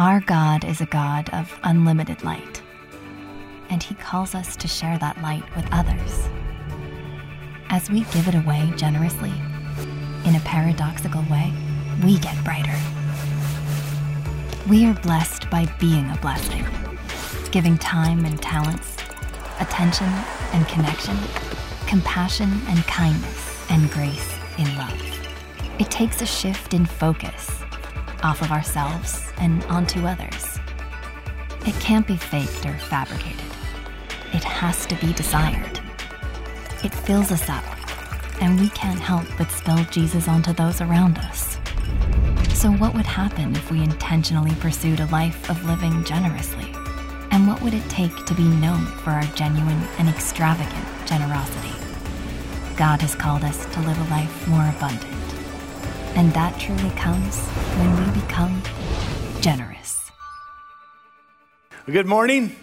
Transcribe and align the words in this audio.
Our 0.00 0.20
God 0.20 0.64
is 0.64 0.80
a 0.80 0.86
God 0.86 1.28
of 1.34 1.60
unlimited 1.62 2.24
light, 2.24 2.62
and 3.68 3.82
He 3.82 3.94
calls 3.94 4.34
us 4.34 4.56
to 4.56 4.66
share 4.66 4.96
that 4.96 5.20
light 5.20 5.44
with 5.54 5.68
others. 5.72 6.26
As 7.68 7.90
we 7.90 8.04
give 8.04 8.26
it 8.26 8.34
away 8.34 8.72
generously, 8.76 9.34
in 10.24 10.36
a 10.36 10.42
paradoxical 10.42 11.22
way, 11.30 11.52
we 12.02 12.18
get 12.18 12.42
brighter. 12.44 12.74
We 14.70 14.86
are 14.86 14.94
blessed 14.94 15.50
by 15.50 15.66
being 15.78 16.10
a 16.10 16.18
blessing, 16.22 16.64
giving 17.50 17.76
time 17.76 18.24
and 18.24 18.40
talents, 18.40 18.96
attention 19.60 20.08
and 20.54 20.66
connection, 20.66 21.18
compassion 21.86 22.50
and 22.68 22.78
kindness, 22.86 23.70
and 23.70 23.90
grace 23.90 24.34
in 24.56 24.74
love. 24.78 24.98
It 25.78 25.90
takes 25.90 26.22
a 26.22 26.26
shift 26.26 26.72
in 26.72 26.86
focus 26.86 27.59
off 28.22 28.42
of 28.42 28.52
ourselves 28.52 29.22
and 29.38 29.62
onto 29.64 30.06
others. 30.06 30.58
It 31.66 31.74
can't 31.80 32.06
be 32.06 32.16
faked 32.16 32.64
or 32.66 32.76
fabricated. 32.78 33.44
It 34.32 34.44
has 34.44 34.86
to 34.86 34.94
be 34.96 35.12
desired. 35.12 35.80
It 36.82 36.94
fills 36.94 37.30
us 37.30 37.48
up, 37.48 37.64
and 38.40 38.58
we 38.58 38.68
can't 38.70 39.00
help 39.00 39.26
but 39.36 39.50
spill 39.50 39.84
Jesus 39.90 40.28
onto 40.28 40.52
those 40.52 40.80
around 40.80 41.18
us. 41.18 41.58
So, 42.54 42.70
what 42.70 42.94
would 42.94 43.06
happen 43.06 43.56
if 43.56 43.70
we 43.70 43.82
intentionally 43.82 44.54
pursued 44.56 45.00
a 45.00 45.06
life 45.06 45.48
of 45.48 45.64
living 45.64 46.04
generously? 46.04 46.74
And 47.30 47.46
what 47.46 47.62
would 47.62 47.74
it 47.74 47.88
take 47.88 48.26
to 48.26 48.34
be 48.34 48.44
known 48.44 48.84
for 48.84 49.10
our 49.10 49.24
genuine 49.34 49.82
and 49.98 50.08
extravagant 50.08 50.86
generosity? 51.06 51.74
God 52.76 53.00
has 53.02 53.14
called 53.14 53.44
us 53.44 53.66
to 53.74 53.80
live 53.80 53.98
a 53.98 54.10
life 54.10 54.48
more 54.48 54.68
abundant. 54.68 55.29
And 56.20 56.34
that 56.34 56.60
truly 56.60 56.90
comes 56.90 57.38
when 57.78 57.96
we 57.96 58.20
become 58.20 58.62
generous. 59.40 60.10
Good 61.86 62.04
morning. 62.04 62.54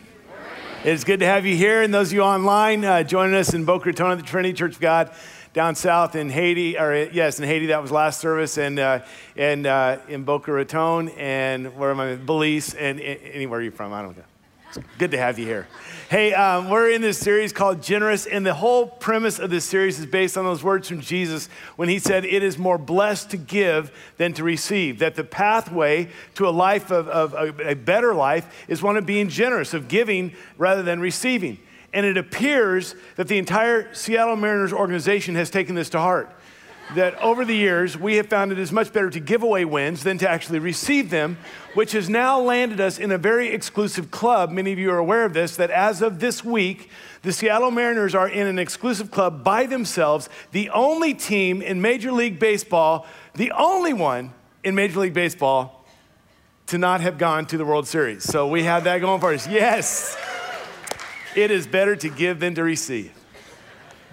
It's 0.83 1.03
good 1.03 1.21
to 1.21 1.25
have 1.25 1.43
you 1.43 1.55
here, 1.55 1.81
and 1.81 1.91
those 1.91 2.09
of 2.09 2.13
you 2.13 2.21
online 2.21 2.85
uh, 2.85 3.01
joining 3.01 3.33
us 3.33 3.55
in 3.55 3.65
Boca 3.65 3.85
Raton 3.85 4.11
at 4.11 4.19
the 4.19 4.23
Trinity 4.23 4.53
Church 4.53 4.75
of 4.75 4.79
God 4.79 5.11
down 5.53 5.73
south 5.73 6.15
in 6.15 6.29
Haiti, 6.29 6.77
or 6.77 7.09
yes, 7.11 7.39
in 7.39 7.47
Haiti, 7.47 7.65
that 7.65 7.81
was 7.81 7.89
last 7.89 8.19
service, 8.19 8.59
and, 8.59 8.77
uh, 8.77 8.99
and 9.35 9.65
uh, 9.65 9.97
in 10.07 10.23
Boca 10.23 10.51
Raton, 10.51 11.09
and 11.17 11.75
where 11.75 11.89
am 11.89 11.99
I? 11.99 12.13
Belize, 12.15 12.75
and, 12.75 13.01
and 13.01 13.19
anywhere 13.23 13.59
you're 13.63 13.71
from, 13.71 13.91
I 13.91 14.03
don't 14.03 14.15
know. 14.15 14.23
It's 14.69 14.77
good 14.99 15.09
to 15.09 15.17
have 15.17 15.39
you 15.39 15.47
here. 15.47 15.67
Hey, 16.09 16.33
um, 16.33 16.69
we're 16.69 16.89
in 16.89 17.01
this 17.01 17.17
series 17.17 17.51
called 17.51 17.83
Generous, 17.83 18.25
and 18.25 18.45
the 18.45 18.53
whole 18.53 18.87
premise 18.87 19.39
of 19.39 19.49
this 19.49 19.65
series 19.65 19.99
is 19.99 20.05
based 20.05 20.37
on 20.37 20.45
those 20.45 20.63
words 20.63 20.87
from 20.87 21.01
Jesus 21.01 21.49
when 21.75 21.89
he 21.89 21.99
said, 21.99 22.23
It 22.23 22.43
is 22.43 22.57
more 22.57 22.77
blessed 22.77 23.31
to 23.31 23.37
give 23.37 23.91
than 24.15 24.31
to 24.35 24.43
receive. 24.45 24.99
That 24.99 25.15
the 25.15 25.25
pathway 25.25 26.07
to 26.35 26.47
a 26.47 26.49
life 26.49 26.91
of, 26.91 27.09
of 27.09 27.33
a, 27.33 27.71
a 27.71 27.75
better 27.75 28.13
life 28.13 28.47
is 28.69 28.81
one 28.81 28.95
of 28.95 29.05
being 29.05 29.27
generous, 29.27 29.73
of 29.73 29.89
giving 29.89 30.31
rather 30.57 30.81
than 30.81 31.01
receiving. 31.01 31.59
And 31.91 32.05
it 32.05 32.15
appears 32.15 32.95
that 33.17 33.27
the 33.27 33.37
entire 33.37 33.93
Seattle 33.93 34.37
Mariners 34.37 34.71
organization 34.71 35.35
has 35.35 35.49
taken 35.49 35.75
this 35.75 35.89
to 35.89 35.99
heart 35.99 36.33
that 36.95 37.15
over 37.21 37.43
the 37.43 37.55
years 37.55 37.97
we 37.97 38.15
have 38.15 38.27
found 38.27 38.51
it 38.51 38.59
is 38.59 38.71
much 38.71 38.93
better 38.93 39.09
to 39.09 39.19
give 39.19 39.43
away 39.43 39.65
wins 39.65 40.03
than 40.03 40.17
to 40.19 40.29
actually 40.29 40.59
receive 40.59 41.09
them, 41.09 41.37
which 41.73 41.91
has 41.91 42.09
now 42.09 42.39
landed 42.39 42.79
us 42.79 42.97
in 42.97 43.11
a 43.11 43.17
very 43.17 43.49
exclusive 43.49 44.09
club. 44.09 44.51
Many 44.51 44.71
of 44.71 44.79
you 44.79 44.91
are 44.91 44.97
aware 44.97 45.25
of 45.25 45.33
this, 45.33 45.55
that 45.57 45.69
as 45.69 46.01
of 46.01 46.19
this 46.19 46.43
week, 46.43 46.89
the 47.23 47.33
Seattle 47.33 47.71
Mariners 47.71 48.15
are 48.15 48.29
in 48.29 48.47
an 48.47 48.57
exclusive 48.57 49.11
club 49.11 49.43
by 49.43 49.65
themselves, 49.65 50.29
the 50.51 50.69
only 50.69 51.13
team 51.13 51.61
in 51.61 51.81
Major 51.81 52.11
League 52.11 52.39
Baseball, 52.39 53.05
the 53.35 53.51
only 53.51 53.93
one 53.93 54.33
in 54.63 54.75
Major 54.75 54.99
League 54.99 55.13
Baseball 55.13 55.85
to 56.67 56.77
not 56.77 57.01
have 57.01 57.17
gone 57.17 57.45
to 57.47 57.57
the 57.57 57.65
World 57.65 57.87
Series. 57.87 58.23
So 58.23 58.47
we 58.47 58.63
have 58.63 58.83
that 58.85 58.99
going 58.99 59.19
for 59.19 59.33
us. 59.33 59.47
Yes, 59.47 60.17
it 61.35 61.51
is 61.51 61.67
better 61.67 61.95
to 61.95 62.09
give 62.09 62.39
than 62.39 62.55
to 62.55 62.63
receive. 62.63 63.16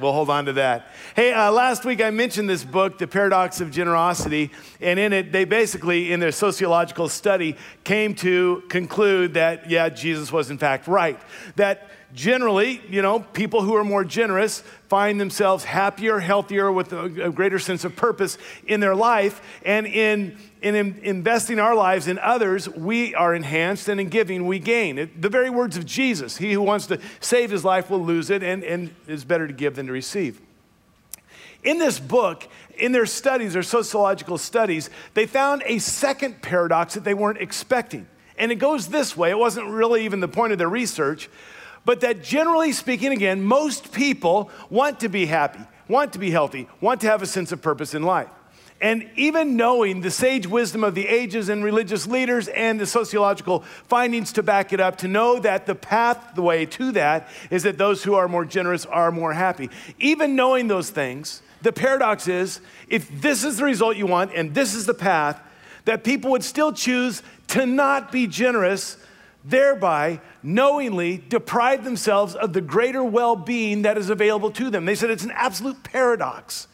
We'll 0.01 0.13
hold 0.13 0.29
on 0.29 0.47
to 0.47 0.53
that. 0.55 0.89
Hey, 1.15 1.33
uh, 1.33 1.53
last 1.53 1.85
week 1.85 2.03
I 2.03 2.11
mentioned 2.11 2.49
this 2.51 2.65
book, 2.65 2.99
The 2.99 3.07
Paradox 3.07 3.61
of 3.61 3.71
Generosity, 3.71 4.51
and 4.81 4.99
in 4.99 5.13
it, 5.13 5.31
they 5.31 5.45
basically, 5.45 6.13
in 6.13 6.19
their 6.19 6.33
sociological 6.33 7.09
study, 7.09 7.57
came 7.85 8.17
to 8.17 8.65
conclude 8.69 9.35
that, 9.35 9.71
yeah, 9.71 9.89
Jesus 9.89 10.33
was 10.33 10.51
in 10.51 10.59
fact 10.59 10.89
right. 10.89 11.21
That 11.55 11.91
generally, 12.15 12.81
you 12.89 13.03
know, 13.03 13.21
people 13.21 13.63
who 13.63 13.75
are 13.75 13.85
more 13.85 14.05
generous 14.05 14.61
find 14.89 15.21
themselves 15.21 15.65
happier, 15.65 16.21
healthier, 16.21 16.71
with 16.71 16.93
a, 16.93 17.31
greater 17.31 17.59
sense 17.59 17.85
of 17.85 17.97
purpose 17.97 18.39
in 18.67 18.79
their 18.81 18.95
life. 18.95 19.43
And 19.65 19.87
in, 19.87 20.39
in, 20.63 20.77
in, 20.77 21.01
investing 21.03 21.59
our 21.59 21.75
lives 21.75 22.07
in 22.07 22.19
others, 22.21 22.69
we 22.69 23.15
are 23.15 23.35
enhanced, 23.35 23.89
and 23.89 24.01
in 24.01 24.09
giving, 24.09 24.47
we 24.47 24.61
gain. 24.61 24.97
It, 24.97 25.21
the 25.21 25.29
very 25.29 25.51
words 25.51 25.77
of 25.77 25.85
Jesus 25.85 26.37
He 26.37 26.53
who 26.53 26.63
wants 26.63 26.87
to 26.87 27.01
save 27.21 27.51
his 27.51 27.65
life 27.65 27.91
will 27.91 28.05
lose 28.05 28.31
it, 28.31 28.43
and, 28.43 28.63
and 28.63 28.95
it's 29.09 29.25
better 29.25 29.49
to 29.49 29.53
give 29.53 29.75
than 29.75 29.87
to 29.87 29.93
receive. 29.93 30.41
In 31.65 31.79
this 31.79 31.99
book, 31.99 32.47
in 32.79 32.93
their 32.93 33.07
studies, 33.07 33.55
their 33.55 33.63
sociological 33.63 34.39
studies, 34.39 34.91
they 35.15 35.27
found 35.27 35.63
a 35.67 35.79
second 35.79 36.43
paradox 36.43 36.95
that 36.95 37.05
they 37.05 37.15
weren't 37.15 37.39
expecting. 37.39 38.07
And 38.37 38.53
it 38.53 38.57
goes 38.57 38.89
this 38.89 39.17
way 39.17 39.31
it 39.31 39.39
wasn't 39.39 39.69
really 39.69 40.05
even 40.05 40.21
the 40.21 40.29
point 40.29 40.53
of 40.53 40.59
their 40.59 40.69
research, 40.69 41.29
but 41.85 42.01
that 42.01 42.23
generally 42.23 42.73
speaking, 42.73 43.13
again, 43.13 43.43
most 43.43 43.93
people 43.93 44.51
want 44.71 45.01
to 45.01 45.09
be 45.09 45.27
happy, 45.27 45.61
want 45.89 46.13
to 46.15 46.19
be 46.19 46.31
healthy, 46.31 46.69
want 46.81 47.01
to 47.03 47.07
have 47.07 47.23
a 47.23 47.27
sense 47.27 47.53
of 47.53 47.61
purpose 47.61 47.95
in 47.95 48.03
life. 48.03 48.29
And 48.81 49.09
even 49.17 49.57
knowing 49.57 50.01
the 50.01 50.11
sage 50.11 50.47
wisdom 50.47 50.85
of 50.85 50.95
the 50.95 51.07
ages 51.07 51.49
and 51.49 51.65
religious 51.65 52.07
leaders 52.07 52.49
and 52.49 52.79
the 52.79 52.87
sociological 52.87 53.61
findings 53.85 54.33
to 54.33 54.43
back 54.43 54.73
it 54.73 54.81
up, 54.81 54.97
to 54.99 55.09
know 55.09 55.39
that 55.39 55.65
the 55.65 55.75
pathway 55.75 56.67
to 56.67 56.93
that, 56.93 57.29
is 57.51 57.63
that 57.63 57.79
those 57.79 58.03
who 58.03 58.15
are 58.15 58.29
more 58.29 58.45
generous 58.45 58.85
are 58.85 59.11
more 59.11 59.33
happy. 59.33 59.71
Even 59.99 60.37
knowing 60.37 60.69
those 60.69 60.91
things, 60.91 61.41
the 61.63 61.73
paradox 61.73 62.29
is 62.29 62.61
if 62.89 63.09
this 63.23 63.43
is 63.45 63.57
the 63.57 63.65
result 63.65 63.97
you 63.97 64.07
want 64.07 64.33
and 64.35 64.55
this 64.55 64.75
is 64.75 64.85
the 64.87 64.93
path, 64.93 65.41
that 65.87 66.05
people 66.05 66.31
would 66.33 66.45
still 66.45 66.73
choose 66.73 67.23
to 67.49 67.65
not 67.65 68.11
be 68.11 68.27
generous, 68.27 68.99
thereby 69.45 70.21
knowingly 70.43 71.19
deprive 71.29 71.85
themselves 71.85 72.35
of 72.35 72.53
the 72.53 72.61
greater 72.61 73.05
well 73.05 73.37
being 73.37 73.83
that 73.83 73.99
is 73.99 74.11
available 74.11 74.51
to 74.53 74.71
them. 74.71 74.85
They 74.85 74.95
said 74.95 75.11
it's 75.11 75.25
an 75.25 75.33
absolute 75.35 75.83
paradox 75.83 76.69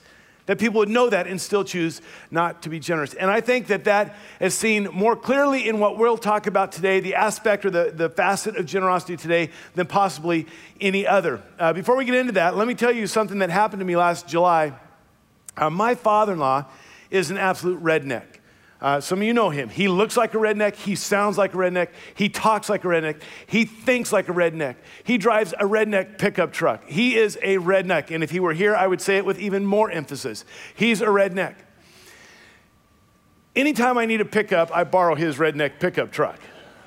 that 0.46 0.58
people 0.58 0.78
would 0.78 0.88
know 0.88 1.08
that 1.08 1.28
and 1.28 1.40
still 1.40 1.62
choose 1.62 2.02
not 2.30 2.62
to 2.62 2.68
be 2.68 2.80
generous. 2.80 3.14
And 3.14 3.30
I 3.30 3.40
think 3.40 3.68
that 3.68 3.84
that 3.84 4.16
is 4.40 4.52
seen 4.52 4.88
more 4.92 5.14
clearly 5.14 5.68
in 5.68 5.78
what 5.78 5.96
we'll 5.96 6.18
talk 6.18 6.48
about 6.48 6.72
today, 6.72 6.98
the 6.98 7.14
aspect 7.14 7.64
or 7.64 7.70
the, 7.70 7.92
the 7.94 8.08
facet 8.08 8.56
of 8.56 8.66
generosity 8.66 9.16
today, 9.16 9.50
than 9.76 9.86
possibly 9.86 10.46
any 10.80 11.06
other. 11.06 11.40
Uh, 11.56 11.72
before 11.72 11.94
we 11.94 12.04
get 12.04 12.16
into 12.16 12.32
that, 12.32 12.56
let 12.56 12.66
me 12.66 12.74
tell 12.74 12.90
you 12.90 13.06
something 13.06 13.38
that 13.38 13.50
happened 13.50 13.78
to 13.78 13.86
me 13.86 13.96
last 13.96 14.26
July. 14.26 14.72
Uh, 15.56 15.70
my 15.70 15.94
father 15.94 16.32
in 16.32 16.40
law 16.40 16.64
is 17.10 17.30
an 17.30 17.36
absolute 17.36 17.80
redneck. 17.80 18.29
Uh, 18.80 18.98
some 18.98 19.20
of 19.20 19.24
you 19.24 19.34
know 19.34 19.50
him. 19.50 19.68
He 19.68 19.88
looks 19.88 20.16
like 20.16 20.32
a 20.32 20.38
redneck. 20.38 20.74
He 20.74 20.94
sounds 20.94 21.36
like 21.36 21.52
a 21.52 21.56
redneck. 21.56 21.88
He 22.14 22.30
talks 22.30 22.70
like 22.70 22.84
a 22.84 22.88
redneck. 22.88 23.20
He 23.46 23.66
thinks 23.66 24.10
like 24.10 24.28
a 24.30 24.32
redneck. 24.32 24.76
He 25.04 25.18
drives 25.18 25.52
a 25.52 25.64
redneck 25.64 26.18
pickup 26.18 26.52
truck. 26.52 26.88
He 26.88 27.16
is 27.16 27.36
a 27.42 27.58
redneck. 27.58 28.10
And 28.10 28.24
if 28.24 28.30
he 28.30 28.40
were 28.40 28.54
here, 28.54 28.74
I 28.74 28.86
would 28.86 29.02
say 29.02 29.18
it 29.18 29.26
with 29.26 29.38
even 29.38 29.66
more 29.66 29.90
emphasis. 29.90 30.46
He's 30.74 31.02
a 31.02 31.06
redneck. 31.06 31.56
Anytime 33.54 33.98
I 33.98 34.06
need 34.06 34.22
a 34.22 34.24
pickup, 34.24 34.74
I 34.74 34.84
borrow 34.84 35.14
his 35.14 35.36
redneck 35.36 35.78
pickup 35.78 36.10
truck. 36.10 36.38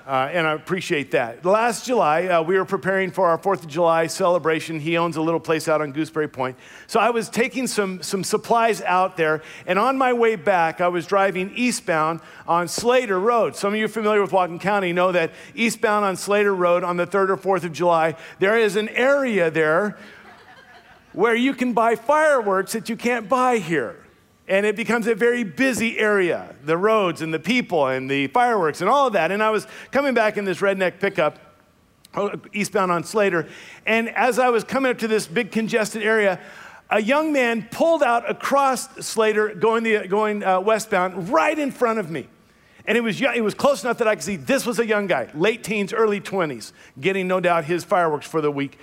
Uh, 0.06 0.30
and 0.34 0.46
I 0.46 0.52
appreciate 0.52 1.12
that. 1.12 1.46
Last 1.46 1.86
July, 1.86 2.26
uh, 2.26 2.42
we 2.42 2.58
were 2.58 2.66
preparing 2.66 3.10
for 3.10 3.30
our 3.30 3.38
4th 3.38 3.62
of 3.62 3.68
July 3.68 4.08
celebration. 4.08 4.82
He 4.82 4.98
owns 4.98 5.16
a 5.16 5.22
little 5.22 5.40
place 5.40 5.70
out 5.70 5.82
on 5.82 5.94
Gooseberry 5.94 6.28
Point. 6.28 6.58
So 6.88 7.00
I 7.00 7.10
was 7.10 7.30
taking 7.30 7.68
some, 7.68 8.04
some 8.04 8.22
supplies 8.26 8.82
out 8.82 9.16
there, 9.16 9.42
and 9.66 9.80
on 9.80 9.98
my 9.98 10.12
way 10.12 10.36
back, 10.36 10.82
I 10.82 10.90
was 10.90 11.08
driving 11.08 11.54
eastbound 11.56 12.20
on 12.46 12.68
Slater 12.68 13.18
Road. 13.18 13.56
Some 13.56 13.74
of 13.74 13.80
you 13.80 13.88
familiar 13.88 14.22
with 14.22 14.32
Whatcom 14.32 14.60
County 14.60 14.92
know 14.92 15.14
that 15.14 15.32
eastbound 15.56 16.04
on 16.04 16.18
Slater 16.18 16.54
Road 16.54 16.84
on 16.84 16.98
the 16.98 17.08
3rd 17.08 17.30
or 17.30 17.38
4th 17.38 17.64
of 17.64 17.72
July, 17.72 18.18
there 18.40 18.58
is 18.58 18.76
an 18.76 18.90
area 18.90 19.50
there 19.50 19.98
where 21.14 21.36
you 21.36 21.54
can 21.54 21.72
buy 21.72 21.96
fireworks 21.96 22.74
that 22.74 22.90
you 22.90 22.98
can't 22.98 23.30
buy 23.30 23.58
here 23.58 24.03
and 24.48 24.66
it 24.66 24.76
becomes 24.76 25.08
a 25.08 25.16
very 25.16 25.44
busy 25.44 25.98
area 25.98 26.56
the 26.66 26.78
roads 26.78 27.22
and 27.22 27.34
the 27.34 27.40
people 27.40 27.88
and 27.88 28.10
the 28.10 28.28
fireworks 28.28 28.82
and 28.82 28.90
all 28.90 29.08
of 29.08 29.14
that. 29.14 29.32
And 29.32 29.42
I 29.42 29.50
was 29.50 29.68
coming 29.92 30.14
back 30.14 30.38
in 30.38 30.46
this 30.46 30.60
redneck 30.60 31.00
pickup 31.00 31.40
oh, 32.16 32.32
eastbound 32.52 32.92
on 32.92 33.04
Slater, 33.04 33.48
and 33.86 34.10
as 34.10 34.40
I 34.40 34.50
was 34.50 34.64
coming 34.64 34.92
up 34.92 35.00
to 35.00 35.08
this 35.08 35.28
big 35.28 35.52
congested 35.52 36.04
area, 36.04 36.40
a 36.90 37.02
young 37.02 37.34
man 37.34 37.68
pulled 37.72 38.04
out 38.04 38.30
across 38.30 38.88
Slater 39.06 39.56
going, 39.56 39.84
the, 39.84 40.08
going 40.08 40.44
uh, 40.44 40.60
westbound 40.60 41.30
right 41.30 41.58
in 41.58 41.72
front 41.72 41.98
of 41.98 42.12
me. 42.12 42.28
And 42.86 42.98
it 42.98 43.02
was, 43.02 43.20
it 43.22 43.44
was 43.44 43.54
close 43.54 43.84
enough 43.84 43.98
that 44.00 44.08
I 44.08 44.16
could 44.16 44.24
see 44.24 44.36
this 44.36 44.66
was 44.66 44.78
a 44.78 44.86
young 44.86 45.08
guy, 45.08 45.30
late 45.34 45.64
teens, 45.64 45.94
early 45.94 46.20
20s, 46.20 46.74
getting 47.00 47.28
no 47.28 47.40
doubt 47.40 47.66
his 47.66 47.84
fireworks 47.84 48.28
for 48.28 48.42
the 48.42 48.52
week. 48.52 48.78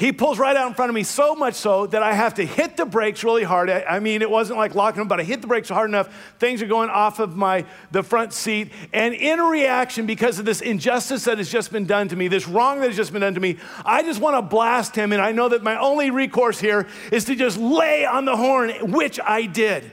He 0.00 0.12
pulls 0.12 0.38
right 0.38 0.56
out 0.56 0.66
in 0.66 0.72
front 0.72 0.88
of 0.88 0.94
me, 0.94 1.02
so 1.02 1.34
much 1.34 1.56
so 1.56 1.86
that 1.88 2.02
I 2.02 2.14
have 2.14 2.32
to 2.36 2.46
hit 2.46 2.78
the 2.78 2.86
brakes 2.86 3.22
really 3.22 3.42
hard. 3.42 3.68
I, 3.68 3.82
I, 3.82 4.00
mean, 4.00 4.22
it 4.22 4.30
wasn't 4.30 4.58
like 4.58 4.74
locking 4.74 5.00
them, 5.00 5.08
but 5.08 5.20
I 5.20 5.24
hit 5.24 5.42
the 5.42 5.46
brakes 5.46 5.68
hard 5.68 5.90
enough. 5.90 6.08
Things 6.38 6.62
are 6.62 6.66
going 6.66 6.88
off 6.88 7.18
of 7.18 7.36
my 7.36 7.66
the 7.90 8.02
front 8.02 8.32
seat. 8.32 8.72
And 8.94 9.12
in 9.12 9.40
reaction, 9.40 10.06
because 10.06 10.38
of 10.38 10.46
this 10.46 10.62
injustice 10.62 11.24
that 11.24 11.36
has 11.36 11.50
just 11.50 11.70
been 11.70 11.84
done 11.84 12.08
to 12.08 12.16
me, 12.16 12.28
this 12.28 12.48
wrong 12.48 12.80
that 12.80 12.86
has 12.86 12.96
just 12.96 13.12
been 13.12 13.20
done 13.20 13.34
to 13.34 13.40
me, 13.40 13.58
I 13.84 14.02
just 14.02 14.22
want 14.22 14.36
to 14.36 14.42
blast 14.42 14.96
him. 14.96 15.12
And 15.12 15.20
I 15.20 15.32
know 15.32 15.50
that 15.50 15.62
my 15.62 15.78
only 15.78 16.10
recourse 16.10 16.58
here 16.58 16.86
is 17.12 17.26
to 17.26 17.34
just 17.34 17.58
lay 17.58 18.06
on 18.06 18.24
the 18.24 18.38
horn, 18.38 18.70
which 18.92 19.20
I 19.20 19.44
did. 19.44 19.92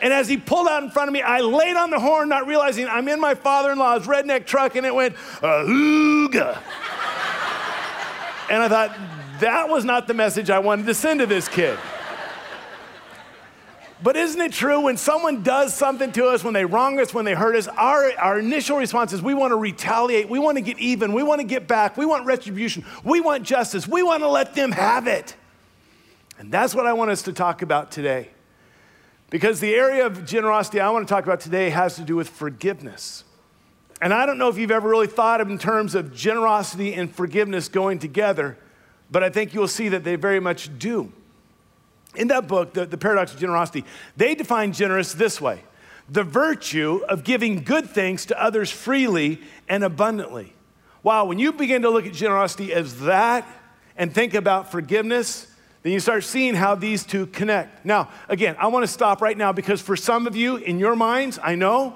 And 0.00 0.12
as 0.12 0.28
he 0.28 0.36
pulled 0.36 0.68
out 0.68 0.84
in 0.84 0.90
front 0.90 1.08
of 1.08 1.12
me, 1.12 1.22
I 1.22 1.40
laid 1.40 1.74
on 1.74 1.90
the 1.90 1.98
horn, 1.98 2.28
not 2.28 2.46
realizing 2.46 2.86
I'm 2.86 3.08
in 3.08 3.18
my 3.18 3.34
father 3.34 3.72
in 3.72 3.78
law's 3.78 4.06
redneck 4.06 4.46
truck, 4.46 4.76
and 4.76 4.86
it 4.86 4.94
went, 4.94 5.16
Ahooga. 5.40 6.56
and 8.48 8.62
I 8.62 8.68
thought, 8.68 8.96
that 9.40 9.68
was 9.68 9.84
not 9.84 10.06
the 10.06 10.14
message 10.14 10.50
I 10.50 10.58
wanted 10.58 10.86
to 10.86 10.94
send 10.94 11.20
to 11.20 11.26
this 11.26 11.48
kid. 11.48 11.78
But 14.02 14.16
isn't 14.16 14.40
it 14.40 14.52
true 14.52 14.80
when 14.82 14.98
someone 14.98 15.42
does 15.42 15.72
something 15.72 16.12
to 16.12 16.26
us, 16.26 16.44
when 16.44 16.52
they 16.52 16.66
wrong 16.66 17.00
us, 17.00 17.14
when 17.14 17.24
they 17.24 17.32
hurt 17.32 17.56
us, 17.56 17.68
our, 17.68 18.12
our 18.18 18.38
initial 18.38 18.76
response 18.76 19.14
is 19.14 19.22
we 19.22 19.32
want 19.32 19.52
to 19.52 19.56
retaliate, 19.56 20.28
we 20.28 20.38
want 20.38 20.58
to 20.58 20.60
get 20.60 20.78
even, 20.78 21.14
we 21.14 21.22
want 21.22 21.40
to 21.40 21.46
get 21.46 21.66
back, 21.66 21.96
we 21.96 22.04
want 22.04 22.26
retribution, 22.26 22.84
we 23.02 23.22
want 23.22 23.44
justice, 23.44 23.88
we 23.88 24.02
want 24.02 24.22
to 24.22 24.28
let 24.28 24.54
them 24.54 24.72
have 24.72 25.06
it. 25.06 25.34
And 26.38 26.52
that's 26.52 26.74
what 26.74 26.86
I 26.86 26.92
want 26.92 27.12
us 27.12 27.22
to 27.22 27.32
talk 27.32 27.62
about 27.62 27.90
today. 27.90 28.28
Because 29.30 29.60
the 29.60 29.74
area 29.74 30.04
of 30.04 30.26
generosity 30.26 30.80
I 30.80 30.90
want 30.90 31.08
to 31.08 31.12
talk 31.12 31.24
about 31.24 31.40
today 31.40 31.70
has 31.70 31.96
to 31.96 32.02
do 32.02 32.14
with 32.14 32.28
forgiveness. 32.28 33.24
And 34.02 34.12
I 34.12 34.26
don't 34.26 34.36
know 34.36 34.48
if 34.48 34.58
you've 34.58 34.70
ever 34.70 34.86
really 34.86 35.06
thought 35.06 35.40
of 35.40 35.48
in 35.48 35.56
terms 35.56 35.94
of 35.94 36.14
generosity 36.14 36.92
and 36.92 37.10
forgiveness 37.10 37.68
going 37.68 38.00
together 38.00 38.58
but 39.14 39.22
I 39.22 39.30
think 39.30 39.54
you'll 39.54 39.68
see 39.68 39.90
that 39.90 40.02
they 40.02 40.16
very 40.16 40.40
much 40.40 40.76
do. 40.76 41.12
In 42.16 42.26
that 42.28 42.48
book, 42.48 42.74
the, 42.74 42.84
the 42.84 42.98
Paradox 42.98 43.32
of 43.32 43.38
Generosity, 43.38 43.84
they 44.16 44.34
define 44.34 44.72
generous 44.72 45.12
this 45.12 45.40
way 45.40 45.62
the 46.08 46.24
virtue 46.24 47.00
of 47.08 47.22
giving 47.22 47.62
good 47.62 47.88
things 47.88 48.26
to 48.26 48.42
others 48.42 48.72
freely 48.72 49.40
and 49.68 49.84
abundantly. 49.84 50.52
Wow, 51.04 51.26
when 51.26 51.38
you 51.38 51.52
begin 51.52 51.82
to 51.82 51.90
look 51.90 52.06
at 52.06 52.12
generosity 52.12 52.74
as 52.74 53.02
that 53.02 53.46
and 53.96 54.12
think 54.12 54.34
about 54.34 54.72
forgiveness, 54.72 55.46
then 55.84 55.92
you 55.92 56.00
start 56.00 56.24
seeing 56.24 56.56
how 56.56 56.74
these 56.74 57.04
two 57.04 57.26
connect. 57.26 57.84
Now, 57.84 58.10
again, 58.28 58.56
I 58.58 58.66
want 58.66 58.82
to 58.82 58.88
stop 58.88 59.22
right 59.22 59.38
now 59.38 59.52
because 59.52 59.80
for 59.80 59.94
some 59.94 60.26
of 60.26 60.34
you, 60.34 60.56
in 60.56 60.80
your 60.80 60.96
minds, 60.96 61.38
I 61.40 61.54
know, 61.54 61.94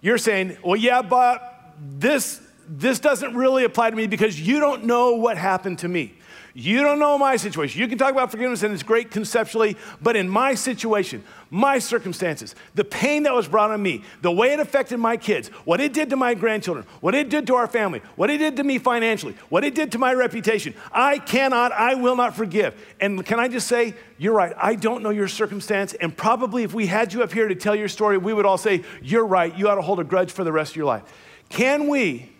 you're 0.00 0.18
saying, 0.18 0.56
well, 0.64 0.74
yeah, 0.74 1.00
but 1.00 1.76
this 1.78 2.40
this 2.68 3.00
doesn't 3.00 3.34
really 3.34 3.64
apply 3.64 3.90
to 3.90 3.96
me 3.96 4.06
because 4.06 4.40
you 4.40 4.60
don't 4.60 4.84
know 4.84 5.14
what 5.14 5.36
happened 5.38 5.78
to 5.80 5.88
me. 5.88 6.14
You 6.54 6.82
don't 6.82 6.98
know 6.98 7.16
my 7.18 7.36
situation. 7.36 7.80
You 7.80 7.86
can 7.86 7.98
talk 7.98 8.10
about 8.10 8.32
forgiveness 8.32 8.64
and 8.64 8.74
it's 8.74 8.82
great 8.82 9.12
conceptually, 9.12 9.76
but 10.02 10.16
in 10.16 10.28
my 10.28 10.54
situation, 10.54 11.22
my 11.50 11.78
circumstances, 11.78 12.56
the 12.74 12.84
pain 12.84 13.22
that 13.22 13.32
was 13.32 13.46
brought 13.46 13.70
on 13.70 13.80
me, 13.80 14.02
the 14.22 14.32
way 14.32 14.54
it 14.54 14.58
affected 14.58 14.98
my 14.98 15.16
kids, 15.16 15.48
what 15.64 15.80
it 15.80 15.92
did 15.92 16.10
to 16.10 16.16
my 16.16 16.34
grandchildren, 16.34 16.84
what 17.00 17.14
it 17.14 17.28
did 17.28 17.46
to 17.46 17.54
our 17.54 17.68
family, 17.68 18.02
what 18.16 18.28
it 18.28 18.38
did 18.38 18.56
to 18.56 18.64
me 18.64 18.78
financially, 18.78 19.36
what 19.50 19.62
it 19.62 19.76
did 19.76 19.92
to 19.92 19.98
my 19.98 20.12
reputation, 20.12 20.74
I 20.90 21.18
cannot, 21.18 21.70
I 21.70 21.94
will 21.94 22.16
not 22.16 22.34
forgive. 22.34 22.74
And 23.00 23.24
can 23.24 23.38
I 23.38 23.46
just 23.46 23.68
say, 23.68 23.94
you're 24.16 24.34
right, 24.34 24.52
I 24.56 24.74
don't 24.74 25.04
know 25.04 25.10
your 25.10 25.28
circumstance, 25.28 25.94
and 25.94 26.16
probably 26.16 26.64
if 26.64 26.74
we 26.74 26.86
had 26.86 27.12
you 27.12 27.22
up 27.22 27.32
here 27.32 27.46
to 27.46 27.54
tell 27.54 27.76
your 27.76 27.88
story, 27.88 28.18
we 28.18 28.32
would 28.32 28.46
all 28.46 28.58
say, 28.58 28.82
you're 29.00 29.26
right, 29.26 29.56
you 29.56 29.68
ought 29.68 29.76
to 29.76 29.82
hold 29.82 30.00
a 30.00 30.04
grudge 30.04 30.32
for 30.32 30.42
the 30.42 30.50
rest 30.50 30.72
of 30.72 30.76
your 30.76 30.86
life. 30.86 31.04
Can 31.50 31.86
we? 31.86 32.30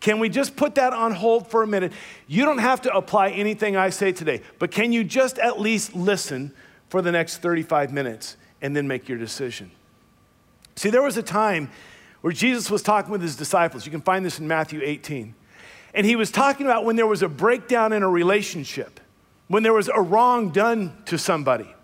Can 0.00 0.20
we 0.20 0.28
just 0.28 0.56
put 0.56 0.76
that 0.76 0.92
on 0.92 1.12
hold 1.12 1.50
for 1.50 1.62
a 1.62 1.66
minute? 1.66 1.92
You 2.26 2.44
don't 2.44 2.58
have 2.58 2.82
to 2.82 2.94
apply 2.94 3.30
anything 3.30 3.76
I 3.76 3.90
say 3.90 4.12
today, 4.12 4.42
but 4.58 4.70
can 4.70 4.92
you 4.92 5.02
just 5.02 5.38
at 5.38 5.60
least 5.60 5.94
listen 5.94 6.52
for 6.88 7.02
the 7.02 7.10
next 7.10 7.38
35 7.38 7.92
minutes 7.92 8.36
and 8.62 8.76
then 8.76 8.86
make 8.86 9.08
your 9.08 9.18
decision? 9.18 9.70
See, 10.76 10.90
there 10.90 11.02
was 11.02 11.16
a 11.16 11.22
time 11.22 11.70
where 12.20 12.32
Jesus 12.32 12.70
was 12.70 12.82
talking 12.82 13.10
with 13.10 13.22
his 13.22 13.34
disciples. 13.36 13.84
You 13.84 13.90
can 13.90 14.00
find 14.00 14.24
this 14.24 14.38
in 14.38 14.46
Matthew 14.46 14.80
18. 14.82 15.34
And 15.94 16.06
he 16.06 16.14
was 16.14 16.30
talking 16.30 16.66
about 16.66 16.84
when 16.84 16.96
there 16.96 17.06
was 17.06 17.22
a 17.22 17.28
breakdown 17.28 17.92
in 17.92 18.02
a 18.02 18.08
relationship, 18.08 19.00
when 19.48 19.62
there 19.62 19.72
was 19.72 19.88
a 19.88 20.00
wrong 20.00 20.50
done 20.50 20.96
to 21.06 21.18
somebody, 21.18 21.74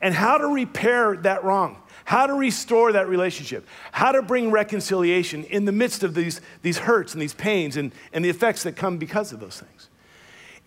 and 0.00 0.14
how 0.14 0.38
to 0.38 0.46
repair 0.46 1.16
that 1.16 1.42
wrong 1.42 1.82
how 2.06 2.24
to 2.24 2.34
restore 2.34 2.92
that 2.92 3.08
relationship, 3.08 3.66
how 3.90 4.12
to 4.12 4.22
bring 4.22 4.52
reconciliation 4.52 5.42
in 5.44 5.64
the 5.64 5.72
midst 5.72 6.04
of 6.04 6.14
these, 6.14 6.40
these 6.62 6.78
hurts 6.78 7.12
and 7.12 7.20
these 7.20 7.34
pains 7.34 7.76
and, 7.76 7.90
and 8.12 8.24
the 8.24 8.30
effects 8.30 8.62
that 8.62 8.76
come 8.76 8.96
because 8.96 9.32
of 9.32 9.40
those 9.40 9.58
things. 9.58 9.88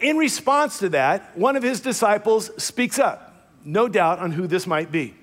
In 0.01 0.17
response 0.17 0.79
to 0.79 0.89
that, 0.89 1.37
one 1.37 1.55
of 1.55 1.63
his 1.63 1.79
disciples 1.79 2.51
speaks 2.61 2.99
up, 2.99 3.53
no 3.63 3.87
doubt 3.87 4.19
on 4.19 4.33
who 4.33 4.47
this 4.47 4.67
might 4.67 4.91
be. 4.91 5.15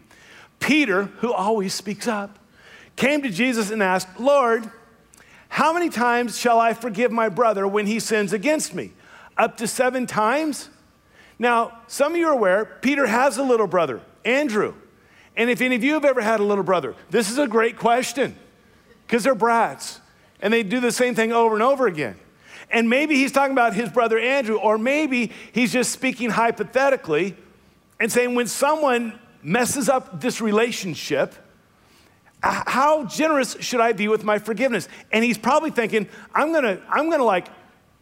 Peter, 0.58 1.04
who 1.18 1.34
always 1.34 1.74
speaks 1.74 2.08
up, 2.08 2.38
came 2.96 3.20
to 3.20 3.28
Jesus 3.28 3.70
and 3.70 3.82
asked, 3.82 4.18
Lord, 4.18 4.70
how 5.50 5.74
many 5.74 5.90
times 5.90 6.38
shall 6.38 6.58
I 6.58 6.72
forgive 6.72 7.12
my 7.12 7.28
brother 7.28 7.68
when 7.68 7.86
he 7.86 8.00
sins 8.00 8.32
against 8.32 8.74
me? 8.74 8.92
Up 9.36 9.58
to 9.58 9.66
seven 9.66 10.06
times? 10.06 10.70
Now, 11.38 11.78
some 11.88 12.12
of 12.12 12.18
you 12.18 12.28
are 12.28 12.32
aware, 12.32 12.64
Peter 12.64 13.06
has 13.06 13.36
a 13.36 13.42
little 13.42 13.66
brother, 13.66 14.00
Andrew. 14.24 14.72
And 15.36 15.50
if 15.50 15.60
any 15.60 15.76
of 15.76 15.84
you 15.84 15.94
have 15.94 16.04
ever 16.04 16.20
had 16.20 16.40
a 16.40 16.44
little 16.44 16.64
brother, 16.64 16.94
this 17.10 17.30
is 17.30 17.38
a 17.38 17.46
great 17.46 17.76
question 17.76 18.36
because 19.06 19.24
they're 19.24 19.34
brats 19.34 20.00
and 20.40 20.52
they 20.52 20.62
do 20.62 20.80
the 20.80 20.92
same 20.92 21.14
thing 21.14 21.32
over 21.32 21.54
and 21.54 21.62
over 21.62 21.86
again. 21.86 22.16
And 22.70 22.88
maybe 22.88 23.16
he's 23.16 23.32
talking 23.32 23.52
about 23.52 23.74
his 23.74 23.90
brother 23.90 24.18
Andrew, 24.18 24.56
or 24.56 24.76
maybe 24.78 25.32
he's 25.52 25.72
just 25.72 25.92
speaking 25.92 26.30
hypothetically 26.30 27.36
and 28.00 28.10
saying, 28.10 28.34
when 28.34 28.46
someone 28.46 29.18
messes 29.42 29.88
up 29.88 30.20
this 30.20 30.40
relationship, 30.40 31.34
how 32.42 33.04
generous 33.04 33.56
should 33.60 33.80
I 33.80 33.92
be 33.92 34.08
with 34.08 34.24
my 34.24 34.38
forgiveness? 34.38 34.88
And 35.12 35.24
he's 35.24 35.38
probably 35.38 35.70
thinking, 35.70 36.08
I'm 36.34 36.52
gonna, 36.52 36.80
I'm 36.88 37.10
gonna 37.10 37.24
like 37.24 37.48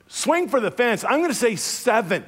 swing 0.08 0.48
for 0.48 0.60
the 0.60 0.70
fence. 0.70 1.04
I'm 1.04 1.20
gonna 1.20 1.34
say 1.34 1.56
seven. 1.56 2.24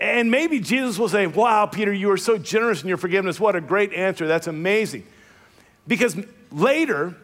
And 0.00 0.30
maybe 0.30 0.60
Jesus 0.60 0.98
will 0.98 1.08
say, 1.08 1.26
Wow, 1.26 1.66
Peter, 1.66 1.92
you 1.92 2.10
are 2.10 2.16
so 2.16 2.36
generous 2.36 2.82
in 2.82 2.88
your 2.88 2.96
forgiveness. 2.96 3.38
What 3.38 3.56
a 3.56 3.60
great 3.60 3.92
answer. 3.92 4.26
That's 4.26 4.46
amazing. 4.46 5.06
Because 5.86 6.16
later, 6.50 7.14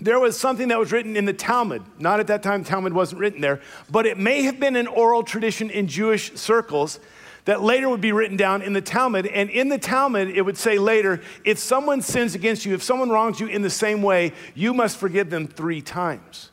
there 0.00 0.18
was 0.18 0.38
something 0.38 0.68
that 0.68 0.78
was 0.78 0.92
written 0.92 1.16
in 1.16 1.24
the 1.24 1.32
Talmud. 1.32 1.82
Not 1.98 2.20
at 2.20 2.26
that 2.28 2.42
time, 2.42 2.64
Talmud 2.64 2.92
wasn't 2.92 3.20
written 3.20 3.40
there, 3.40 3.60
but 3.90 4.06
it 4.06 4.18
may 4.18 4.42
have 4.42 4.58
been 4.58 4.76
an 4.76 4.86
oral 4.86 5.22
tradition 5.22 5.70
in 5.70 5.86
Jewish 5.86 6.32
circles 6.34 6.98
that 7.44 7.62
later 7.62 7.88
would 7.88 8.00
be 8.00 8.12
written 8.12 8.36
down 8.36 8.62
in 8.62 8.72
the 8.72 8.80
Talmud. 8.80 9.26
And 9.26 9.50
in 9.50 9.68
the 9.68 9.78
Talmud, 9.78 10.28
it 10.28 10.42
would 10.42 10.56
say 10.56 10.78
later 10.78 11.20
if 11.44 11.58
someone 11.58 12.00
sins 12.00 12.34
against 12.34 12.64
you, 12.64 12.74
if 12.74 12.82
someone 12.82 13.10
wrongs 13.10 13.38
you 13.38 13.46
in 13.46 13.62
the 13.62 13.70
same 13.70 14.02
way, 14.02 14.32
you 14.54 14.72
must 14.74 14.96
forgive 14.96 15.30
them 15.30 15.46
three 15.46 15.82
times. 15.82 16.50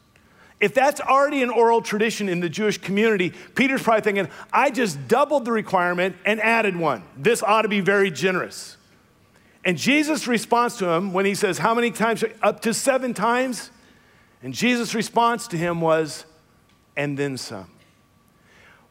If 0.61 0.75
that's 0.75 1.01
already 1.01 1.41
an 1.41 1.49
oral 1.49 1.81
tradition 1.81 2.29
in 2.29 2.39
the 2.39 2.47
Jewish 2.47 2.77
community, 2.77 3.33
Peter's 3.55 3.81
probably 3.81 4.01
thinking, 4.01 4.29
I 4.53 4.69
just 4.69 5.07
doubled 5.07 5.43
the 5.43 5.51
requirement 5.51 6.15
and 6.23 6.39
added 6.39 6.75
one. 6.75 7.03
This 7.17 7.41
ought 7.41 7.63
to 7.63 7.67
be 7.67 7.81
very 7.81 8.11
generous. 8.11 8.77
And 9.65 9.75
Jesus' 9.75 10.27
response 10.27 10.77
to 10.77 10.87
him 10.87 11.13
when 11.13 11.25
he 11.25 11.33
says, 11.33 11.57
How 11.57 11.73
many 11.73 11.89
times? 11.89 12.23
Up 12.43 12.61
to 12.61 12.75
seven 12.75 13.15
times. 13.15 13.71
And 14.43 14.53
Jesus' 14.53 14.93
response 14.93 15.47
to 15.47 15.57
him 15.57 15.81
was, 15.81 16.25
And 16.95 17.17
then 17.17 17.37
some. 17.37 17.69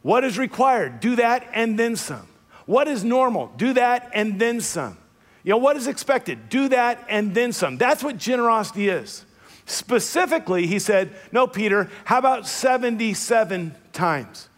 What 0.03 0.25
is 0.25 0.39
required? 0.39 0.99
Do 0.99 1.17
that 1.17 1.47
and 1.53 1.79
then 1.79 1.95
some. 1.95 2.27
What 2.67 2.89
is 2.89 3.05
normal? 3.05 3.53
Do 3.57 3.75
that 3.75 4.11
and 4.13 4.41
then 4.41 4.61
some. 4.61 4.99
You 5.45 5.51
know, 5.51 5.59
what 5.59 5.77
is 5.77 5.87
expected? 5.87 6.49
Do 6.49 6.69
that 6.69 7.05
and 7.09 7.33
then 7.33 7.53
some. 7.53 7.79
That's 7.79 8.03
what 8.03 8.17
generosity 8.17 8.89
is. 8.89 9.25
Specifically, 9.71 10.67
he 10.67 10.81
said, 10.81 11.15
No, 11.31 11.47
Peter, 11.47 11.89
how 12.05 12.19
about 12.19 12.47
77 12.47 13.75
times? 13.93 14.49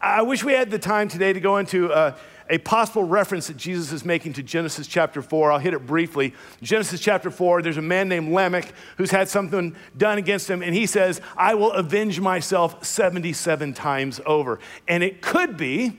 I 0.00 0.22
wish 0.22 0.44
we 0.44 0.52
had 0.52 0.70
the 0.70 0.78
time 0.78 1.08
today 1.08 1.32
to 1.32 1.40
go 1.40 1.56
into 1.56 1.92
uh, 1.92 2.16
a 2.48 2.58
possible 2.58 3.02
reference 3.02 3.48
that 3.48 3.56
Jesus 3.56 3.90
is 3.90 4.04
making 4.04 4.34
to 4.34 4.42
Genesis 4.42 4.86
chapter 4.86 5.20
4. 5.20 5.50
I'll 5.50 5.58
hit 5.58 5.74
it 5.74 5.84
briefly. 5.84 6.32
Genesis 6.60 7.00
chapter 7.00 7.28
4, 7.28 7.62
there's 7.62 7.76
a 7.76 7.82
man 7.82 8.08
named 8.08 8.32
Lamech 8.32 8.72
who's 8.98 9.10
had 9.10 9.28
something 9.28 9.74
done 9.96 10.18
against 10.18 10.48
him, 10.48 10.62
and 10.62 10.74
he 10.74 10.86
says, 10.86 11.20
I 11.36 11.54
will 11.54 11.72
avenge 11.72 12.20
myself 12.20 12.84
77 12.84 13.74
times 13.74 14.20
over. 14.24 14.60
And 14.86 15.02
it 15.02 15.22
could 15.22 15.56
be 15.56 15.98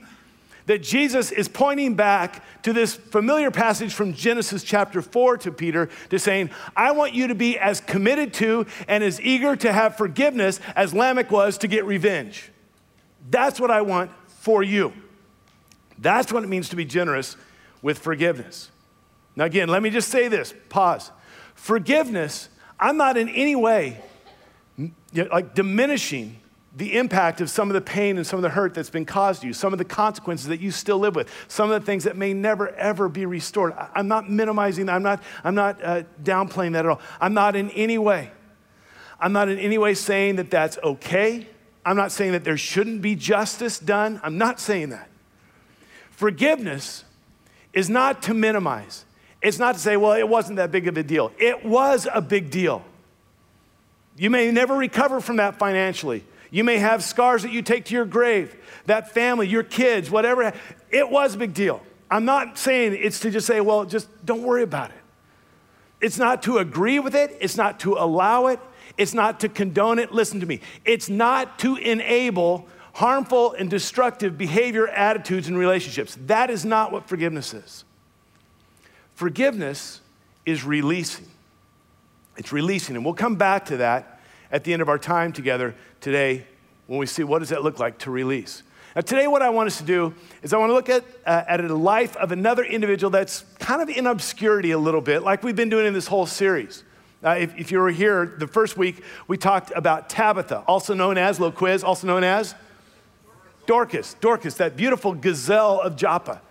that 0.66 0.82
Jesus 0.82 1.30
is 1.30 1.48
pointing 1.48 1.94
back 1.94 2.42
to 2.62 2.72
this 2.72 2.94
familiar 2.94 3.50
passage 3.50 3.92
from 3.92 4.14
Genesis 4.14 4.62
chapter 4.62 5.02
4 5.02 5.38
to 5.38 5.52
Peter 5.52 5.90
to 6.10 6.18
saying, 6.18 6.50
I 6.76 6.92
want 6.92 7.12
you 7.12 7.28
to 7.28 7.34
be 7.34 7.58
as 7.58 7.80
committed 7.80 8.32
to 8.34 8.66
and 8.88 9.04
as 9.04 9.20
eager 9.20 9.56
to 9.56 9.72
have 9.72 9.96
forgiveness 9.96 10.60
as 10.74 10.94
Lamech 10.94 11.30
was 11.30 11.58
to 11.58 11.68
get 11.68 11.84
revenge. 11.84 12.50
That's 13.30 13.60
what 13.60 13.70
I 13.70 13.82
want 13.82 14.10
for 14.26 14.62
you. 14.62 14.92
That's 15.98 16.32
what 16.32 16.42
it 16.42 16.48
means 16.48 16.70
to 16.70 16.76
be 16.76 16.84
generous 16.84 17.36
with 17.82 17.98
forgiveness. 17.98 18.70
Now, 19.36 19.44
again, 19.44 19.68
let 19.68 19.82
me 19.82 19.90
just 19.90 20.08
say 20.08 20.28
this 20.28 20.54
pause. 20.68 21.10
Forgiveness, 21.54 22.48
I'm 22.78 22.96
not 22.96 23.16
in 23.16 23.28
any 23.28 23.56
way 23.56 24.00
like 25.14 25.54
diminishing 25.54 26.40
the 26.76 26.96
impact 26.96 27.40
of 27.40 27.48
some 27.48 27.70
of 27.70 27.74
the 27.74 27.80
pain 27.80 28.16
and 28.16 28.26
some 28.26 28.38
of 28.38 28.42
the 28.42 28.48
hurt 28.48 28.74
that's 28.74 28.90
been 28.90 29.04
caused 29.04 29.42
to 29.42 29.46
you, 29.46 29.52
some 29.52 29.72
of 29.72 29.78
the 29.78 29.84
consequences 29.84 30.48
that 30.48 30.60
you 30.60 30.70
still 30.70 30.98
live 30.98 31.14
with, 31.14 31.30
some 31.46 31.70
of 31.70 31.80
the 31.80 31.86
things 31.86 32.04
that 32.04 32.16
may 32.16 32.32
never 32.32 32.70
ever 32.70 33.08
be 33.08 33.26
restored. 33.26 33.72
I'm 33.94 34.08
not 34.08 34.28
minimizing 34.28 34.86
that. 34.86 34.94
I'm 34.94 35.02
not, 35.02 35.22
I'm 35.44 35.54
not 35.54 35.82
uh, 35.84 36.02
downplaying 36.22 36.72
that 36.72 36.84
at 36.84 36.90
all. 36.90 37.00
I'm 37.20 37.34
not 37.34 37.54
in 37.54 37.70
any 37.70 37.98
way. 37.98 38.32
I'm 39.20 39.32
not 39.32 39.48
in 39.48 39.58
any 39.58 39.78
way 39.78 39.94
saying 39.94 40.36
that 40.36 40.50
that's 40.50 40.76
okay. 40.82 41.46
I'm 41.86 41.96
not 41.96 42.10
saying 42.10 42.32
that 42.32 42.44
there 42.44 42.56
shouldn't 42.56 43.02
be 43.02 43.14
justice 43.14 43.78
done. 43.78 44.20
I'm 44.24 44.38
not 44.38 44.58
saying 44.58 44.88
that. 44.88 45.08
Forgiveness 46.10 47.04
is 47.72 47.88
not 47.88 48.22
to 48.22 48.34
minimize. 48.34 49.04
It's 49.40 49.58
not 49.58 49.74
to 49.74 49.80
say, 49.80 49.96
well, 49.96 50.12
it 50.12 50.28
wasn't 50.28 50.56
that 50.56 50.72
big 50.72 50.88
of 50.88 50.96
a 50.96 51.02
deal. 51.02 51.30
It 51.38 51.64
was 51.64 52.08
a 52.12 52.20
big 52.22 52.50
deal. 52.50 52.84
You 54.16 54.30
may 54.30 54.50
never 54.50 54.74
recover 54.74 55.20
from 55.20 55.36
that 55.36 55.58
financially. 55.58 56.24
You 56.54 56.62
may 56.62 56.78
have 56.78 57.02
scars 57.02 57.42
that 57.42 57.50
you 57.50 57.62
take 57.62 57.86
to 57.86 57.94
your 57.96 58.04
grave, 58.04 58.54
that 58.86 59.10
family, 59.10 59.48
your 59.48 59.64
kids, 59.64 60.08
whatever. 60.08 60.52
It 60.88 61.10
was 61.10 61.34
a 61.34 61.38
big 61.38 61.52
deal. 61.52 61.82
I'm 62.08 62.24
not 62.24 62.58
saying 62.58 62.96
it's 62.96 63.18
to 63.20 63.32
just 63.32 63.48
say, 63.48 63.60
well, 63.60 63.84
just 63.84 64.06
don't 64.24 64.44
worry 64.44 64.62
about 64.62 64.90
it. 64.90 64.96
It's 66.00 66.16
not 66.16 66.44
to 66.44 66.58
agree 66.58 67.00
with 67.00 67.16
it, 67.16 67.36
it's 67.40 67.56
not 67.56 67.80
to 67.80 67.94
allow 67.94 68.46
it, 68.46 68.60
it's 68.96 69.14
not 69.14 69.40
to 69.40 69.48
condone 69.48 69.98
it. 69.98 70.12
Listen 70.12 70.38
to 70.38 70.46
me. 70.46 70.60
It's 70.84 71.08
not 71.08 71.58
to 71.58 71.74
enable 71.74 72.68
harmful 72.92 73.54
and 73.54 73.68
destructive 73.68 74.38
behavior, 74.38 74.86
attitudes, 74.86 75.48
and 75.48 75.58
relationships. 75.58 76.16
That 76.26 76.50
is 76.50 76.64
not 76.64 76.92
what 76.92 77.08
forgiveness 77.08 77.52
is. 77.52 77.84
Forgiveness 79.16 80.00
is 80.46 80.62
releasing. 80.62 81.26
It's 82.36 82.52
releasing. 82.52 82.94
And 82.94 83.04
we'll 83.04 83.14
come 83.14 83.34
back 83.34 83.64
to 83.64 83.78
that 83.78 84.20
at 84.52 84.62
the 84.62 84.72
end 84.72 84.82
of 84.82 84.88
our 84.88 84.98
time 84.98 85.32
together 85.32 85.74
today 86.04 86.44
when 86.86 86.98
we 86.98 87.06
see 87.06 87.24
what 87.24 87.38
does 87.38 87.48
that 87.48 87.64
look 87.64 87.78
like 87.78 87.96
to 87.98 88.10
release. 88.10 88.62
Now, 88.94 89.00
today, 89.00 89.26
what 89.26 89.40
I 89.40 89.48
want 89.48 89.68
us 89.68 89.78
to 89.78 89.84
do 89.84 90.14
is 90.42 90.52
I 90.52 90.58
want 90.58 90.68
to 90.68 90.74
look 90.74 90.90
at, 90.90 91.02
uh, 91.26 91.44
at 91.48 91.64
a 91.64 91.74
life 91.74 92.14
of 92.16 92.30
another 92.30 92.62
individual 92.62 93.10
that's 93.10 93.44
kind 93.58 93.80
of 93.80 93.88
in 93.88 94.06
obscurity 94.06 94.70
a 94.72 94.78
little 94.78 95.00
bit, 95.00 95.22
like 95.22 95.42
we've 95.42 95.56
been 95.56 95.70
doing 95.70 95.86
in 95.86 95.94
this 95.94 96.06
whole 96.06 96.26
series. 96.26 96.84
Uh, 97.24 97.30
if, 97.30 97.58
if, 97.58 97.72
you 97.72 97.78
were 97.78 97.90
here 97.90 98.36
the 98.38 98.46
first 98.46 98.76
week, 98.76 99.02
we 99.28 99.38
talked 99.38 99.72
about 99.74 100.10
Tabitha, 100.10 100.58
also 100.66 100.92
known 100.92 101.16
as, 101.16 101.38
Loquiz, 101.38 101.82
also 101.82 102.06
known 102.06 102.22
as 102.22 102.54
Dorcas. 103.66 104.14
Dorcas, 104.20 104.56
that 104.56 104.76
beautiful 104.76 105.14
gazelle 105.14 105.80
of 105.80 105.96
Joppa. 105.96 106.42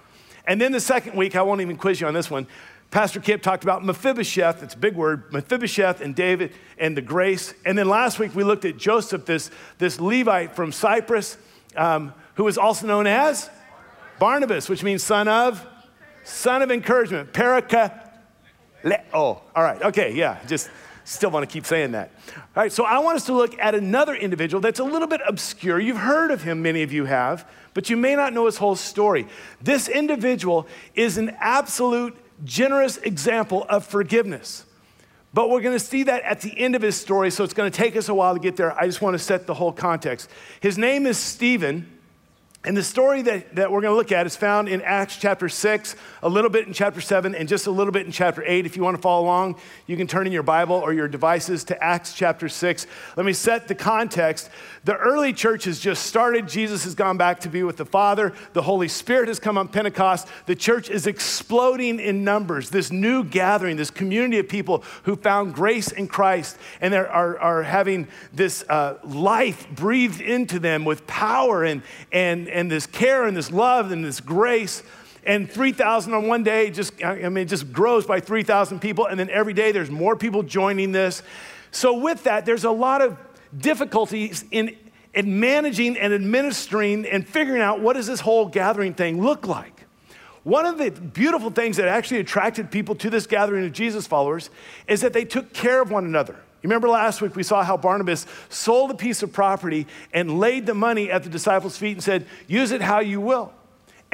And 0.48 0.60
then 0.60 0.72
the 0.72 0.82
second 0.82 1.16
week, 1.16 1.36
I 1.36 1.44
won't 1.44 1.62
even 1.62 1.78
quiz 1.78 2.02
you 2.02 2.08
on 2.08 2.16
this 2.16 2.30
one. 2.30 2.48
Pastor 2.94 3.20
Kip 3.20 3.42
talked 3.42 3.64
about 3.64 3.84
Mephibosheth, 3.84 4.62
it's 4.62 4.76
a 4.76 4.78
big 4.78 4.96
word, 4.96 5.34
Mephibosheth 5.34 6.00
and 6.00 6.14
David 6.14 6.52
and 6.78 6.96
the 6.96 7.02
grace. 7.02 7.56
And 7.66 7.76
then 7.76 7.90
last 7.90 8.20
week 8.20 8.36
we 8.36 8.44
looked 8.44 8.66
at 8.66 8.78
Joseph, 8.78 9.26
this, 9.26 9.50
this 9.80 10.00
Levite 10.00 10.56
from 10.56 10.72
Cyprus, 10.72 11.40
um, 11.76 12.14
who 12.36 12.48
is 12.48 12.56
also 12.56 12.86
known 12.86 13.08
as 13.08 13.50
Barnabas, 14.20 14.70
which 14.70 14.84
means 14.84 15.04
son 15.04 15.28
of, 15.28 15.66
son 16.24 16.62
of 16.62 16.70
encouragement, 16.70 17.34
paraka. 17.34 18.00
Oh, 19.12 19.42
all 19.56 19.64
right, 19.64 19.82
okay, 19.82 20.14
yeah, 20.14 20.38
just 20.46 20.70
still 21.04 21.32
want 21.32 21.50
to 21.50 21.52
keep 21.52 21.66
saying 21.66 21.94
that. 21.94 22.12
All 22.28 22.62
right, 22.62 22.72
so 22.72 22.86
I 22.86 23.00
want 23.00 23.16
us 23.16 23.26
to 23.26 23.34
look 23.34 23.58
at 23.58 23.74
another 23.74 24.14
individual 24.14 24.62
that's 24.62 24.80
a 24.80 24.84
little 24.84 25.08
bit 25.08 25.22
obscure. 25.28 25.80
You've 25.80 25.98
heard 25.98 26.30
of 26.30 26.44
him, 26.44 26.62
many 26.62 26.84
of 26.84 26.94
you 26.94 27.06
have, 27.06 27.50
but 27.74 27.90
you 27.90 27.98
may 27.98 28.16
not 28.16 28.34
know 28.34 28.46
his 28.46 28.58
whole 28.58 28.76
story. 28.76 29.28
This 29.64 29.90
individual 29.90 30.68
is 30.94 31.18
an 31.18 31.36
absolute 31.40 32.16
generous 32.44 32.98
example 32.98 33.66
of 33.70 33.86
forgiveness. 33.86 34.66
But 35.34 35.50
we're 35.50 35.62
going 35.62 35.78
to 35.78 35.84
see 35.84 36.04
that 36.04 36.24
at 36.24 36.42
the 36.42 36.58
end 36.60 36.76
of 36.76 36.82
his 36.82 36.96
story, 36.96 37.32
so 37.32 37.44
it's 37.44 37.54
going 37.54 37.72
to 37.72 37.76
take 37.76 37.96
us 37.96 38.08
a 38.08 38.14
while 38.14 38.36
to 38.36 38.40
get 38.40 38.56
there. 38.56 38.78
I 38.80 38.86
just 38.86 39.02
want 39.02 39.16
to 39.16 39.20
set 39.20 39.48
the 39.48 39.54
whole 39.54 39.72
context. 39.72 40.30
His 40.62 40.78
name 40.78 41.08
is 41.08 41.18
Stephen. 41.18 41.93
And 42.65 42.77
the 42.77 42.84
story 42.84 43.22
that, 43.24 43.55
that 43.55 43.70
we're 43.70 43.82
going 43.82 43.91
to 43.91 43.98
look 43.98 44.13
at 44.13 44.25
is 44.25 44.38
found 44.38 44.70
in 44.70 44.82
Acts 44.84 45.17
chapter 45.17 45.50
6, 45.50 45.98
a 46.22 46.29
little 46.29 46.50
bit 46.50 46.65
in 46.65 46.72
chapter 46.72 47.01
7, 47.01 47.36
and 47.36 47.50
just 47.50 47.67
a 47.67 47.72
little 47.72 47.91
bit 47.91 48.05
in 48.05 48.12
chapter 48.13 48.41
8. 48.41 48.65
If 48.65 48.77
you 48.77 48.84
want 48.84 48.96
to 48.96 49.01
follow 49.01 49.25
along, 49.25 49.58
you 49.86 49.98
can 49.98 50.08
turn 50.08 50.27
in 50.27 50.32
your 50.32 50.43
Bible 50.43 50.77
or 50.77 50.93
your 50.93 51.10
devices 51.10 51.65
to 51.65 51.84
Acts 51.84 52.13
chapter 52.13 52.48
6. 52.48 52.88
Let 53.17 53.25
me 53.25 53.34
set 53.34 53.67
the 53.67 53.75
context. 53.75 54.50
The 54.86 54.96
early 54.96 55.34
church 55.34 55.65
has 55.65 55.77
just 55.77 56.05
started. 56.05 56.48
Jesus 56.48 56.86
has 56.86 56.96
gone 56.96 57.17
back 57.17 57.41
to 57.41 57.50
be 57.50 57.63
with 57.63 57.75
the 57.75 57.86
Father. 57.86 58.32
The 58.53 58.62
Holy 58.62 58.88
Spirit 58.88 59.27
has 59.27 59.39
come 59.39 59.58
on 59.58 59.67
Pentecost. 59.67 60.29
The 60.46 60.55
church 60.55 60.89
is 60.89 61.05
exploding 61.05 62.00
in 62.00 62.24
numbers. 62.24 62.70
This 62.70 62.93
new 62.93 63.25
gathering, 63.25 63.75
this 63.75 63.91
community 63.91 64.39
of 64.39 64.48
people 64.48 64.86
who 65.03 65.17
found 65.17 65.53
grace 65.53 65.91
in 65.91 66.08
Christ 66.08 66.58
and 66.79 66.93
are, 66.93 67.10
are, 67.10 67.38
are 67.39 67.63
having 67.63 68.08
this 68.32 68.63
uh, 68.70 69.00
life 69.03 69.67
breathed 69.70 70.22
into 70.22 70.60
them 70.60 70.86
with 70.86 71.05
power 71.08 71.65
and, 71.65 71.82
and, 72.13 72.53
and 72.54 72.72
this 72.72 72.86
care 72.86 73.26
and 73.26 73.36
this 73.36 73.52
love 73.52 73.92
and 73.92 74.06
this 74.06 74.20
grace 74.20 74.84
and 75.26 75.50
3,000 75.50 76.14
on 76.14 76.28
one 76.28 76.44
day 76.44 76.70
just, 76.70 77.04
I 77.04 77.30
mean, 77.30 77.44
it 77.44 77.46
just 77.46 77.72
grows 77.72 78.06
by 78.06 78.20
3,000 78.20 78.80
people. 78.80 79.06
And 79.08 79.20
then 79.20 79.30
every 79.30 79.54
day 79.54 79.72
there's 79.72 79.90
more 79.90 80.16
people 80.16 80.44
joining 80.44 80.92
this. 80.92 81.24
So, 81.72 81.98
with 81.98 82.24
that, 82.24 82.46
there's 82.46 82.66
a 82.66 82.72
lot 82.72 83.02
of 83.02 83.18
difficulties 83.58 84.46
in, 84.52 84.76
in 85.14 85.40
managing 85.40 85.98
and 85.98 86.14
administering 86.14 87.06
and 87.06 87.28
figuring 87.28 87.62
out 87.62 87.80
what 87.80 87.94
does 87.94 88.08
this 88.08 88.20
whole 88.20 88.48
gathering 88.48 88.94
thing 88.94 89.22
look 89.22 89.48
like. 89.48 89.86
One 90.44 90.66
of 90.66 90.78
the 90.78 90.92
beautiful 90.92 91.50
things 91.50 91.78
that 91.78 91.88
actually 91.88 92.20
attracted 92.20 92.70
people 92.70 92.96
to 92.96 93.10
this 93.10 93.26
gathering 93.26 93.66
of 93.66 93.72
Jesus 93.72 94.06
followers 94.06 94.50
is 94.88 95.02
that 95.02 95.14
they 95.14 95.24
took 95.24 95.54
care 95.54 95.82
of 95.82 95.90
one 95.90 96.06
another. 96.06 96.38
You 96.63 96.70
remember 96.70 96.88
last 96.88 97.22
week 97.22 97.36
we 97.36 97.43
saw 97.43 97.62
how 97.62 97.75
Barnabas 97.75 98.25
sold 98.48 98.89
a 98.89 98.96
piece 98.96 99.22
of 99.22 99.34
property 99.34 99.86
and 100.13 100.39
laid 100.39 100.65
the 100.65 100.74
money 100.74 101.12
at 101.12 101.24
the 101.24 101.29
disciples' 101.29 101.77
feet 101.77 101.91
and 101.91 102.03
said, 102.03 102.25
Use 102.48 102.72
it 102.72 102.82
how 102.82 103.01
you 103.01 103.20
will. 103.20 103.51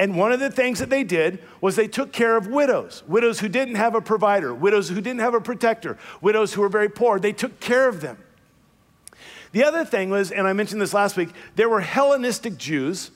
And 0.00 0.16
one 0.16 0.32
of 0.32 0.40
the 0.40 0.50
things 0.50 0.80
that 0.80 0.90
they 0.90 1.04
did 1.04 1.38
was 1.60 1.76
they 1.76 1.86
took 1.86 2.10
care 2.10 2.36
of 2.36 2.48
widows, 2.48 3.04
widows 3.06 3.38
who 3.38 3.48
didn't 3.48 3.76
have 3.76 3.94
a 3.94 4.00
provider, 4.00 4.52
widows 4.52 4.88
who 4.88 4.96
didn't 4.96 5.20
have 5.20 5.34
a 5.34 5.40
protector, 5.40 5.96
widows 6.20 6.52
who 6.52 6.62
were 6.62 6.68
very 6.68 6.88
poor. 6.88 7.20
They 7.20 7.32
took 7.32 7.60
care 7.60 7.88
of 7.88 8.00
them. 8.00 8.18
The 9.52 9.62
other 9.62 9.84
thing 9.84 10.10
was, 10.10 10.32
and 10.32 10.48
I 10.48 10.52
mentioned 10.52 10.80
this 10.80 10.94
last 10.94 11.16
week, 11.16 11.30
there 11.54 11.68
were 11.68 11.80
Hellenistic 11.80 12.56
Jews, 12.56 13.12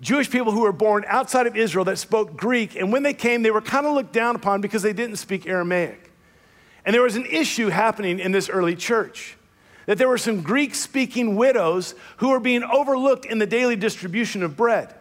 Jewish 0.00 0.30
people 0.30 0.52
who 0.52 0.60
were 0.60 0.72
born 0.72 1.04
outside 1.08 1.46
of 1.48 1.56
Israel 1.56 1.86
that 1.86 1.98
spoke 1.98 2.36
Greek, 2.36 2.76
and 2.76 2.92
when 2.92 3.02
they 3.02 3.14
came, 3.14 3.42
they 3.42 3.50
were 3.50 3.62
kind 3.62 3.86
of 3.86 3.94
looked 3.94 4.12
down 4.12 4.36
upon 4.36 4.60
because 4.60 4.82
they 4.82 4.92
didn't 4.92 5.16
speak 5.16 5.46
Aramaic. 5.46 6.03
And 6.84 6.94
there 6.94 7.02
was 7.02 7.16
an 7.16 7.26
issue 7.26 7.68
happening 7.68 8.18
in 8.18 8.32
this 8.32 8.48
early 8.48 8.76
church 8.76 9.36
that 9.86 9.98
there 9.98 10.08
were 10.08 10.18
some 10.18 10.40
Greek 10.40 10.74
speaking 10.74 11.36
widows 11.36 11.94
who 12.18 12.30
were 12.30 12.40
being 12.40 12.62
overlooked 12.62 13.26
in 13.26 13.38
the 13.38 13.46
daily 13.46 13.76
distribution 13.76 14.42
of 14.42 14.56
bread. 14.56 14.94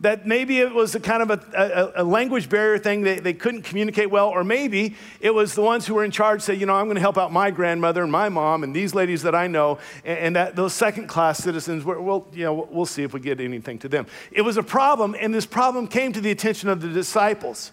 That 0.00 0.26
maybe 0.26 0.60
it 0.60 0.72
was 0.72 0.94
a 0.94 1.00
kind 1.00 1.28
of 1.28 1.30
a, 1.30 1.92
a, 1.96 2.02
a, 2.02 2.04
language 2.04 2.48
barrier 2.48 2.78
thing 2.78 3.02
they, 3.02 3.18
they 3.18 3.32
couldn't 3.34 3.62
communicate 3.62 4.10
well 4.10 4.28
or 4.28 4.44
maybe 4.44 4.94
it 5.20 5.34
was 5.34 5.56
the 5.56 5.62
ones 5.62 5.88
who 5.88 5.94
were 5.94 6.04
in 6.04 6.12
charge 6.12 6.40
say 6.40 6.54
you 6.54 6.66
know 6.66 6.74
i'm 6.76 6.86
going 6.86 6.94
to 6.94 7.00
help 7.00 7.18
out 7.18 7.32
my 7.32 7.50
grandmother 7.50 8.04
and 8.04 8.12
my 8.12 8.28
mom 8.28 8.62
and 8.62 8.76
these 8.76 8.94
ladies 8.94 9.22
that 9.22 9.34
i 9.34 9.48
know 9.48 9.80
and, 10.04 10.18
and 10.18 10.36
that 10.36 10.54
those 10.54 10.72
second 10.72 11.08
class 11.08 11.38
citizens 11.38 11.84
we'll, 11.84 12.28
you 12.32 12.44
know, 12.44 12.68
we'll 12.70 12.86
see 12.86 13.02
if 13.02 13.12
we 13.12 13.18
get 13.18 13.40
anything 13.40 13.76
to 13.76 13.88
them. 13.88 14.06
It 14.30 14.42
was 14.42 14.56
a 14.56 14.62
problem 14.62 15.16
and 15.18 15.34
this 15.34 15.46
problem 15.46 15.88
came 15.88 16.12
to 16.12 16.20
the 16.20 16.30
attention 16.30 16.68
of 16.68 16.80
the 16.80 16.90
disciples 16.90 17.72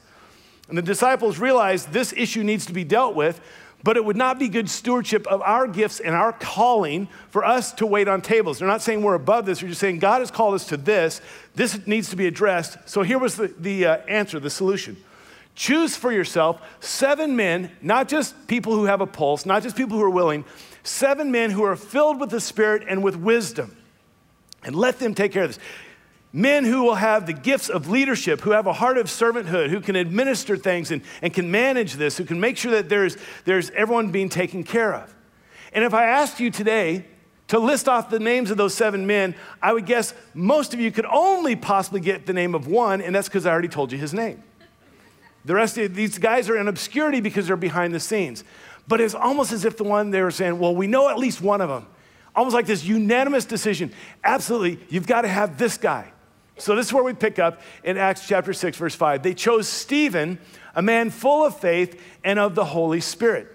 and 0.67 0.77
the 0.77 0.81
disciples 0.81 1.39
realized 1.39 1.91
this 1.91 2.13
issue 2.13 2.43
needs 2.43 2.65
to 2.65 2.73
be 2.73 2.83
dealt 2.83 3.15
with 3.15 3.39
but 3.85 3.97
it 3.97 4.03
would 4.03 4.17
not 4.17 4.39
be 4.39 4.49
good 4.49 4.67
stewardship 4.67 5.27
of 5.27 5.43
our 5.43 5.67
gifts 5.67 5.99
and 5.99 6.15
our 6.15 6.33
calling 6.33 7.07
for 7.29 7.45
us 7.45 7.71
to 7.73 7.85
wait 7.85 8.07
on 8.07 8.19
tables. 8.19 8.57
They're 8.57 8.67
not 8.67 8.81
saying 8.81 9.03
we're 9.03 9.13
above 9.13 9.45
this, 9.45 9.59
they're 9.59 9.69
just 9.69 9.79
saying 9.79 9.99
God 9.99 10.21
has 10.21 10.31
called 10.31 10.55
us 10.55 10.65
to 10.69 10.77
this. 10.77 11.21
This 11.53 11.85
needs 11.85 12.09
to 12.09 12.15
be 12.15 12.25
addressed. 12.25 12.77
So 12.89 13.03
here 13.03 13.19
was 13.19 13.35
the, 13.35 13.53
the 13.59 13.85
uh, 13.85 13.97
answer, 14.07 14.39
the 14.39 14.49
solution. 14.49 14.97
Choose 15.53 15.95
for 15.95 16.11
yourself 16.11 16.59
seven 16.79 17.35
men, 17.35 17.71
not 17.79 18.07
just 18.07 18.47
people 18.47 18.73
who 18.73 18.85
have 18.85 19.01
a 19.01 19.05
pulse, 19.05 19.45
not 19.45 19.61
just 19.61 19.75
people 19.75 19.99
who 19.99 20.03
are 20.03 20.09
willing, 20.09 20.45
seven 20.81 21.31
men 21.31 21.51
who 21.51 21.63
are 21.63 21.75
filled 21.75 22.19
with 22.19 22.31
the 22.31 22.41
Spirit 22.41 22.87
and 22.89 23.03
with 23.03 23.15
wisdom. 23.15 23.77
And 24.63 24.75
let 24.75 24.97
them 24.97 25.13
take 25.13 25.31
care 25.31 25.43
of 25.43 25.49
this 25.49 25.59
men 26.35 26.65
who 26.65 26.83
will 26.83 26.95
have 26.95 27.25
the 27.25 27.33
gifts 27.33 27.69
of 27.69 27.87
leadership, 27.87 28.41
who 28.41 28.51
have 28.51 28.67
a 28.67 28.73
heart 28.73 28.97
of 28.97 29.05
servanthood, 29.05 29.69
who 29.69 29.79
can 29.79 29.95
administer 29.95 30.57
things 30.57 30.91
and, 30.91 31.01
and 31.21 31.33
can 31.33 31.49
manage 31.49 31.93
this, 31.93 32.17
who 32.17 32.25
can 32.25 32.41
make 32.41 32.57
sure 32.57 32.73
that 32.73 32.89
there's, 32.89 33.15
there's 33.45 33.69
everyone 33.69 34.11
being 34.11 34.27
taken 34.27 34.61
care 34.61 34.93
of. 34.93 35.15
And 35.71 35.85
if 35.85 35.93
I 35.93 36.07
asked 36.07 36.41
you 36.41 36.51
today 36.51 37.05
to 37.47 37.57
list 37.57 37.87
off 37.87 38.09
the 38.09 38.19
names 38.19 38.51
of 38.51 38.57
those 38.57 38.73
seven 38.73 39.07
men, 39.07 39.33
I 39.61 39.71
would 39.71 39.85
guess 39.85 40.13
most 40.33 40.73
of 40.73 40.81
you 40.81 40.91
could 40.91 41.05
only 41.05 41.55
possibly 41.55 42.01
get 42.01 42.25
the 42.25 42.33
name 42.33 42.53
of 42.53 42.67
one, 42.67 42.99
and 42.99 43.15
that's 43.15 43.29
because 43.29 43.45
I 43.45 43.51
already 43.51 43.69
told 43.69 43.93
you 43.93 43.97
his 43.97 44.13
name. 44.13 44.43
The 45.45 45.55
rest 45.55 45.77
of 45.77 45.95
these 45.95 46.17
guys 46.17 46.49
are 46.49 46.57
in 46.57 46.67
obscurity 46.67 47.21
because 47.21 47.47
they're 47.47 47.55
behind 47.55 47.93
the 47.93 47.99
scenes. 48.01 48.43
But 48.89 48.99
it's 48.99 49.15
almost 49.15 49.53
as 49.53 49.63
if 49.63 49.77
the 49.77 49.85
one 49.85 50.11
they 50.11 50.21
were 50.21 50.31
saying, 50.31 50.59
well, 50.59 50.75
we 50.75 50.87
know 50.87 51.07
at 51.07 51.17
least 51.17 51.39
one 51.39 51.61
of 51.61 51.69
them. 51.69 51.87
Almost 52.35 52.53
like 52.53 52.65
this 52.65 52.83
unanimous 52.83 53.45
decision. 53.45 53.93
Absolutely, 54.21 54.85
you've 54.89 55.07
got 55.07 55.21
to 55.21 55.29
have 55.29 55.57
this 55.57 55.77
guy. 55.77 56.11
So 56.57 56.75
this 56.75 56.87
is 56.87 56.93
where 56.93 57.03
we 57.03 57.13
pick 57.13 57.39
up 57.39 57.61
in 57.83 57.97
Acts 57.97 58.27
chapter 58.27 58.53
6, 58.53 58.77
verse 58.77 58.95
5. 58.95 59.23
They 59.23 59.33
chose 59.33 59.67
Stephen, 59.67 60.39
a 60.73 60.81
man 60.81 61.09
full 61.09 61.45
of 61.45 61.57
faith 61.59 62.01
and 62.23 62.39
of 62.39 62.55
the 62.55 62.65
Holy 62.65 63.01
Spirit. 63.01 63.54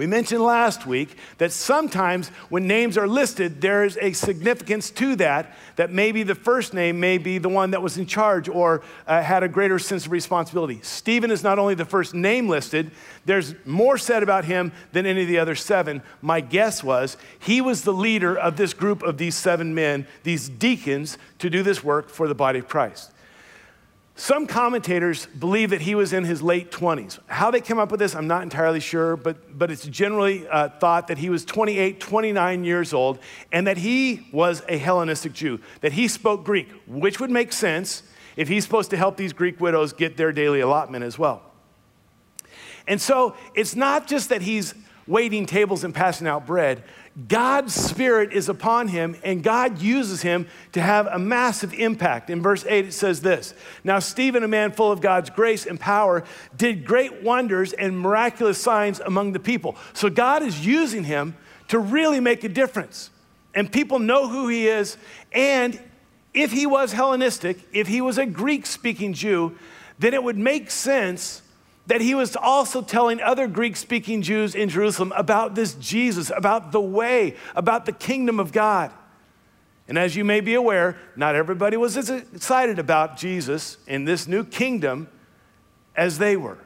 We 0.00 0.06
mentioned 0.06 0.42
last 0.42 0.86
week 0.86 1.14
that 1.36 1.52
sometimes 1.52 2.30
when 2.48 2.66
names 2.66 2.96
are 2.96 3.06
listed, 3.06 3.60
there 3.60 3.84
is 3.84 3.98
a 4.00 4.14
significance 4.14 4.88
to 4.92 5.14
that, 5.16 5.54
that 5.76 5.92
maybe 5.92 6.22
the 6.22 6.34
first 6.34 6.72
name 6.72 6.98
may 6.98 7.18
be 7.18 7.36
the 7.36 7.50
one 7.50 7.72
that 7.72 7.82
was 7.82 7.98
in 7.98 8.06
charge 8.06 8.48
or 8.48 8.80
uh, 9.06 9.20
had 9.20 9.42
a 9.42 9.48
greater 9.48 9.78
sense 9.78 10.06
of 10.06 10.12
responsibility. 10.12 10.80
Stephen 10.80 11.30
is 11.30 11.44
not 11.44 11.58
only 11.58 11.74
the 11.74 11.84
first 11.84 12.14
name 12.14 12.48
listed, 12.48 12.92
there's 13.26 13.54
more 13.66 13.98
said 13.98 14.22
about 14.22 14.46
him 14.46 14.72
than 14.92 15.04
any 15.04 15.20
of 15.20 15.28
the 15.28 15.38
other 15.38 15.54
seven. 15.54 16.00
My 16.22 16.40
guess 16.40 16.82
was 16.82 17.18
he 17.38 17.60
was 17.60 17.82
the 17.82 17.92
leader 17.92 18.34
of 18.34 18.56
this 18.56 18.72
group 18.72 19.02
of 19.02 19.18
these 19.18 19.34
seven 19.34 19.74
men, 19.74 20.06
these 20.22 20.48
deacons, 20.48 21.18
to 21.40 21.50
do 21.50 21.62
this 21.62 21.84
work 21.84 22.08
for 22.08 22.26
the 22.26 22.34
body 22.34 22.58
of 22.58 22.66
Christ. 22.66 23.12
Some 24.16 24.46
commentators 24.46 25.26
believe 25.26 25.70
that 25.70 25.80
he 25.80 25.94
was 25.94 26.12
in 26.12 26.24
his 26.24 26.42
late 26.42 26.70
20s. 26.70 27.18
How 27.26 27.50
they 27.50 27.60
came 27.60 27.78
up 27.78 27.90
with 27.90 28.00
this, 28.00 28.14
I'm 28.14 28.26
not 28.26 28.42
entirely 28.42 28.80
sure, 28.80 29.16
but, 29.16 29.58
but 29.58 29.70
it's 29.70 29.86
generally 29.86 30.46
uh, 30.48 30.68
thought 30.68 31.08
that 31.08 31.18
he 31.18 31.30
was 31.30 31.44
28, 31.44 32.00
29 32.00 32.64
years 32.64 32.92
old, 32.92 33.18
and 33.50 33.66
that 33.66 33.78
he 33.78 34.28
was 34.32 34.62
a 34.68 34.76
Hellenistic 34.76 35.32
Jew, 35.32 35.58
that 35.80 35.92
he 35.92 36.06
spoke 36.06 36.44
Greek, 36.44 36.68
which 36.86 37.18
would 37.18 37.30
make 37.30 37.52
sense 37.52 38.02
if 38.36 38.48
he's 38.48 38.64
supposed 38.64 38.90
to 38.90 38.96
help 38.96 39.16
these 39.16 39.32
Greek 39.32 39.60
widows 39.60 39.92
get 39.92 40.16
their 40.16 40.32
daily 40.32 40.60
allotment 40.60 41.04
as 41.04 41.18
well. 41.18 41.42
And 42.86 43.00
so 43.00 43.36
it's 43.54 43.74
not 43.74 44.06
just 44.06 44.28
that 44.28 44.42
he's 44.42 44.74
waiting 45.06 45.46
tables 45.46 45.84
and 45.84 45.94
passing 45.94 46.26
out 46.26 46.46
bread, 46.46 46.82
God's 47.28 47.74
Spirit 47.74 48.32
is 48.32 48.48
upon 48.48 48.88
him, 48.88 49.16
and 49.24 49.42
God 49.42 49.80
uses 49.80 50.22
him 50.22 50.46
to 50.72 50.80
have 50.80 51.06
a 51.06 51.18
massive 51.18 51.74
impact. 51.74 52.30
In 52.30 52.40
verse 52.40 52.64
8, 52.66 52.86
it 52.86 52.92
says 52.92 53.20
this 53.20 53.54
Now, 53.82 53.98
Stephen, 53.98 54.44
a 54.44 54.48
man 54.48 54.72
full 54.72 54.92
of 54.92 55.00
God's 55.00 55.30
grace 55.30 55.66
and 55.66 55.78
power, 55.78 56.24
did 56.56 56.84
great 56.84 57.22
wonders 57.22 57.72
and 57.72 57.98
miraculous 57.98 58.58
signs 58.58 59.00
among 59.00 59.32
the 59.32 59.40
people. 59.40 59.76
So, 59.92 60.08
God 60.08 60.42
is 60.42 60.64
using 60.64 61.04
him 61.04 61.36
to 61.68 61.78
really 61.78 62.20
make 62.20 62.44
a 62.44 62.48
difference. 62.48 63.10
And 63.54 63.72
people 63.72 63.98
know 63.98 64.28
who 64.28 64.48
he 64.48 64.68
is. 64.68 64.96
And 65.32 65.80
if 66.32 66.52
he 66.52 66.66
was 66.66 66.92
Hellenistic, 66.92 67.58
if 67.72 67.88
he 67.88 68.00
was 68.00 68.18
a 68.18 68.26
Greek 68.26 68.66
speaking 68.66 69.12
Jew, 69.12 69.56
then 69.98 70.14
it 70.14 70.22
would 70.22 70.38
make 70.38 70.70
sense 70.70 71.42
that 71.90 72.00
he 72.00 72.14
was 72.14 72.36
also 72.36 72.82
telling 72.82 73.20
other 73.20 73.48
Greek 73.48 73.74
speaking 73.74 74.22
Jews 74.22 74.54
in 74.54 74.68
Jerusalem 74.68 75.12
about 75.16 75.56
this 75.56 75.74
Jesus, 75.74 76.30
about 76.30 76.70
the 76.70 76.80
way, 76.80 77.34
about 77.56 77.84
the 77.84 77.90
kingdom 77.90 78.38
of 78.38 78.52
God. 78.52 78.92
And 79.88 79.98
as 79.98 80.14
you 80.14 80.24
may 80.24 80.40
be 80.40 80.54
aware, 80.54 80.96
not 81.16 81.34
everybody 81.34 81.76
was 81.76 81.96
as 81.96 82.08
excited 82.08 82.78
about 82.78 83.16
Jesus 83.16 83.76
in 83.88 84.04
this 84.04 84.28
new 84.28 84.44
kingdom 84.44 85.08
as 85.96 86.18
they 86.18 86.36
were. 86.36 86.58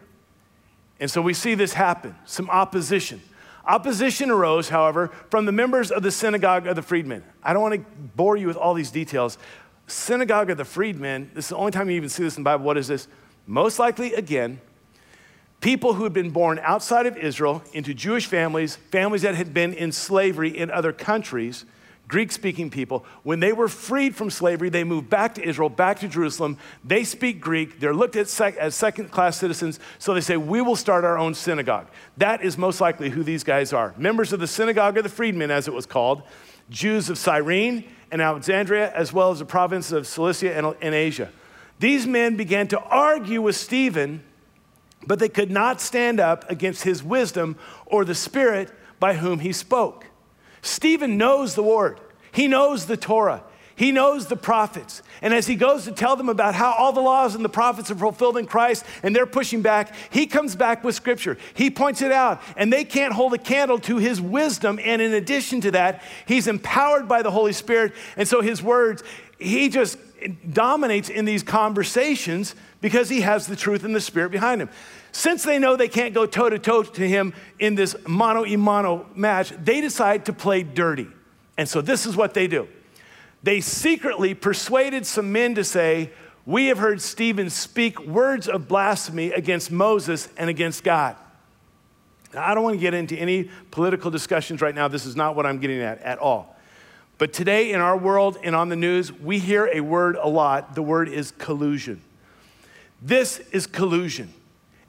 And 1.01 1.11
so 1.11 1.23
we 1.23 1.33
see 1.33 1.55
this 1.55 1.73
happen 1.73 2.15
some 2.27 2.51
opposition. 2.51 3.23
Opposition 3.65 4.31
arose, 4.31 4.69
however, 4.69 5.11
from 5.31 5.47
the 5.47 5.53
members 5.53 5.91
of 5.91 6.03
the 6.03 6.11
synagogue 6.11 6.67
of 6.67 6.77
the 6.77 6.83
freedmen. 6.83 7.25
I 7.43 7.55
don't 7.55 7.63
want 7.63 7.75
to 7.77 7.87
bore 8.15 8.37
you 8.37 8.47
with 8.47 8.59
all 8.59 8.75
these 8.75 8.91
details. 8.91 9.39
Synagogue 9.87 10.51
of 10.51 10.59
the 10.59 10.67
freedmen, 10.67 11.31
this 11.33 11.47
is 11.47 11.49
the 11.49 11.57
only 11.57 11.73
time 11.73 11.89
you 11.89 11.97
even 11.97 12.11
see 12.11 12.25
this 12.25 12.37
in 12.37 12.43
the 12.43 12.45
Bible. 12.45 12.67
What 12.67 12.77
is 12.77 12.89
this? 12.89 13.09
Most 13.47 13.79
likely, 13.79 14.13
again, 14.13 14.61
people 15.65 15.95
who 15.95 16.05
had 16.05 16.13
been 16.13 16.29
born 16.29 16.61
outside 16.63 17.07
of 17.07 17.17
Israel 17.17 17.63
into 17.73 17.95
Jewish 17.95 18.27
families, 18.27 18.77
families 18.77 19.23
that 19.23 19.35
had 19.35 19.55
been 19.55 19.73
in 19.73 19.93
slavery 19.93 20.55
in 20.55 20.71
other 20.71 20.93
countries, 20.93 21.65
Greek 22.07 22.33
speaking 22.33 22.69
people, 22.69 23.03
when 23.23 23.41
they 23.41 23.51
were 23.51 23.67
freed 23.67 24.15
from 24.15 24.29
slavery, 24.29 24.69
they 24.69 24.85
moved 24.85 25.09
back 25.09 25.37
to 25.37 25.43
Israel, 25.43 25.71
back 25.71 26.01
to 26.01 26.07
Jerusalem. 26.07 26.59
They 26.85 27.03
speak 27.03 27.41
Greek. 27.41 27.81
They're 27.81 27.95
looked 27.95 28.15
at 28.15 28.29
sec- 28.29 28.59
as 28.59 28.75
second 28.75 29.11
class 29.11 29.39
citizens. 29.39 29.81
So 29.99 30.13
they 30.13 30.21
say, 30.21 30.37
We 30.37 30.61
will 30.61 30.77
start 30.77 31.03
our 31.03 31.17
own 31.17 31.33
synagogue. 31.33 31.87
That 32.19 32.45
is 32.45 32.59
most 32.59 32.83
likely 32.83 33.09
who 33.09 33.23
these 33.23 33.43
guys 33.43 33.73
are. 33.73 33.95
Members 33.97 34.35
of 34.35 34.41
the 34.41 34.47
synagogue 34.47 34.99
of 34.99 35.03
the 35.03 35.09
freedmen, 35.09 35.51
as 35.51 35.67
it 35.67 35.73
was 35.73 35.87
called, 35.87 36.25
Jews 36.69 37.09
of 37.09 37.17
Cyrene 37.17 37.85
and 38.13 38.21
Alexandria, 38.21 38.93
as 38.93 39.15
well 39.15 39.31
as 39.31 39.39
the 39.39 39.47
province 39.47 39.93
of 39.93 40.07
Cilicia 40.07 40.55
and, 40.55 40.77
and 40.83 40.95
Asia. 40.95 41.31
These 41.79 42.07
men 42.07 42.37
began 42.37 42.69
to 42.69 42.79
argue 42.81 43.41
with 43.41 43.57
Stephen 43.57 44.23
but 45.07 45.19
they 45.19 45.29
could 45.29 45.51
not 45.51 45.81
stand 45.81 46.21
up 46.21 46.49
against 46.51 46.85
his 46.85 47.03
wisdom 47.03 47.57
or 47.87 48.05
the 48.05 48.15
spirit 48.15 48.71
by 48.99 49.15
whom 49.15 49.41
he 49.41 49.53
spoke. 49.53 50.07
Stephen 50.63 51.19
knows 51.19 51.55
the 51.55 51.63
word, 51.63 52.01
he 52.33 52.49
knows 52.49 52.87
the 52.87 52.97
Torah. 52.97 53.43
He 53.77 53.91
knows 53.91 54.27
the 54.27 54.37
prophets. 54.37 55.03
And 55.21 55.35
as 55.35 55.49
he 55.49 55.57
goes 55.57 55.85
to 55.85 55.93
tell 55.93 56.15
them 56.15 56.29
about 56.29 56.55
how 56.55 56.73
all 56.75 56.93
the 56.93 57.01
laws 57.01 57.35
and 57.35 57.45
the 57.45 57.49
prophets 57.49 57.91
are 57.91 57.97
fulfilled 57.97 58.37
in 58.37 58.47
Christ 58.47 58.85
and 59.03 59.15
they're 59.15 59.27
pushing 59.27 59.63
back, 59.63 59.95
he 60.11 60.27
comes 60.27 60.55
back 60.55 60.85
with 60.85 60.95
scripture. 60.95 61.37
He 61.55 61.71
points 61.71 62.01
it 62.01 62.13
out, 62.13 62.41
and 62.57 62.73
they 62.73 62.85
can't 62.85 63.13
hold 63.13 63.35
a 63.35 63.39
candle 63.39 63.81
to 63.81 63.97
his 63.97 64.21
wisdom. 64.21 64.79
And 64.83 65.03
in 65.03 65.13
addition 65.13 65.61
to 65.63 65.73
that, 65.73 66.03
he's 66.27 66.47
empowered 66.47 67.09
by 67.09 67.23
the 67.23 67.33
Holy 67.33 67.53
Spirit. 67.53 67.95
And 68.17 68.29
so 68.29 68.43
his 68.43 68.63
words, 68.63 69.03
he 69.41 69.69
just 69.69 69.99
dominates 70.53 71.09
in 71.09 71.25
these 71.25 71.43
conversations 71.43 72.55
because 72.85 73.09
he 73.09 73.23
has 73.23 73.47
the 73.47 73.57
truth 73.57 73.83
and 73.83 73.97
the 73.97 74.01
spirit 74.01 74.31
behind 74.31 74.61
him. 74.61 74.69
Since 75.11 75.43
they 75.43 75.59
know 75.59 75.75
they 75.75 75.89
can't 75.89 76.13
go 76.13 76.27
toe 76.27 76.51
to 76.51 76.59
toe 76.59 76.83
to 76.83 77.09
him 77.09 77.33
in 77.59 77.77
this 77.77 77.97
mano 78.07 78.45
a 78.45 78.57
mano 78.57 79.07
match, 79.15 79.49
they 79.53 79.81
decide 79.81 80.27
to 80.27 80.35
play 80.35 80.65
dirty. 80.65 81.07
And 81.57 81.67
so 81.67 81.81
this 81.81 82.05
is 82.05 82.15
what 82.15 82.35
they 82.35 82.47
do 82.47 82.69
they 83.43 83.63
secretly 83.63 84.35
persuaded 84.35 85.07
some 85.07 85.33
men 85.33 85.55
to 85.55 85.65
say, 85.65 86.11
We 86.45 86.67
have 86.67 86.77
heard 86.77 87.01
Stephen 87.01 87.49
speak 87.49 87.99
words 88.01 88.49
of 88.49 88.69
blasphemy 88.69 89.33
against 89.33 89.71
Moses 89.71 90.29
and 90.37 90.51
against 90.51 90.85
God. 90.85 91.17
Now, 92.35 92.47
I 92.47 92.53
don't 92.53 92.65
want 92.65 92.75
to 92.75 92.81
get 92.81 92.93
into 92.93 93.17
any 93.17 93.49
political 93.71 94.11
discussions 94.11 94.61
right 94.61 94.75
now. 94.75 94.89
This 94.89 95.07
is 95.07 95.17
not 95.17 95.37
what 95.37 95.47
I'm 95.47 95.59
getting 95.59 95.81
at 95.81 96.03
at 96.03 96.19
all. 96.19 96.55
But 97.17 97.33
today 97.33 97.73
in 97.73 97.81
our 97.81 97.97
world 97.97 98.37
and 98.43 98.55
on 98.55 98.69
the 98.69 98.77
news, 98.77 99.11
we 99.11 99.39
hear 99.39 99.71
a 99.73 99.81
word 99.81 100.17
a 100.21 100.29
lot. 100.29 100.75
The 100.75 100.83
word 100.83 101.09
is 101.09 101.31
collusion. 101.31 102.03
This 103.05 103.39
is 103.53 103.67
collusion. 103.67 104.33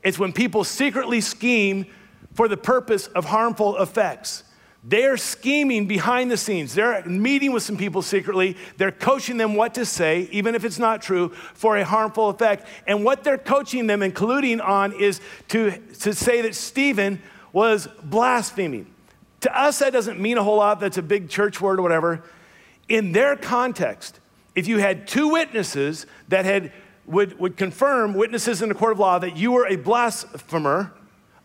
It's 0.02 0.18
when 0.18 0.32
people 0.32 0.64
secretly 0.64 1.20
scheme 1.20 1.86
for 2.34 2.48
the 2.48 2.56
purpose 2.56 3.08
of 3.08 3.26
harmful 3.26 3.78
effects. 3.78 4.44
They're 4.86 5.18
scheming 5.18 5.88
behind 5.88 6.32
the 6.32 6.38
scenes. 6.38 6.76
They're 6.76 7.04
meeting 7.06 7.52
with 7.52 7.64
some 7.64 7.76
people 7.76 8.02
secretly. 8.02 8.56
They're 8.78 8.92
coaching 8.92 9.36
them 9.36 9.56
what 9.56 9.74
to 9.74 9.86
say, 9.86 10.30
even 10.32 10.56
if 10.56 10.64
it's 10.64 10.80
not 10.80 11.02
true, 11.02 11.30
for 11.56 11.76
a 11.76 11.84
harmful 11.84 12.30
effect. 12.30 12.68
And 12.88 13.04
what 13.04 13.24
they're 13.24 13.38
coaching 13.38 13.88
them 13.88 14.02
and 14.02 14.16
colluding 14.16 14.64
on 14.64 14.94
is 14.94 15.20
to, 15.50 15.72
to 16.02 16.14
say 16.14 16.42
that 16.42 16.56
Stephen 16.56 17.22
was 17.52 17.88
blaspheming. 18.04 18.86
To 19.42 19.60
us, 19.60 19.80
that 19.80 19.92
doesn't 19.92 20.20
mean 20.20 20.38
a 20.38 20.44
whole 20.44 20.58
lot. 20.58 20.80
That's 20.80 20.98
a 20.98 21.04
big 21.04 21.30
church 21.30 21.60
word 21.60 21.80
or 21.80 21.82
whatever. 21.82 22.24
In 22.88 23.12
their 23.12 23.36
context, 23.36 24.20
if 24.54 24.68
you 24.68 24.78
had 24.78 25.08
two 25.08 25.30
witnesses 25.30 26.06
that 26.30 26.46
had 26.46 26.72
would, 27.08 27.38
would 27.40 27.58
confirm 27.58 28.14
witnesses 28.14 28.62
in 28.62 28.70
the 28.70 28.76
court 28.76 28.94
of 28.94 29.00
law 29.00 29.20
that 29.20 29.38
you 29.38 29.52
were 29.52 29.68
a 29.68 29.76
blasphemer, 29.76 30.92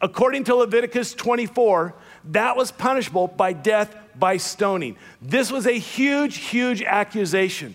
according 0.01 0.45
to 0.45 0.55
Leviticus 0.55 1.15
24, 1.15 1.95
that 2.27 2.57
was 2.57 2.73
punishable 2.73 3.29
by 3.29 3.53
death 3.53 3.95
by 4.19 4.37
stoning. 4.37 4.97
This 5.21 5.51
was 5.51 5.67
a 5.67 5.79
huge, 5.79 6.37
huge 6.37 6.83
accusation. 6.83 7.75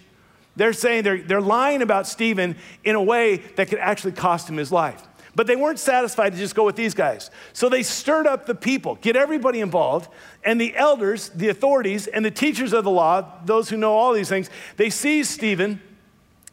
They're 0.56 0.74
saying 0.74 1.04
they're, 1.04 1.22
they're 1.22 1.42
lying 1.42 1.82
about 1.82 2.08
Stephen 2.08 2.56
in 2.84 2.96
a 2.96 3.04
way 3.04 3.38
that 3.56 3.68
could 3.68 3.80
actually 3.80 4.14
cost 4.14 4.50
him 4.50 4.58
his 4.58 4.72
life. 4.72 5.06
But 5.36 5.48
they 5.48 5.58
weren't 5.58 5.80
satisfied 5.80 6.32
to 6.32 6.38
just 6.38 6.56
go 6.56 6.64
with 6.64 6.78
these 6.78 6.94
guys. 6.94 7.30
So 7.52 7.68
they 7.68 7.84
stirred 7.84 8.26
up 8.26 8.46
the 8.46 8.56
people, 8.56 8.96
get 8.96 9.18
everybody 9.18 9.60
involved, 9.60 10.10
and 10.46 10.62
the 10.62 10.76
elders, 10.78 11.28
the 11.30 11.50
authorities, 11.50 12.08
and 12.08 12.24
the 12.24 12.32
teachers 12.32 12.72
of 12.72 12.86
the 12.86 12.92
law, 12.92 13.34
those 13.44 13.70
who 13.70 13.76
know 13.76 13.94
all 13.94 14.14
these 14.14 14.30
things, 14.30 14.50
they 14.78 14.90
seized 14.90 15.32
Stephen 15.32 15.82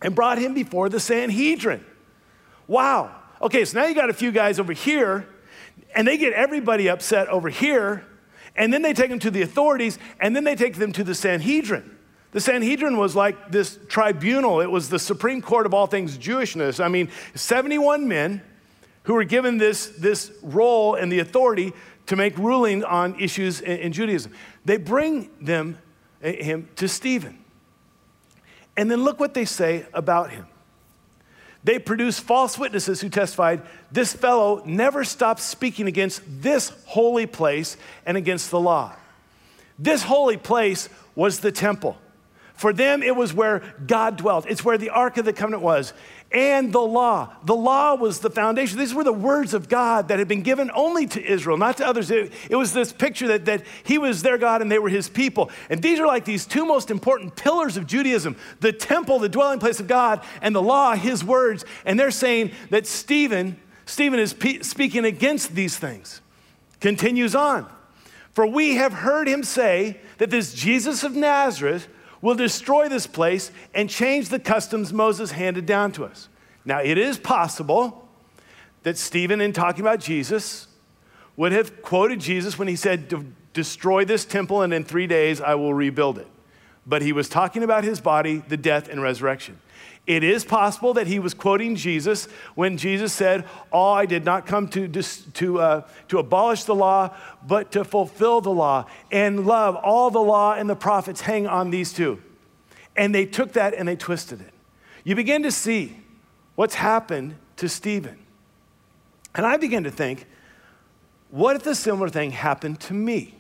and 0.03 0.15
brought 0.15 0.39
him 0.39 0.55
before 0.55 0.89
the 0.89 1.01
Sanhedrin. 1.01 1.85
Wow. 2.67 3.15
Okay, 3.41 3.65
so 3.65 3.81
now 3.81 3.87
you 3.87 3.95
got 3.95 4.11
a 4.11 4.15
few 4.15 4.31
guys 4.31 4.59
over 4.59 4.73
here, 4.73 5.27
and 5.95 6.07
they 6.07 6.17
get 6.17 6.33
everybody 6.33 6.89
upset 6.89 7.29
over 7.29 7.49
here, 7.49 8.05
and 8.55 8.73
then 8.73 8.83
they 8.83 8.93
take 8.93 9.11
them 9.11 9.19
to 9.21 9.31
the 9.31 9.43
authorities, 9.43 9.99
and 10.21 10.35
then 10.37 10.45
they 10.45 10.55
take 10.55 10.77
them 10.77 10.93
to 10.93 11.05
the 11.05 11.15
Sanhedrin. 11.15 11.99
The 12.33 12.41
Sanhedrin 12.41 12.97
was 12.97 13.15
like 13.15 13.51
this 13.51 13.79
tribunal, 13.89 14.61
it 14.61 14.71
was 14.71 14.89
the 14.89 14.99
Supreme 14.99 15.43
Court 15.43 15.67
of 15.67 15.75
all 15.75 15.87
things 15.87 16.17
Jewishness. 16.17 16.83
I 16.83 16.89
mean, 16.89 17.11
71 17.35 18.09
men 18.09 18.43
who 19.05 19.15
were 19.15 19.25
given 19.25 19.59
this, 19.59 19.89
this 19.99 20.33
role 20.43 20.95
and 20.95 21.11
the 21.11 21.19
authority 21.19 21.73
to 22.07 22.17
make 22.17 22.37
ruling 22.39 22.85
on 22.85 23.19
issues 23.21 23.61
in, 23.61 23.79
in 23.79 23.93
Judaism. 23.93 24.33
They 24.65 24.77
bring 24.77 25.31
them, 25.41 25.79
eh, 26.23 26.43
him 26.43 26.69
to 26.77 26.89
Stephen. 26.89 27.42
And 28.77 28.91
then 28.91 29.05
look 29.05 29.21
what 29.21 29.35
they 29.35 29.45
say 29.45 29.87
about 29.93 30.31
him. 30.31 30.47
They 31.65 31.79
produced 31.79 32.23
false 32.23 32.59
witnesses 32.59 33.01
who 33.01 33.09
testified 33.09 33.63
this 33.91 34.13
fellow 34.13 34.63
never 34.65 35.05
stopped 35.05 35.41
speaking 35.41 35.87
against 35.87 36.23
this 36.27 36.73
holy 36.87 37.27
place 37.27 37.77
and 38.05 38.17
against 38.17 38.51
the 38.51 38.59
law. 38.59 38.93
This 39.79 40.03
holy 40.03 40.37
place 40.37 40.89
was 41.15 41.41
the 41.41 41.53
temple. 41.53 41.97
For 42.55 42.73
them, 42.73 43.03
it 43.03 43.17
was 43.17 43.33
where 43.33 43.63
God 43.87 44.17
dwelt. 44.17 44.47
It's 44.49 44.65
where 44.65 44.79
the 44.79 44.91
Ark 44.91 45.17
of 45.19 45.25
the 45.25 45.33
Covenant 45.33 45.63
was. 45.63 45.93
And 46.33 46.73
the 46.73 46.81
law. 46.81 47.33
The 47.45 47.55
law 47.55 47.95
was 47.95 48.21
the 48.21 48.31
foundation. 48.31 48.79
These 48.79 48.95
were 48.95 49.05
the 49.05 49.13
words 49.13 49.55
of 49.55 49.69
God 49.69 50.09
that 50.09 50.19
had 50.19 50.29
been 50.29 50.43
given 50.43 50.71
only 50.75 51.07
to 51.07 51.25
Israel, 51.25 51.57
not 51.57 51.77
to 51.79 51.87
others. 51.87 52.11
It, 52.11 52.33
it, 52.51 52.57
was 52.57 52.73
this 52.73 52.93
picture 52.93 53.29
that, 53.29 53.45
that 53.47 53.65
he 53.85 53.99
was 53.99 54.23
their 54.23 54.39
God 54.39 54.63
and 54.63 54.71
they 54.71 54.79
were 54.79 54.89
his 54.89 55.09
people. 55.09 55.51
And 55.71 55.83
these 55.83 56.01
are 56.01 56.07
like 56.07 56.25
these 56.25 56.47
two 56.47 56.65
most 56.65 56.91
important 56.91 57.37
pillars 57.37 57.77
of 57.77 57.87
Judaism 57.87 58.37
the 58.61 58.73
temple, 58.73 59.19
the 59.19 59.29
dwelling 59.29 59.59
place 59.59 59.81
of 59.81 59.87
God, 59.87 60.23
and 60.41 60.55
the 60.55 60.63
law, 60.63 60.95
his 60.95 61.25
words. 61.25 61.65
And 61.85 61.99
they're 61.99 62.11
saying 62.11 62.53
that 62.71 62.87
Stephen, 62.87 63.61
Stephen 63.87 64.19
is 64.19 64.33
pe- 64.33 64.61
speaking 64.61 65.05
against 65.05 65.55
these 65.55 65.77
things. 65.77 66.21
Continues 66.81 67.35
on. 67.35 67.71
For 68.33 68.47
we 68.47 68.77
have 68.77 68.93
heard 68.93 69.29
him 69.29 69.43
say 69.43 70.01
that 70.19 70.31
this 70.31 70.55
Jesus 70.55 71.03
of 71.05 71.15
Nazareth 71.15 71.89
will 72.23 72.35
destroy 72.35 72.89
this 72.89 73.07
place 73.07 73.51
and 73.75 73.91
change 73.91 74.31
the 74.31 74.39
customs 74.39 74.93
Moses 74.93 75.33
handed 75.33 75.67
down 75.67 75.93
to 75.93 76.05
us. 76.05 76.29
Now, 76.65 76.81
it 76.81 76.97
is 76.97 77.19
possible 77.19 78.09
that 78.85 78.97
Stephen, 78.97 79.41
in 79.41 79.53
talking 79.53 79.83
about 79.83 80.01
Jesus, 80.01 80.69
would 81.37 81.53
have 81.53 81.83
quoted 81.83 82.21
Jesus 82.21 82.59
when 82.59 82.69
he 82.69 82.77
said, 82.77 83.13
Destroy 83.53 84.07
this 84.07 84.25
temple, 84.25 84.63
and 84.63 84.73
in 84.73 84.85
three 84.85 85.07
days 85.07 85.41
I 85.41 85.57
will 85.57 85.75
rebuild 85.75 86.19
it. 86.19 86.29
But 86.87 87.03
he 87.03 87.13
was 87.13 87.29
talking 87.29 87.63
about 87.63 87.85
his 87.85 88.01
body, 88.01 88.39
the 88.49 88.57
death, 88.57 88.89
and 88.89 89.03
resurrection. 89.03 89.59
It 90.07 90.25
is 90.25 90.45
possible 90.45 90.95
that 90.95 91.07
he 91.07 91.21
was 91.21 91.33
quoting 91.33 91.77
Jesus 91.77 92.27
when 92.57 92.77
Jesus 92.77 93.13
said, 93.13 93.45
Oh, 93.71 93.93
I 93.93 94.05
did 94.05 94.25
not 94.25 94.47
come 94.47 94.67
to, 94.69 94.89
to, 94.89 95.61
uh, 95.61 95.89
to 96.09 96.19
abolish 96.19 96.65
the 96.65 96.75
law, 96.75 97.15
but 97.47 97.71
to 97.73 97.85
fulfill 97.85 98.41
the 98.41 98.51
law. 98.51 98.87
And 99.13 99.47
love, 99.47 99.77
all 99.77 100.11
the 100.11 100.21
law 100.21 100.55
and 100.55 100.69
the 100.69 100.75
prophets 100.75 101.21
hang 101.21 101.47
on 101.47 101.71
these 101.71 101.93
two. 101.93 102.21
And 102.97 103.15
they 103.15 103.27
took 103.27 103.53
that 103.53 103.75
and 103.75 103.87
they 103.87 103.97
twisted 103.97 104.41
it. 104.41 104.53
You 105.05 105.15
begin 105.15 105.45
to 105.45 105.53
see 105.53 105.97
what's 106.57 106.75
happened 106.75 107.37
to 107.57 107.69
Stephen. 107.69 108.19
And 109.35 109.47
I 109.47 109.57
begin 109.57 109.85
to 109.85 109.91
think, 109.91 110.27
what 111.31 111.57
if 111.57 111.63
the 111.63 111.75
similar 111.75 112.09
thing 112.09 112.33
happened 112.33 112.81
to 112.81 112.95
me? 112.95 113.35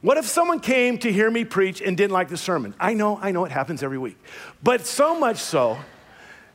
What 0.00 0.16
if 0.16 0.26
someone 0.26 0.60
came 0.60 0.98
to 0.98 1.12
hear 1.12 1.28
me 1.28 1.44
preach 1.44 1.80
and 1.80 1.96
didn't 1.96 2.12
like 2.12 2.28
the 2.28 2.36
sermon? 2.36 2.74
I 2.78 2.94
know, 2.94 3.18
I 3.20 3.32
know 3.32 3.44
it 3.44 3.50
happens 3.50 3.82
every 3.82 3.98
week. 3.98 4.16
But 4.62 4.86
so 4.86 5.18
much 5.18 5.38
so 5.38 5.76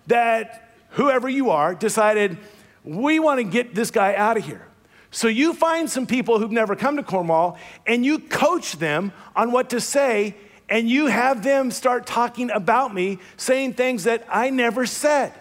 that 0.08 0.74
whoever 0.92 1.28
you 1.28 1.50
are 1.50 1.76
decided, 1.76 2.38
we 2.86 3.20
want 3.20 3.40
to 3.40 3.44
get 3.44 3.76
this 3.76 3.92
guy 3.92 4.16
out 4.16 4.38
of 4.38 4.46
here. 4.46 4.66
So 5.12 5.28
you 5.28 5.54
find 5.54 5.90
some 5.90 6.08
people 6.08 6.40
who've 6.40 6.52
never 6.52 6.76
come 6.76 6.96
to 6.96 7.04
Cornwall 7.04 7.58
and 7.86 8.06
you 8.06 8.18
coach 8.18 8.74
them 8.74 9.12
on 9.36 9.52
what 9.52 9.70
to 9.72 9.82
say, 9.82 10.36
and 10.70 10.90
you 10.90 11.08
have 11.08 11.44
them 11.44 11.70
start 11.70 12.08
talking 12.08 12.50
about 12.50 12.94
me, 12.94 13.20
saying 13.38 13.74
things 13.74 14.06
that 14.06 14.26
I 14.30 14.50
never 14.50 14.86
said, 14.86 15.34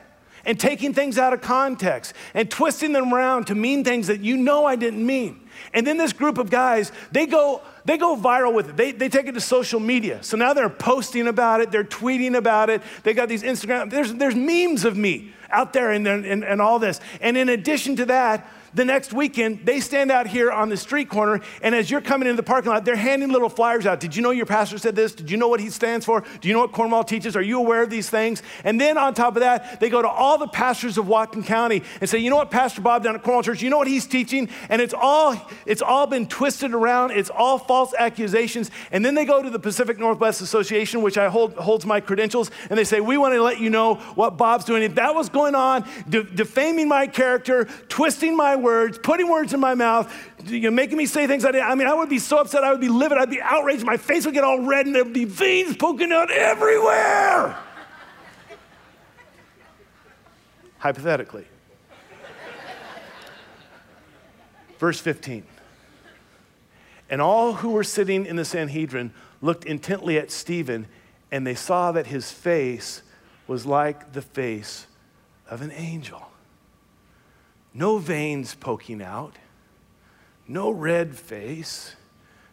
and 0.45 0.59
taking 0.59 0.93
things 0.93 1.19
out 1.19 1.33
of 1.33 1.41
context 1.41 2.15
and 2.35 2.51
twisting 2.51 2.93
them 2.93 3.13
around 3.13 3.47
to 3.47 3.55
mean 3.55 3.85
things 3.85 4.07
that 4.09 4.21
you 4.21 4.37
know 4.37 4.65
I 4.65 4.77
didn't 4.77 5.05
mean. 5.05 5.41
And 5.73 5.87
then 5.87 5.97
this 5.97 6.13
group 6.13 6.39
of 6.39 6.51
guys, 6.51 6.93
they 7.13 7.27
go, 7.27 7.63
they 7.85 7.97
go 7.97 8.17
viral 8.17 8.55
with 8.55 8.71
it. 8.71 8.77
They, 8.77 8.93
they 8.93 9.09
take 9.09 9.27
it 9.27 9.33
to 9.33 9.41
social 9.41 9.81
media. 9.81 10.23
So 10.23 10.37
now 10.37 10.53
they're 10.53 10.69
posting 10.69 11.27
about 11.29 11.61
it, 11.61 11.71
they're 11.71 11.85
tweeting 11.85 12.37
about 12.37 12.71
it. 12.71 12.83
They 13.03 13.15
got 13.15 13.29
these 13.29 13.43
Instagram, 13.43 13.91
there's, 13.91 14.13
there's 14.15 14.35
memes 14.35 14.85
of 14.85 14.97
me 14.97 15.33
out 15.51 15.73
there 15.73 15.91
and, 15.91 16.07
and, 16.07 16.45
and 16.45 16.61
all 16.61 16.79
this. 16.79 17.01
And 17.21 17.37
in 17.37 17.49
addition 17.49 17.97
to 17.97 18.07
that, 18.07 18.49
the 18.75 18.85
next 18.85 19.13
weekend, 19.13 19.65
they 19.65 19.81
stand 19.81 20.11
out 20.11 20.27
here 20.27 20.51
on 20.51 20.69
the 20.69 20.77
street 20.77 21.09
corner, 21.09 21.41
and 21.63 21.75
as 21.75 21.91
you're 21.91 22.01
coming 22.01 22.29
into 22.29 22.37
the 22.37 22.47
parking 22.47 22.71
lot, 22.71 22.85
they're 22.85 22.97
handing 22.97 23.31
little 23.31 23.49
flyers 23.49 23.87
out. 23.87 24.01
Did 24.01 24.17
you 24.17 24.23
know 24.23 24.31
your 24.31 24.47
pastor 24.47 24.79
said 24.79 24.97
this? 24.97 25.15
Did 25.15 25.31
you 25.31 25.37
know 25.37 25.49
what 25.49 25.61
he 25.61 25.71
stands 25.71 26.07
for? 26.07 26.23
Do 26.41 26.49
you 26.49 26.55
know 26.55 26.61
what 26.61 26.73
Cornwall 26.73 27.05
teaches? 27.05 27.37
Are 27.37 27.43
you 27.43 27.59
aware 27.59 27.83
of 27.83 27.91
these 27.91 28.09
things? 28.11 28.43
And 28.65 28.81
then 28.81 28.99
on 28.99 29.15
top 29.15 29.37
of 29.37 29.41
that, 29.41 29.81
they 29.81 29.89
go 29.89 30.03
to 30.03 30.09
all 30.09 30.39
the 30.39 30.49
pastors 30.49 30.99
of 30.99 31.07
Whatcom 31.07 31.45
County 31.45 31.83
and 32.01 32.09
say, 32.09 32.19
you 32.19 32.31
know 32.31 32.37
what, 32.37 32.51
Pastor 32.51 32.81
Bob 32.81 33.05
down 33.05 33.15
at 33.15 33.23
Cornwall 33.23 33.43
Church, 33.43 33.63
you 33.63 33.71
know 33.71 33.79
what 33.79 33.89
he's 33.89 34.07
teaching? 34.07 34.49
And 34.69 34.81
it's 34.83 34.95
all, 34.95 35.37
it's 35.67 35.83
all 35.83 36.07
been 36.07 36.27
twisted 36.27 36.75
around. 36.75 37.13
It's 37.13 37.31
all 37.31 37.59
false 37.59 37.95
accusations. 37.99 38.71
And 38.91 39.05
then 39.05 39.15
they 39.15 39.25
go 39.25 39.43
to 39.43 39.51
the 39.51 39.59
Pacific 39.59 39.99
Northwest 39.99 40.41
Association, 40.41 41.03
which 41.03 41.19
I 41.19 41.29
hold 41.29 41.55
holds 41.55 41.87
my 41.87 42.01
credentials, 42.01 42.51
and 42.69 42.79
they 42.79 42.85
say, 42.85 43.01
we 43.01 43.17
want 43.17 43.35
to 43.35 43.43
let 43.43 43.61
you 43.61 43.71
know 43.71 43.95
what 44.15 44.37
Bob's 44.37 44.65
doing. 44.65 44.83
If 44.83 44.95
that 44.97 45.15
was 45.15 45.29
going 45.29 45.55
on, 45.55 45.89
de- 46.09 46.25
defaming 46.25 46.89
my 46.89 47.07
character, 47.07 47.65
twisting 47.89 48.37
my 48.37 48.57
words, 48.63 48.99
putting 48.99 49.29
words 49.29 49.53
in 49.53 49.61
my 49.61 49.75
mouth, 49.75 50.13
you 50.45 50.61
know, 50.61 50.71
making 50.71 50.97
me 50.97 51.07
say 51.07 51.27
things 51.27 51.45
I 51.45 51.53
didn't. 51.53 51.69
I 51.69 51.75
mean, 51.75 51.89
I 51.89 51.95
would 51.95 52.09
be 52.09 52.19
so 52.19 52.39
upset. 52.39 52.65
I 52.65 52.73
would 52.73 52.81
be 52.81 52.89
livid. 52.89 53.19
I'd 53.19 53.31
be 53.31 53.41
outraged. 53.41 53.85
My 53.85 53.97
face 53.97 54.25
would 54.25 54.35
get 54.35 54.45
all 54.45 54.61
red, 54.61 54.87
and 54.87 54.95
there'd 54.95 55.13
be 55.13 55.25
veins 55.25 55.77
poking 55.77 56.13
out 56.13 56.31
everywhere. 56.31 57.57
Hypothetically. 60.79 61.47
Verse 64.79 64.99
15. 64.99 65.45
And 67.09 67.23
all 67.23 67.53
who 67.53 67.71
were 67.71 67.85
sitting 67.85 68.27
in 68.27 68.37
the 68.37 68.45
Sanhedrin 68.45 69.13
looked 69.41 69.65
intently 69.65 70.19
at 70.19 70.31
Stephen, 70.31 70.87
and 71.31 71.47
they 71.47 71.55
saw 71.55 71.93
that 71.93 72.09
his 72.09 72.33
face 72.33 73.03
was 73.47 73.67
like 73.67 74.13
the 74.13 74.23
face 74.23 74.87
of 75.49 75.63
an 75.63 75.71
angel 75.73 76.32
no 77.75 77.99
veins 77.99 78.55
poking 78.55 79.03
out, 79.03 79.37
no 80.47 80.71
red 80.71 81.17
face, 81.17 81.97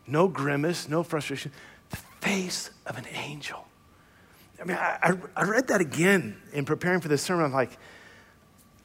no 0.08 0.27
grimace, 0.27 0.88
no 0.89 1.03
frustration, 1.03 1.51
the 1.89 1.97
face 2.21 2.71
of 2.86 2.97
an 2.97 3.05
angel. 3.13 3.65
I 4.62 4.65
mean, 4.65 4.77
I, 4.77 5.13
I, 5.36 5.43
read 5.43 5.67
that 5.67 5.79
again 5.79 6.36
in 6.51 6.65
preparing 6.65 6.99
for 6.99 7.08
this 7.08 7.21
sermon. 7.21 7.45
I'm 7.45 7.53
like, 7.53 7.77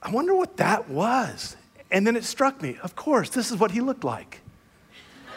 I 0.00 0.10
wonder 0.10 0.34
what 0.34 0.56
that 0.58 0.88
was. 0.88 1.56
And 1.90 2.06
then 2.06 2.14
it 2.16 2.24
struck 2.24 2.62
me, 2.62 2.78
of 2.82 2.94
course, 2.94 3.30
this 3.30 3.50
is 3.50 3.58
what 3.58 3.72
he 3.72 3.80
looked 3.80 4.04
like. 4.04 4.40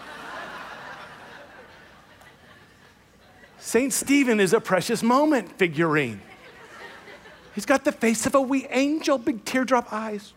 St. 3.58 3.92
Stephen 3.92 4.40
is 4.40 4.54
a 4.54 4.62
precious 4.62 5.02
moment 5.02 5.58
figurine. 5.58 6.22
He's 7.56 7.66
got 7.66 7.84
the 7.84 7.92
face 7.92 8.28
of 8.28 8.36
a 8.36 8.42
wee 8.42 8.68
angel, 8.70 9.18
big 9.18 9.44
teardrop 9.44 9.92
eyes. 9.92 10.34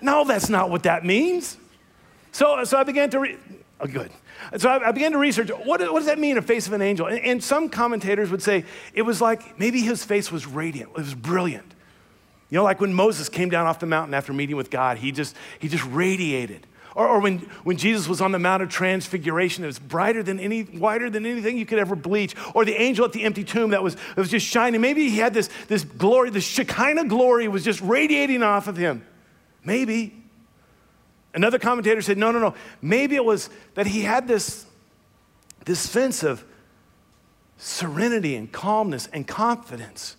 No, 0.00 0.24
that's 0.24 0.48
not 0.48 0.70
what 0.70 0.82
that 0.84 1.04
means. 1.04 1.56
So, 2.32 2.64
so 2.64 2.78
I 2.78 2.84
began 2.84 3.10
to 3.10 3.20
read. 3.20 3.38
Oh, 3.80 3.86
good. 3.86 4.10
So 4.58 4.68
I, 4.68 4.88
I, 4.88 4.92
began 4.92 5.12
to 5.12 5.18
research 5.18 5.50
what, 5.50 5.80
what, 5.80 5.98
does 5.98 6.06
that 6.06 6.18
mean, 6.18 6.38
a 6.38 6.42
face 6.42 6.66
of 6.66 6.72
an 6.72 6.82
angel? 6.82 7.06
And, 7.06 7.18
and, 7.20 7.44
some 7.44 7.68
commentators 7.68 8.30
would 8.30 8.42
say 8.42 8.64
it 8.94 9.02
was 9.02 9.20
like 9.20 9.58
maybe 9.58 9.80
his 9.80 10.04
face 10.04 10.30
was 10.30 10.46
radiant, 10.46 10.90
it 10.90 10.98
was 10.98 11.14
brilliant. 11.14 11.74
You 12.50 12.56
know, 12.56 12.64
like 12.64 12.80
when 12.80 12.94
Moses 12.94 13.28
came 13.28 13.48
down 13.48 13.66
off 13.66 13.80
the 13.80 13.86
mountain 13.86 14.14
after 14.14 14.32
meeting 14.32 14.56
with 14.56 14.70
God, 14.70 14.98
he 14.98 15.12
just, 15.12 15.34
he 15.58 15.68
just 15.68 15.84
radiated. 15.86 16.66
Or, 16.94 17.08
or 17.08 17.20
when, 17.20 17.38
when 17.64 17.76
Jesus 17.76 18.08
was 18.08 18.20
on 18.20 18.32
the 18.32 18.38
Mount 18.38 18.62
of 18.62 18.68
Transfiguration, 18.68 19.64
it 19.64 19.66
was 19.66 19.78
brighter 19.78 20.22
than 20.22 20.38
any, 20.38 20.62
whiter 20.62 21.10
than 21.10 21.26
anything 21.26 21.58
you 21.58 21.66
could 21.66 21.78
ever 21.78 21.96
bleach. 21.96 22.34
Or 22.54 22.64
the 22.64 22.80
angel 22.80 23.04
at 23.04 23.12
the 23.12 23.24
empty 23.24 23.44
tomb 23.44 23.70
that 23.70 23.82
was, 23.82 23.96
that 23.96 24.16
was 24.16 24.30
just 24.30 24.46
shining. 24.46 24.80
Maybe 24.80 25.10
he 25.10 25.18
had 25.18 25.34
this, 25.34 25.50
this 25.68 25.84
glory, 25.84 26.30
this 26.30 26.44
Shekinah 26.44 27.06
glory 27.06 27.48
was 27.48 27.64
just 27.64 27.80
radiating 27.80 28.42
off 28.42 28.68
of 28.68 28.76
him. 28.76 29.04
Maybe. 29.66 30.14
Another 31.34 31.58
commentator 31.58 32.00
said, 32.00 32.16
no, 32.16 32.30
no, 32.30 32.38
no. 32.38 32.54
Maybe 32.80 33.16
it 33.16 33.24
was 33.24 33.50
that 33.74 33.86
he 33.86 34.02
had 34.02 34.26
this, 34.26 34.64
this 35.66 35.80
sense 35.80 36.22
of 36.22 36.44
serenity 37.58 38.36
and 38.36 38.50
calmness 38.50 39.08
and 39.12 39.26
confidence. 39.26 40.16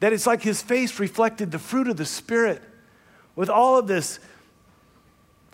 That 0.00 0.12
it's 0.12 0.26
like 0.26 0.42
his 0.42 0.62
face 0.62 0.98
reflected 1.00 1.50
the 1.50 1.58
fruit 1.58 1.88
of 1.88 1.96
the 1.96 2.06
Spirit 2.06 2.62
with 3.34 3.50
all 3.50 3.76
of 3.76 3.86
this 3.86 4.20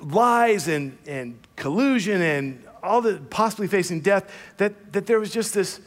lies 0.01 0.69
and, 0.69 0.99
and 1.07 1.39
collusion 1.57 2.21
and 2.21 2.63
all 2.83 3.01
the 3.01 3.17
possibly 3.31 3.67
facing 3.67 4.01
death, 4.01 4.31
that, 4.59 4.93
that 4.93 5.07
there 5.07 5.19
was 5.19 5.33
just 5.33 5.55
this 5.55 5.81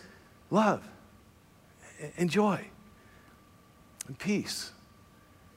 love 0.50 0.88
and 2.18 2.30
joy 2.30 2.66
and 4.08 4.18
peace 4.18 4.72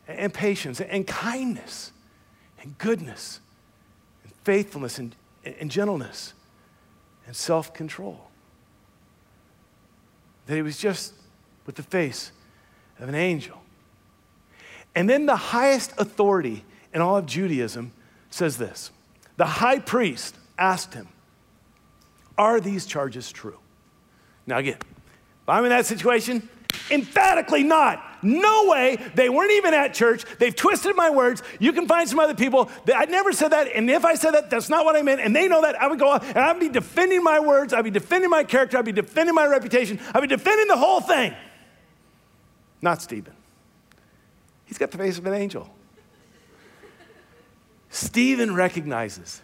and 0.09 0.33
patience 0.33 0.81
and 0.81 1.07
kindness 1.07 1.93
and 2.63 2.77
goodness 2.79 3.41
and 4.25 4.33
faithfulness 4.45 4.99
and, 4.99 5.15
and 5.45 5.71
gentleness 5.71 6.33
and 7.27 7.37
self 7.37 7.73
control. 7.73 8.29
That 10.47 10.57
he 10.57 10.63
was 10.63 10.79
just 10.79 11.13
with 11.67 11.77
the 11.77 11.83
face 11.83 12.33
of 12.99 13.09
an 13.09 13.15
angel. 13.15 13.61
And 14.95 15.09
then 15.09 15.27
the 15.27 15.37
highest 15.37 15.93
authority 15.99 16.65
in 16.93 17.03
all 17.03 17.19
of 17.19 17.27
Judaism 17.27 17.93
says 18.31 18.57
this 18.57 18.91
The 19.37 19.47
high 19.47 19.79
priest 19.79 20.35
asked 20.59 20.95
him, 20.95 21.09
Are 22.37 22.61
these 22.61 22.87
charges 22.87 23.31
true? 23.31 23.59
Now, 24.47 24.57
again, 24.59 24.79
if 24.79 25.49
I'm 25.49 25.65
in 25.65 25.71
that 25.71 25.85
situation, 25.85 26.49
Emphatically 26.91 27.63
not. 27.63 28.03
No 28.23 28.67
way. 28.67 28.97
They 29.15 29.29
weren't 29.29 29.53
even 29.53 29.75
at 29.75 29.95
church. 29.95 30.25
They've 30.39 30.55
twisted 30.55 30.97
my 30.97 31.11
words. 31.11 31.43
You 31.59 31.73
can 31.73 31.87
find 31.87 32.09
some 32.09 32.19
other 32.19 32.35
people. 32.35 32.71
That 32.87 32.97
I 32.97 33.05
never 33.05 33.33
said 33.33 33.49
that. 33.51 33.69
And 33.69 33.89
if 33.91 34.05
I 34.05 34.15
said 34.15 34.33
that, 34.33 34.51
that's 34.51 34.69
not 34.69 34.85
what 34.85 34.97
I 34.97 35.03
meant. 35.03 35.21
And 35.21 35.35
they 35.35 35.49
know 35.49 35.63
that. 35.63 35.81
I 35.81 35.87
would 35.87 35.99
go 35.99 36.13
and 36.13 36.39
I'd 36.39 36.59
be 36.59 36.69
defending 36.69 37.23
my 37.23 37.41
words. 37.41 37.73
I'd 37.73 37.83
be 37.83 37.91
defending 37.91 38.31
my 38.31 38.45
character. 38.45 38.79
I'd 38.79 38.85
be 38.85 38.93
defending 38.93 39.35
my 39.35 39.47
reputation. 39.47 40.01
I'd 40.15 40.21
be 40.21 40.27
defending 40.27 40.67
the 40.67 40.77
whole 40.77 41.01
thing. 41.01 41.35
Not 42.83 43.03
Stephen. 43.03 43.35
He's 44.65 44.79
got 44.79 44.91
the 44.91 44.99
face 44.99 45.19
of 45.19 45.27
an 45.27 45.35
angel. 45.35 45.69
Stephen 47.91 48.55
recognizes 48.55 49.41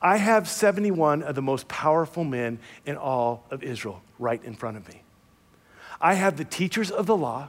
I 0.00 0.16
have 0.16 0.48
71 0.48 1.22
of 1.22 1.34
the 1.34 1.42
most 1.42 1.66
powerful 1.66 2.22
men 2.22 2.60
in 2.86 2.96
all 2.96 3.44
of 3.50 3.64
Israel 3.64 4.00
right 4.18 4.42
in 4.44 4.54
front 4.54 4.76
of 4.76 4.88
me. 4.88 5.02
I 6.00 6.14
have 6.14 6.36
the 6.36 6.44
teachers 6.44 6.90
of 6.90 7.06
the 7.06 7.16
law, 7.16 7.48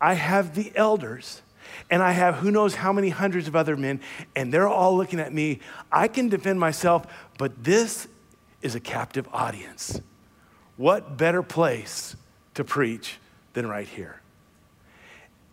I 0.00 0.14
have 0.14 0.54
the 0.54 0.72
elders, 0.74 1.42
and 1.90 2.02
I 2.02 2.12
have 2.12 2.36
who 2.36 2.50
knows 2.50 2.74
how 2.74 2.92
many 2.92 3.08
hundreds 3.08 3.48
of 3.48 3.56
other 3.56 3.76
men, 3.76 4.00
and 4.34 4.52
they're 4.52 4.68
all 4.68 4.96
looking 4.96 5.20
at 5.20 5.32
me. 5.32 5.60
I 5.90 6.08
can 6.08 6.28
defend 6.28 6.60
myself, 6.60 7.06
but 7.38 7.64
this 7.64 8.08
is 8.62 8.74
a 8.74 8.80
captive 8.80 9.28
audience. 9.32 10.00
What 10.76 11.16
better 11.16 11.42
place 11.42 12.16
to 12.54 12.64
preach 12.64 13.18
than 13.54 13.66
right 13.66 13.88
here? 13.88 14.20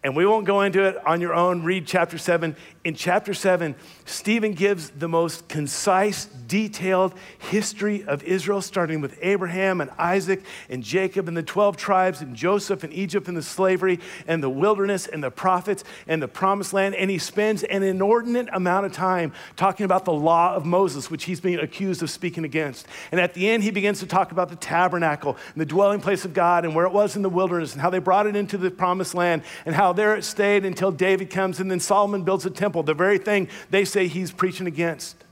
And 0.03 0.15
we 0.17 0.25
won't 0.25 0.45
go 0.45 0.62
into 0.62 0.84
it 0.84 0.97
on 1.08 1.21
your 1.21 1.34
own. 1.34 1.63
Read 1.63 1.88
chapter 1.88 2.17
7. 2.17 2.58
In 2.84 2.96
chapter 2.96 3.34
7, 3.34 3.76
Stephen 4.04 4.52
gives 4.52 4.89
the 4.89 5.08
most 5.08 5.48
concise, 5.48 6.26
detailed 6.26 7.13
history 7.39 8.04
of 8.04 8.22
Israel, 8.24 8.62
starting 8.62 9.00
with 9.00 9.17
Abraham 9.22 9.80
and 9.80 9.89
Isaac 9.98 10.43
and 10.69 10.84
Jacob 10.84 11.30
and 11.30 11.38
the 11.38 11.43
12 11.43 11.78
tribes 11.78 12.19
and 12.19 12.36
Joseph 12.36 12.84
and 12.84 12.91
Egypt 12.91 13.30
and 13.30 13.38
the 13.38 13.41
slavery 13.41 14.02
and 14.28 14.43
the 14.43 14.50
wilderness 14.50 15.08
and 15.08 15.24
the 15.24 15.32
prophets 15.32 15.86
and 16.10 16.22
the 16.22 16.28
promised 16.28 16.74
land. 16.74 16.93
And 16.96 17.10
he 17.10 17.19
spends 17.19 17.63
an 17.63 17.84
inordinate 17.84 18.50
amount 18.52 18.86
of 18.86 18.91
time 18.91 19.32
talking 19.56 19.86
about 19.86 20.04
the 20.04 20.12
law 20.12 20.54
of 20.54 20.65
Moses, 20.65 21.10
which 21.10 21.24
he's 21.24 21.39
being 21.39 21.60
accused 21.60 22.04
of 22.04 22.10
speaking 22.10 22.43
against. 22.43 22.86
And 23.13 23.22
at 23.22 23.34
the 23.34 23.50
end, 23.50 23.63
he 23.63 23.72
begins 23.72 24.02
to 24.02 24.08
talk 24.08 24.34
about 24.34 24.50
the 24.50 24.58
tabernacle 24.58 25.38
and 25.54 25.62
the 25.62 25.65
dwelling 25.65 26.02
place 26.02 26.26
of 26.26 26.34
God 26.34 26.65
and 26.65 26.76
where 26.76 26.86
it 26.86 26.91
was 26.91 27.15
in 27.15 27.22
the 27.22 27.30
wilderness 27.30 27.72
and 27.72 27.82
how 27.82 27.89
they 27.89 28.00
brought 28.00 28.28
it 28.28 28.36
into 28.36 28.58
the 28.58 28.69
promised 28.69 29.15
land 29.15 29.43
and 29.65 29.74
how 29.74 29.93
there 29.93 30.17
it 30.17 30.26
stayed 30.26 30.65
until 30.65 30.91
David 30.91 31.30
comes 31.30 31.62
and 31.62 31.72
then 31.72 31.80
Solomon 31.80 32.24
builds 32.24 32.46
a 32.46 32.50
temple, 32.50 32.72
the 32.81 32.95
very 32.95 33.19
thing 33.19 33.47
they 33.69 33.86
say 33.86 34.07
he's 34.07 34.31
preaching 34.31 34.65
against. 34.65 35.23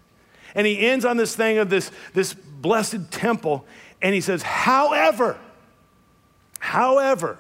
And 0.54 0.68
he 0.68 0.86
ends 0.86 1.06
on 1.06 1.18
this 1.18 1.36
thing 1.36 1.58
of 1.58 1.72
this, 1.72 1.90
this 2.14 2.34
blessed 2.34 3.10
temple, 3.10 3.66
and 4.02 4.14
he 4.14 4.22
says, 4.22 4.44
however, 4.44 5.40
however, 6.60 7.40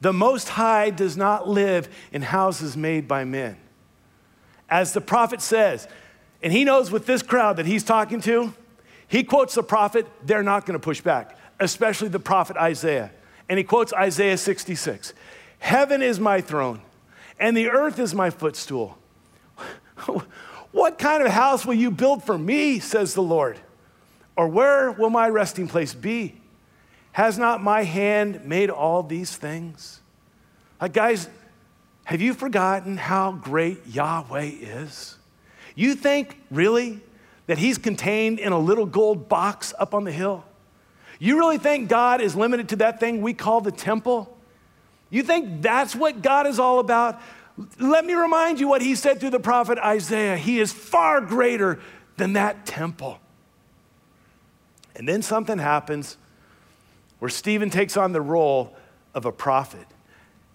the 0.00 0.12
Most 0.12 0.48
High 0.48 0.90
does 0.90 1.16
not 1.16 1.48
live 1.48 1.88
in 2.12 2.22
houses 2.22 2.76
made 2.76 3.06
by 3.06 3.24
men. 3.24 3.56
As 4.68 4.92
the 4.92 5.00
prophet 5.00 5.40
says, 5.40 5.88
and 6.42 6.52
he 6.52 6.64
knows 6.64 6.90
with 6.90 7.06
this 7.06 7.22
crowd 7.22 7.56
that 7.56 7.66
he's 7.66 7.82
talking 7.82 8.20
to, 8.22 8.54
he 9.08 9.24
quotes 9.24 9.54
the 9.54 9.62
prophet, 9.62 10.06
they're 10.24 10.42
not 10.42 10.66
going 10.66 10.78
to 10.78 10.84
push 10.84 11.00
back, 11.00 11.36
especially 11.58 12.08
the 12.08 12.20
prophet 12.20 12.56
Isaiah. 12.56 13.10
And 13.48 13.58
he 13.58 13.64
quotes 13.64 13.92
Isaiah 13.92 14.36
66. 14.36 15.14
Heaven 15.58 16.02
is 16.02 16.20
my 16.20 16.40
throne, 16.40 16.80
and 17.38 17.56
the 17.56 17.70
earth 17.70 17.98
is 17.98 18.14
my 18.14 18.30
footstool. 18.30 18.98
what 20.72 20.98
kind 20.98 21.22
of 21.22 21.30
house 21.30 21.64
will 21.64 21.74
you 21.74 21.90
build 21.90 22.24
for 22.24 22.36
me, 22.36 22.78
says 22.78 23.14
the 23.14 23.22
Lord? 23.22 23.58
Or 24.36 24.48
where 24.48 24.92
will 24.92 25.10
my 25.10 25.28
resting 25.28 25.68
place 25.68 25.94
be? 25.94 26.34
Has 27.12 27.38
not 27.38 27.62
my 27.62 27.82
hand 27.82 28.44
made 28.44 28.70
all 28.70 29.02
these 29.02 29.36
things? 29.36 30.00
Like, 30.80 30.92
guys, 30.92 31.28
have 32.04 32.20
you 32.20 32.34
forgotten 32.34 32.96
how 32.96 33.32
great 33.32 33.86
Yahweh 33.86 34.52
is? 34.60 35.16
You 35.74 35.94
think, 35.94 36.40
really, 36.50 37.00
that 37.46 37.58
He's 37.58 37.78
contained 37.78 38.38
in 38.38 38.52
a 38.52 38.58
little 38.58 38.86
gold 38.86 39.28
box 39.28 39.74
up 39.78 39.94
on 39.94 40.04
the 40.04 40.12
hill? 40.12 40.44
You 41.18 41.38
really 41.38 41.58
think 41.58 41.88
God 41.88 42.20
is 42.20 42.36
limited 42.36 42.68
to 42.70 42.76
that 42.76 43.00
thing 43.00 43.20
we 43.20 43.34
call 43.34 43.60
the 43.60 43.72
temple? 43.72 44.37
You 45.10 45.22
think 45.22 45.62
that's 45.62 45.94
what 45.94 46.22
God 46.22 46.46
is 46.46 46.58
all 46.58 46.78
about? 46.78 47.20
Let 47.78 48.04
me 48.04 48.14
remind 48.14 48.60
you 48.60 48.68
what 48.68 48.82
he 48.82 48.94
said 48.94 49.20
through 49.20 49.30
the 49.30 49.40
prophet 49.40 49.78
Isaiah. 49.78 50.36
He 50.36 50.60
is 50.60 50.72
far 50.72 51.20
greater 51.20 51.80
than 52.16 52.34
that 52.34 52.66
temple. 52.66 53.18
And 54.94 55.08
then 55.08 55.22
something 55.22 55.58
happens 55.58 56.16
where 57.18 57.28
Stephen 57.28 57.70
takes 57.70 57.96
on 57.96 58.12
the 58.12 58.20
role 58.20 58.76
of 59.14 59.24
a 59.24 59.32
prophet. 59.32 59.86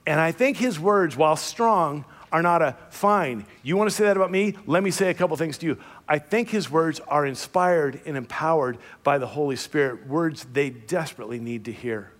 And 0.05 0.19
I 0.19 0.31
think 0.31 0.57
his 0.57 0.79
words, 0.79 1.15
while 1.15 1.35
strong, 1.35 2.05
are 2.31 2.41
not 2.41 2.61
a 2.61 2.75
fine. 2.89 3.45
You 3.61 3.77
want 3.77 3.89
to 3.89 3.95
say 3.95 4.05
that 4.05 4.17
about 4.17 4.31
me? 4.31 4.55
Let 4.65 4.81
me 4.83 4.91
say 4.91 5.09
a 5.09 5.13
couple 5.13 5.37
things 5.37 5.57
to 5.59 5.65
you. 5.65 5.77
I 6.07 6.19
think 6.19 6.49
his 6.49 6.69
words 6.69 6.99
are 7.01 7.25
inspired 7.25 8.01
and 8.05 8.17
empowered 8.17 8.77
by 9.03 9.17
the 9.17 9.27
Holy 9.27 9.55
Spirit, 9.55 10.07
words 10.07 10.45
they 10.51 10.69
desperately 10.69 11.39
need 11.39 11.65
to 11.65 11.71
hear. 11.71 12.12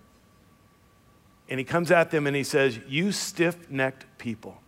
And 1.48 1.58
he 1.58 1.64
comes 1.64 1.90
at 1.90 2.10
them 2.10 2.26
and 2.26 2.34
he 2.34 2.44
says, 2.44 2.78
You 2.88 3.12
stiff 3.12 3.70
necked 3.70 4.06
people 4.18 4.60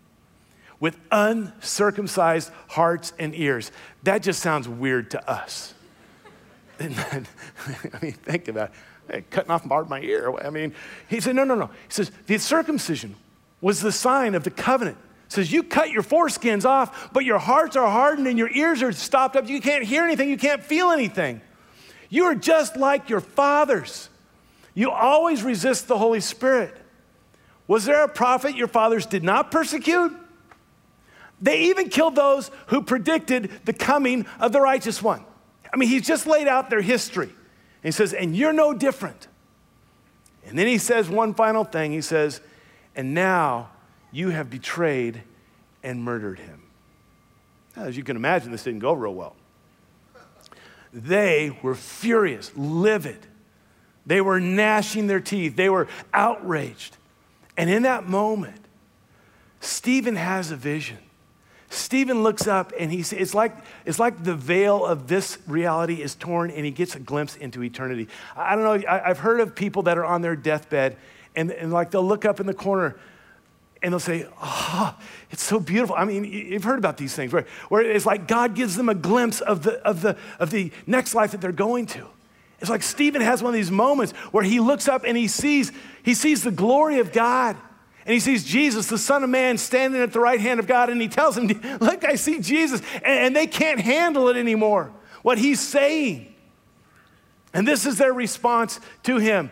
with 0.79 0.99
uncircumcised 1.11 2.51
hearts 2.69 3.13
and 3.19 3.35
ears. 3.35 3.73
That 4.03 4.23
just 4.23 4.41
sounds 4.41 4.69
weird 4.69 5.11
to 5.13 5.31
us. 5.31 5.75
I 6.81 7.25
mean, 8.03 8.13
think 8.13 8.49
about 8.49 8.71
it. 8.71 8.75
Hey, 9.11 9.25
cutting 9.31 9.51
off 9.51 9.67
part 9.69 9.85
of 9.85 9.89
my 9.89 10.01
ear. 10.01 10.35
I 10.43 10.51
mean, 10.51 10.75
he 11.09 11.21
said, 11.21 11.37
No, 11.37 11.45
no, 11.45 11.55
no. 11.55 11.67
He 11.67 11.73
says, 11.91 12.11
The 12.27 12.39
circumcision 12.39 13.15
was 13.61 13.81
the 13.81 13.93
sign 13.93 14.35
of 14.35 14.45
the 14.45 14.51
covenant. 14.51 14.99
He 15.29 15.35
says, 15.35 15.53
You 15.53 15.63
cut 15.63 15.91
your 15.91 16.03
foreskins 16.03 16.65
off, 16.65 17.13
but 17.13 17.25
your 17.25 17.39
hearts 17.39 17.77
are 17.77 17.89
hardened 17.89 18.27
and 18.27 18.37
your 18.37 18.51
ears 18.51 18.83
are 18.83 18.93
stopped 18.93 19.37
up. 19.37 19.49
You 19.49 19.61
can't 19.61 19.85
hear 19.85 20.05
anything, 20.05 20.29
you 20.29 20.37
can't 20.37 20.63
feel 20.63 20.91
anything. 20.91 21.41
You 22.09 22.25
are 22.25 22.35
just 22.35 22.77
like 22.77 23.09
your 23.09 23.21
fathers. 23.21 24.09
You 24.77 24.91
always 24.91 25.43
resist 25.43 25.89
the 25.89 25.97
Holy 25.97 26.21
Spirit. 26.21 26.77
Was 27.67 27.87
there 27.87 28.05
a 28.05 28.09
prophet 28.09 28.55
your 28.55 28.69
fathers 28.69 29.07
did 29.07 29.25
not 29.25 29.51
persecute? 29.51 30.15
They 31.41 31.65
even 31.65 31.89
killed 31.89 32.15
those 32.15 32.51
who 32.67 32.83
predicted 32.83 33.51
the 33.65 33.73
coming 33.73 34.27
of 34.39 34.53
the 34.53 34.61
righteous 34.61 35.03
one. 35.03 35.25
I 35.73 35.79
mean, 35.79 35.89
he's 35.89 36.07
just 36.07 36.27
laid 36.27 36.47
out 36.47 36.69
their 36.69 36.83
history. 36.83 37.27
And 37.29 37.85
he 37.85 37.91
says, 37.91 38.13
and 38.13 38.37
you're 38.37 38.53
no 38.53 38.75
different. 38.75 39.29
And 40.45 40.59
then 40.59 40.67
he 40.67 40.77
says 40.77 41.09
one 41.09 41.33
final 41.33 41.65
thing. 41.65 41.91
He 41.93 42.03
says, 42.03 42.43
and 42.95 43.15
now 43.15 43.71
you 44.13 44.29
have 44.29 44.51
betrayed 44.51 45.23
and 45.83 46.05
murdered 46.05 46.39
him. 46.39 46.63
Now, 47.75 47.85
as 47.85 47.97
you 47.97 48.05
can 48.05 48.17
imagine, 48.17 48.53
this 48.53 48.63
didn't 48.63 48.81
go 48.81 48.93
real 48.93 49.15
well. 49.15 49.37
They 50.93 51.59
were 51.63 51.75
furious, 51.75 52.53
livid. 52.55 53.27
They 54.07 54.21
were 54.21 54.41
gnashing 54.41 55.09
their 55.09 55.21
teeth. 55.21 55.57
They 55.57 55.69
were 55.69 55.89
outraged. 56.15 56.97
And 57.57 57.69
in 57.69 57.83
that 57.83 58.09
moment, 58.09 58.61
Stephen 59.61 60.17
has 60.17 60.51
a 60.51 60.57
vision. 60.57 60.99
Stephen 61.69 62.23
looks 62.23 62.47
up 62.47 62.73
and 62.79 62.93
he 62.93 63.01
it's 63.01 63.35
like 63.35 63.53
it's 63.85 63.99
like 63.99 64.23
the 64.23 64.35
veil 64.35 64.87
of 64.87 65.09
this 65.09 65.39
reality 65.49 66.01
is 66.01 66.15
torn 66.15 66.51
and 66.51 66.65
he 66.65 66.71
gets 66.71 66.95
a 66.95 67.01
glimpse 67.01 67.35
into 67.35 67.63
eternity. 67.63 68.09
I 68.37 68.55
don't 68.55 68.65
know. 68.65 68.89
I, 68.89 69.09
have 69.09 69.19
heard 69.19 69.41
of 69.41 69.57
people 69.57 69.83
that 69.83 69.99
are 69.99 70.05
on 70.05 70.23
their 70.23 70.37
deathbed 70.37 70.97
and, 71.35 71.51
and 71.51 71.73
like 71.73 71.91
they'll 71.91 72.07
look 72.07 72.25
up 72.25 72.39
in 72.39 72.47
the 72.47 72.55
corner 72.55 72.97
and 73.83 73.93
they'll 73.93 74.01
say, 74.01 74.27
"Oh, 74.41 74.97
it's 75.31 75.43
so 75.43 75.59
beautiful." 75.59 75.97
I 75.97 76.05
mean, 76.05 76.25
you've 76.25 76.65
heard 76.65 76.79
about 76.79 76.97
these 76.97 77.15
things, 77.15 77.33
right? 77.33 77.47
Where 77.69 77.83
it's 77.83 78.07
like 78.07 78.27
God 78.29 78.55
gives 78.55 78.77
them 78.77 78.89
a 78.89 78.95
glimpse 78.95 79.41
of 79.41 79.63
the 79.63 79.75
of 79.87 80.03
the 80.03 80.17
of 80.39 80.51
the 80.51 80.71
next 80.87 81.15
life 81.15 81.33
that 81.33 81.41
they're 81.41 81.53
going 81.53 81.87
to. 81.87 82.07
It's 82.61 82.71
like 82.71 82.83
Stephen 82.83 83.21
has 83.21 83.43
one 83.43 83.51
of 83.51 83.55
these 83.55 83.71
moments 83.71 84.13
where 84.33 84.45
he 84.45 84.61
looks 84.61 84.89
up 84.89 85.05
and 85.05 85.17
he 85.17 85.29
sees, 85.29 85.73
he 86.03 86.15
sees 86.15 86.43
the 86.43 86.51
glory 86.51 87.01
of 87.01 87.13
God. 87.13 87.57
And 88.07 88.15
he 88.15 88.21
sees 88.21 88.45
Jesus, 88.45 88.87
the 88.87 88.99
Son 88.99 89.25
of 89.25 89.31
Man, 89.31 89.59
standing 89.59 90.01
at 90.01 90.13
the 90.13 90.21
right 90.21 90.41
hand 90.41 90.61
of 90.61 90.69
God. 90.69 90.91
And 90.91 91.01
he 91.01 91.09
tells 91.09 91.37
him, 91.37 91.49
Look, 91.81 92.05
I 92.05 92.15
see 92.15 92.41
Jesus. 92.41 92.81
And, 93.03 93.35
they 93.35 93.49
can't 93.49 93.81
handle 93.81 94.29
it 94.29 94.37
anymore, 94.37 94.93
what 95.23 95.39
he's 95.39 95.61
saying. 95.61 96.33
And 97.53 97.67
this 97.67 97.85
is 97.85 97.99
their 97.99 98.13
response 98.13 98.79
to 99.05 99.17
him. 99.17 99.51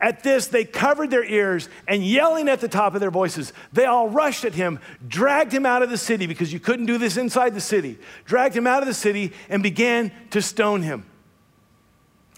At 0.00 0.24
this, 0.24 0.48
they 0.48 0.64
covered 0.64 1.10
their 1.10 1.24
ears 1.24 1.68
and 1.86 2.04
yelling 2.04 2.48
at 2.48 2.60
the 2.60 2.68
top 2.68 2.94
of 2.94 3.00
their 3.00 3.12
voices, 3.12 3.52
they 3.72 3.84
all 3.84 4.08
rushed 4.08 4.44
at 4.44 4.54
him, 4.54 4.80
dragged 5.06 5.52
him 5.52 5.64
out 5.64 5.82
of 5.82 5.88
the 5.88 5.96
city 5.96 6.26
because 6.26 6.52
you 6.52 6.58
couldn't 6.58 6.86
do 6.86 6.98
this 6.98 7.16
inside 7.16 7.54
the 7.54 7.60
city, 7.60 7.98
dragged 8.24 8.56
him 8.56 8.66
out 8.66 8.82
of 8.82 8.88
the 8.88 8.94
city 8.94 9.32
and 9.48 9.62
began 9.62 10.10
to 10.30 10.42
stone 10.42 10.82
him. 10.82 11.06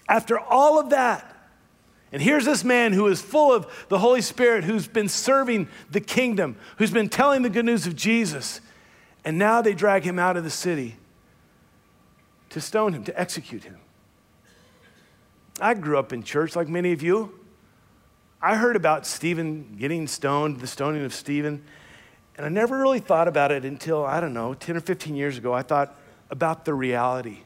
After 0.07 0.39
all 0.39 0.79
of 0.79 0.91
that, 0.91 1.37
and 2.11 2.21
here's 2.21 2.45
this 2.45 2.63
man 2.63 2.93
who 2.93 3.07
is 3.07 3.21
full 3.21 3.53
of 3.53 3.67
the 3.89 3.99
Holy 3.99 4.21
Spirit, 4.21 4.63
who's 4.63 4.87
been 4.87 5.09
serving 5.09 5.67
the 5.91 5.99
kingdom, 5.99 6.55
who's 6.77 6.91
been 6.91 7.09
telling 7.09 7.41
the 7.41 7.49
good 7.49 7.65
news 7.65 7.85
of 7.85 7.95
Jesus. 7.95 8.61
And 9.25 9.37
now 9.37 9.61
they 9.61 9.73
drag 9.73 10.03
him 10.03 10.17
out 10.17 10.37
of 10.37 10.45
the 10.45 10.49
city 10.49 10.95
to 12.49 12.61
stone 12.61 12.93
him, 12.93 13.03
to 13.03 13.19
execute 13.19 13.65
him. 13.65 13.77
I 15.59 15.73
grew 15.73 15.97
up 15.99 16.13
in 16.13 16.23
church 16.23 16.55
like 16.55 16.69
many 16.69 16.93
of 16.93 17.01
you. 17.01 17.37
I 18.41 18.55
heard 18.55 18.75
about 18.75 19.05
Stephen 19.05 19.75
getting 19.77 20.07
stoned, 20.07 20.59
the 20.61 20.67
stoning 20.67 21.03
of 21.03 21.13
Stephen, 21.13 21.63
and 22.37 22.45
I 22.45 22.49
never 22.49 22.77
really 22.77 22.99
thought 22.99 23.27
about 23.27 23.51
it 23.51 23.65
until, 23.65 24.05
I 24.05 24.21
don't 24.21 24.33
know, 24.33 24.53
10 24.53 24.77
or 24.77 24.79
15 24.79 25.15
years 25.15 25.39
ago. 25.39 25.53
I 25.53 25.63
thought 25.63 25.97
about 26.29 26.63
the 26.63 26.73
reality 26.73 27.39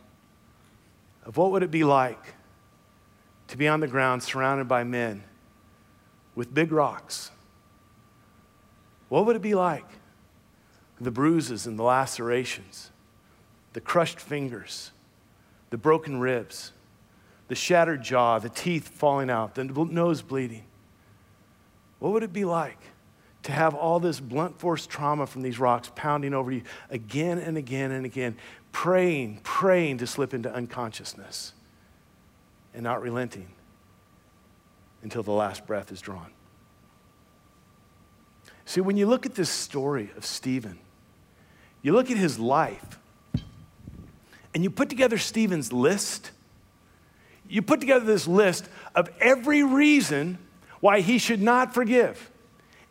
of 1.26 1.38
what 1.38 1.52
would 1.52 1.64
it 1.64 1.72
be 1.72 1.86
like 1.86 2.36
to 3.52 3.58
be 3.58 3.68
on 3.68 3.82
the 3.82 3.88
ground 3.88 4.24
surrounded 4.24 4.66
by 4.66 4.82
men 4.82 5.22
with 6.36 6.54
big 6.54 6.72
rocks 6.72 7.32
What 9.10 9.26
would 9.26 9.36
it 9.36 9.42
be 9.42 9.56
like? 9.56 9.86
The 11.02 11.12
bruises 11.12 11.68
and 11.68 11.78
the 11.78 11.84
lacerations, 11.84 12.92
the 13.74 13.82
crushed 13.82 14.22
fingers, 14.22 14.92
the 15.70 15.78
broken 15.78 16.22
ribs, 16.22 16.72
the 17.50 17.56
shattered 17.56 18.02
jaw, 18.02 18.40
the 18.40 18.48
teeth 18.48 18.88
falling 18.88 19.30
out, 19.30 19.56
the 19.56 19.66
nose 19.66 20.22
bleeding. 20.22 20.64
What 22.00 22.14
would 22.14 22.24
it 22.24 22.32
be 22.32 22.46
like 22.46 22.80
to 23.44 23.52
have 23.52 23.76
all 23.76 24.00
this 24.00 24.22
blunt 24.22 24.60
force 24.60 24.88
trauma 24.88 25.28
from 25.28 25.42
these 25.42 25.60
rocks 25.60 25.92
pounding 25.94 26.34
over 26.34 26.54
you 26.54 26.62
again 26.90 27.38
and 27.38 27.58
again 27.58 27.92
and 27.92 28.06
again, 28.06 28.38
praying, 28.72 29.42
praying 29.44 29.98
to 29.98 30.08
slip 30.08 30.34
into 30.34 30.54
unconsciousness 30.54 31.52
and 32.74 32.84
not 32.84 33.02
relenting 33.02 33.48
until 35.04 35.24
the 35.24 35.32
last 35.32 35.68
breath 35.68 35.92
is 35.92 36.02
drawn? 36.02 36.32
See, 38.66 38.82
when 38.82 38.96
you 38.96 39.06
look 39.06 39.26
at 39.26 39.36
this 39.36 39.50
story 39.50 40.12
of 40.16 40.26
Stephen, 40.26 40.80
you 41.82 41.92
look 41.94 42.10
at 42.10 42.18
his 42.18 42.40
life, 42.40 43.00
and 44.54 44.64
you 44.64 44.70
put 44.70 44.90
together 44.90 45.18
Stephen's 45.18 45.74
list, 45.74 46.32
you 47.50 47.62
put 47.62 47.82
together 47.82 48.06
this 48.06 48.28
list 48.28 48.70
of 48.96 49.10
every 49.20 49.64
reason 49.64 50.38
why 50.80 51.02
he 51.02 51.18
should 51.18 51.42
not 51.42 51.74
forgive. 51.74 52.31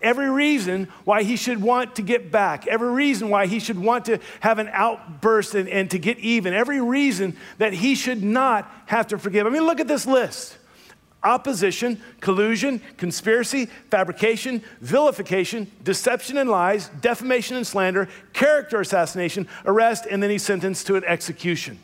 Every 0.02 0.30
reason 0.30 0.88
why 1.04 1.24
he 1.24 1.36
should 1.36 1.60
want 1.60 1.96
to 1.96 2.02
get 2.02 2.30
back, 2.30 2.66
every 2.66 2.90
reason 2.90 3.28
why 3.28 3.46
he 3.46 3.60
should 3.60 3.78
want 3.78 4.06
to 4.06 4.18
have 4.40 4.58
an 4.58 4.70
outburst 4.72 5.54
and, 5.54 5.68
and 5.68 5.90
to 5.90 5.98
get 5.98 6.18
even, 6.20 6.54
every 6.54 6.80
reason 6.80 7.36
that 7.58 7.74
he 7.74 7.94
should 7.94 8.22
not 8.22 8.70
have 8.86 9.08
to 9.08 9.18
forgive. 9.18 9.46
I 9.46 9.50
mean, 9.50 9.64
look 9.64 9.80
at 9.80 9.88
this 9.88 10.06
list 10.06 10.56
opposition, 11.22 12.00
collusion, 12.20 12.80
conspiracy, 12.96 13.66
fabrication, 13.90 14.62
vilification, 14.80 15.70
deception 15.84 16.38
and 16.38 16.48
lies, 16.48 16.88
defamation 17.00 17.56
and 17.56 17.66
slander, 17.66 18.08
character 18.32 18.80
assassination, 18.80 19.46
arrest, 19.66 20.06
and 20.10 20.22
then 20.22 20.30
he's 20.30 20.42
sentenced 20.42 20.86
to 20.86 20.96
an 20.96 21.04
execution. 21.04 21.78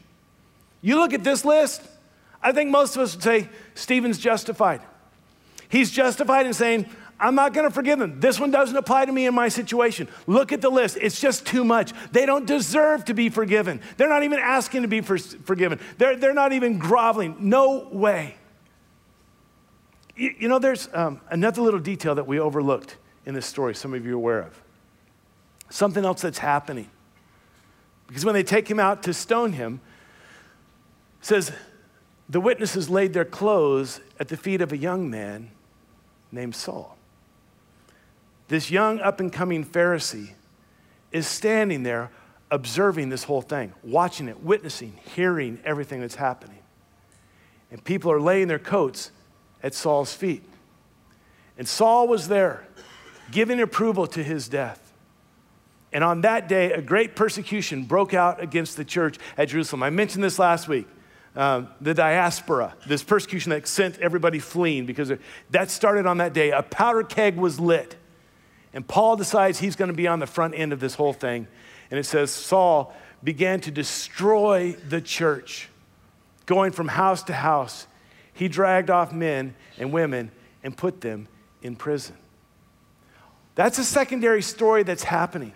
You 0.80 0.96
look 0.96 1.12
at 1.12 1.22
this 1.22 1.44
list, 1.44 1.82
I 2.42 2.52
think 2.52 2.70
most 2.70 2.96
of 2.96 3.02
us 3.02 3.14
would 3.14 3.22
say 3.22 3.48
Stephen's 3.74 4.18
justified. 4.18 4.80
He's 5.68 5.90
justified 5.90 6.46
in 6.46 6.54
saying, 6.54 6.86
I'm 7.18 7.34
not 7.34 7.54
going 7.54 7.66
to 7.66 7.72
forgive 7.72 7.98
them. 7.98 8.20
This 8.20 8.38
one 8.38 8.50
doesn't 8.50 8.76
apply 8.76 9.06
to 9.06 9.12
me 9.12 9.26
in 9.26 9.34
my 9.34 9.48
situation. 9.48 10.08
Look 10.26 10.52
at 10.52 10.60
the 10.60 10.68
list. 10.68 10.98
It's 11.00 11.18
just 11.20 11.46
too 11.46 11.64
much. 11.64 11.92
They 12.12 12.26
don't 12.26 12.46
deserve 12.46 13.06
to 13.06 13.14
be 13.14 13.30
forgiven. 13.30 13.80
They're 13.96 14.08
not 14.08 14.22
even 14.22 14.38
asking 14.38 14.82
to 14.82 14.88
be 14.88 15.00
for, 15.00 15.16
forgiven. 15.16 15.80
They're, 15.96 16.16
they're 16.16 16.34
not 16.34 16.52
even 16.52 16.78
groveling. 16.78 17.36
No 17.38 17.88
way. 17.90 18.36
You, 20.14 20.34
you 20.38 20.48
know, 20.48 20.58
there's 20.58 20.88
um, 20.92 21.20
another 21.30 21.62
little 21.62 21.80
detail 21.80 22.14
that 22.16 22.26
we 22.26 22.38
overlooked 22.38 22.96
in 23.24 23.34
this 23.34 23.46
story, 23.46 23.74
some 23.74 23.94
of 23.94 24.04
you 24.04 24.12
are 24.12 24.16
aware 24.16 24.40
of. 24.40 24.62
Something 25.70 26.04
else 26.04 26.22
that's 26.22 26.38
happening. 26.38 26.88
Because 28.06 28.24
when 28.24 28.34
they 28.34 28.44
take 28.44 28.68
him 28.68 28.78
out 28.78 29.02
to 29.04 29.14
stone 29.14 29.52
him, 29.52 29.80
says 31.20 31.50
the 32.28 32.40
witnesses 32.40 32.88
laid 32.88 33.12
their 33.12 33.24
clothes 33.24 34.00
at 34.20 34.28
the 34.28 34.36
feet 34.36 34.60
of 34.60 34.70
a 34.70 34.76
young 34.76 35.10
man 35.10 35.50
named 36.30 36.54
Saul. 36.54 36.95
This 38.48 38.70
young 38.70 39.00
up 39.00 39.20
and 39.20 39.32
coming 39.32 39.64
Pharisee 39.64 40.30
is 41.12 41.26
standing 41.26 41.82
there 41.82 42.10
observing 42.50 43.08
this 43.08 43.24
whole 43.24 43.42
thing, 43.42 43.72
watching 43.82 44.28
it, 44.28 44.42
witnessing, 44.42 44.98
hearing 45.14 45.58
everything 45.64 46.00
that's 46.00 46.14
happening. 46.14 46.58
And 47.70 47.82
people 47.82 48.12
are 48.12 48.20
laying 48.20 48.48
their 48.48 48.58
coats 48.58 49.10
at 49.62 49.74
Saul's 49.74 50.14
feet. 50.14 50.44
And 51.58 51.66
Saul 51.66 52.06
was 52.06 52.28
there, 52.28 52.66
giving 53.32 53.60
approval 53.60 54.06
to 54.08 54.22
his 54.22 54.48
death. 54.48 54.92
And 55.92 56.04
on 56.04 56.20
that 56.20 56.48
day, 56.48 56.72
a 56.72 56.82
great 56.82 57.16
persecution 57.16 57.84
broke 57.84 58.14
out 58.14 58.40
against 58.42 58.76
the 58.76 58.84
church 58.84 59.18
at 59.36 59.48
Jerusalem. 59.48 59.82
I 59.82 59.90
mentioned 59.90 60.22
this 60.22 60.38
last 60.38 60.68
week. 60.68 60.86
Um, 61.34 61.68
the 61.82 61.92
diaspora, 61.92 62.74
this 62.86 63.02
persecution 63.02 63.50
that 63.50 63.68
sent 63.68 63.98
everybody 63.98 64.38
fleeing 64.38 64.86
because 64.86 65.12
that 65.50 65.70
started 65.70 66.06
on 66.06 66.18
that 66.18 66.32
day. 66.32 66.50
A 66.50 66.62
powder 66.62 67.02
keg 67.02 67.36
was 67.36 67.60
lit. 67.60 67.96
And 68.76 68.86
Paul 68.86 69.16
decides 69.16 69.58
he's 69.58 69.74
going 69.74 69.90
to 69.90 69.96
be 69.96 70.06
on 70.06 70.20
the 70.20 70.26
front 70.26 70.54
end 70.54 70.72
of 70.72 70.78
this 70.78 70.94
whole 70.94 71.12
thing. 71.12 71.48
And 71.90 71.98
it 71.98 72.04
says 72.04 72.30
Saul 72.30 72.94
began 73.24 73.60
to 73.62 73.72
destroy 73.72 74.76
the 74.88 75.00
church, 75.00 75.68
going 76.44 76.70
from 76.70 76.86
house 76.86 77.24
to 77.24 77.32
house 77.32 77.88
he 78.36 78.48
dragged 78.48 78.90
off 78.90 79.14
men 79.14 79.54
and 79.78 79.92
women 79.92 80.30
and 80.62 80.76
put 80.76 81.00
them 81.00 81.26
in 81.62 81.74
prison. 81.74 82.14
That's 83.54 83.78
a 83.78 83.84
secondary 83.84 84.42
story 84.42 84.82
that's 84.82 85.04
happening. 85.04 85.54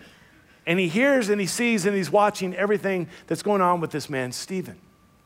And 0.65 0.79
he 0.79 0.87
hears 0.87 1.29
and 1.29 1.39
he 1.39 1.45
sees 1.45 1.85
and 1.85 1.95
he's 1.95 2.09
watching 2.09 2.55
everything 2.55 3.07
that's 3.27 3.43
going 3.43 3.61
on 3.61 3.81
with 3.81 3.91
this 3.91 4.09
man, 4.09 4.31
Stephen. 4.31 4.79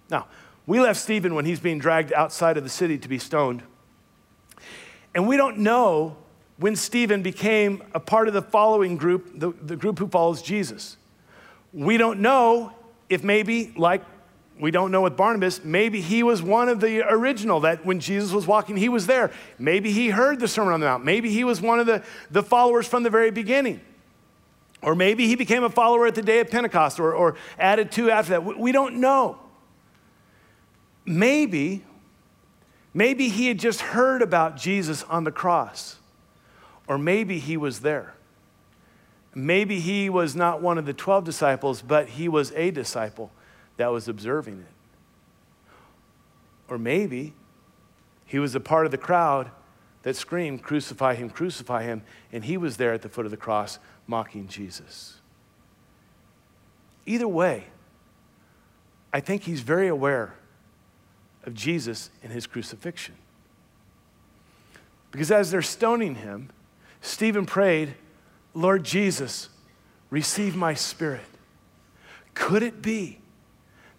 Now, 0.09 0.27
we 0.67 0.81
left 0.81 0.99
Stephen 0.99 1.33
when 1.33 1.45
he's 1.45 1.61
being 1.61 1.79
dragged 1.79 2.11
outside 2.11 2.57
of 2.57 2.63
the 2.63 2.69
city 2.69 2.97
to 2.97 3.07
be 3.07 3.19
stoned. 3.19 3.63
And 5.13 5.25
we 5.25 5.37
don't 5.37 5.59
know 5.59 6.17
when 6.57 6.75
Stephen 6.75 7.21
became 7.21 7.83
a 7.93 7.99
part 7.99 8.27
of 8.27 8.33
the 8.33 8.41
following 8.41 8.97
group, 8.97 9.39
the, 9.39 9.51
the 9.61 9.75
group 9.75 9.99
who 9.99 10.07
follows 10.07 10.41
Jesus. 10.41 10.97
We 11.73 11.97
don't 11.97 12.21
know 12.21 12.73
if 13.09 13.23
maybe, 13.23 13.73
like 13.75 14.03
we 14.59 14.71
don't 14.71 14.89
know 14.89 15.01
with 15.01 15.17
Barnabas, 15.17 15.63
maybe 15.65 15.99
he 15.99 16.23
was 16.23 16.41
one 16.41 16.69
of 16.69 16.79
the 16.79 17.01
original 17.01 17.59
that 17.61 17.85
when 17.85 17.99
Jesus 17.99 18.31
was 18.31 18.47
walking, 18.47 18.77
he 18.77 18.87
was 18.87 19.05
there. 19.05 19.31
Maybe 19.59 19.91
he 19.91 20.09
heard 20.09 20.39
the 20.39 20.47
Sermon 20.47 20.73
on 20.73 20.79
the 20.79 20.85
Mount. 20.85 21.03
Maybe 21.03 21.29
he 21.29 21.43
was 21.43 21.61
one 21.61 21.79
of 21.79 21.85
the, 21.85 22.03
the 22.31 22.41
followers 22.41 22.87
from 22.87 23.03
the 23.03 23.09
very 23.09 23.31
beginning. 23.31 23.81
Or 24.81 24.95
maybe 24.95 25.27
he 25.27 25.35
became 25.35 25.63
a 25.63 25.69
follower 25.69 26.07
at 26.07 26.15
the 26.15 26.21
day 26.21 26.39
of 26.39 26.49
Pentecost 26.49 26.99
or, 26.99 27.13
or 27.13 27.35
added 27.59 27.91
to 27.93 28.09
after 28.09 28.31
that. 28.31 28.45
We, 28.45 28.55
we 28.55 28.71
don't 28.71 28.97
know. 28.97 29.39
Maybe, 31.05 31.83
maybe 32.93 33.27
he 33.27 33.47
had 33.47 33.59
just 33.59 33.81
heard 33.81 34.21
about 34.21 34.55
Jesus 34.55 35.03
on 35.03 35.23
the 35.23 35.31
cross. 35.31 35.94
Or 36.87 36.97
maybe 36.97 37.39
he 37.39 37.57
was 37.57 37.79
there. 37.79 38.13
Maybe 39.33 39.79
he 39.79 40.09
was 40.09 40.35
not 40.35 40.61
one 40.61 40.77
of 40.77 40.85
the 40.85 40.93
12 40.93 41.25
disciples, 41.25 41.81
but 41.81 42.09
he 42.09 42.29
was 42.29 42.51
a 42.53 42.71
disciple 42.71 43.31
that 43.77 43.87
was 43.87 44.07
observing 44.07 44.59
it. 44.59 45.71
Or 46.69 46.77
maybe 46.77 47.33
he 48.25 48.39
was 48.39 48.55
a 48.55 48.59
part 48.59 48.85
of 48.85 48.91
the 48.91 48.97
crowd 48.97 49.51
that 50.03 50.15
screamed, 50.15 50.63
Crucify 50.63 51.15
him, 51.15 51.29
crucify 51.29 51.83
him, 51.83 52.03
and 52.31 52.45
he 52.45 52.57
was 52.57 52.77
there 52.77 52.93
at 52.93 53.01
the 53.01 53.09
foot 53.09 53.25
of 53.25 53.31
the 53.31 53.37
cross 53.37 53.79
mocking 54.07 54.47
Jesus. 54.47 55.17
Either 57.05 57.27
way, 57.27 57.65
I 59.11 59.19
think 59.19 59.43
he's 59.43 59.61
very 59.61 59.87
aware 59.87 60.35
of 61.43 61.53
Jesus 61.53 62.09
and 62.23 62.31
his 62.31 62.47
crucifixion. 62.47 63.15
Because 65.11 65.31
as 65.31 65.51
they're 65.51 65.61
stoning 65.61 66.15
him, 66.15 66.49
Stephen 67.05 67.45
prayed, 67.45 67.93
Lord 68.53 68.83
Jesus, 68.83 69.49
receive 70.09 70.55
my 70.55 70.73
spirit. 70.73 71.21
Could 72.33 72.63
it 72.63 72.81
be 72.81 73.19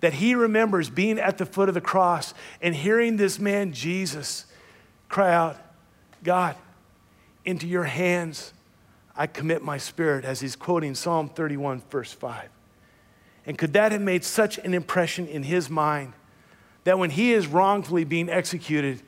that 0.00 0.14
he 0.14 0.34
remembers 0.34 0.90
being 0.90 1.18
at 1.18 1.38
the 1.38 1.46
foot 1.46 1.68
of 1.68 1.74
the 1.74 1.80
cross 1.80 2.34
and 2.60 2.74
hearing 2.74 3.16
this 3.16 3.38
man, 3.38 3.72
Jesus, 3.72 4.46
cry 5.08 5.32
out, 5.32 5.56
God, 6.24 6.56
into 7.44 7.66
your 7.66 7.84
hands 7.84 8.52
I 9.16 9.26
commit 9.26 9.62
my 9.62 9.78
spirit, 9.78 10.24
as 10.24 10.40
he's 10.40 10.56
quoting 10.56 10.94
Psalm 10.94 11.30
31, 11.30 11.82
verse 11.88 12.12
5. 12.12 12.50
And 13.46 13.56
could 13.56 13.72
that 13.72 13.92
have 13.92 14.02
made 14.02 14.24
such 14.24 14.58
an 14.58 14.74
impression 14.74 15.26
in 15.26 15.44
his 15.44 15.70
mind 15.70 16.12
that 16.84 16.98
when 16.98 17.10
he 17.10 17.32
is 17.32 17.46
wrongfully 17.46 18.04
being 18.04 18.28
executed, 18.28 19.00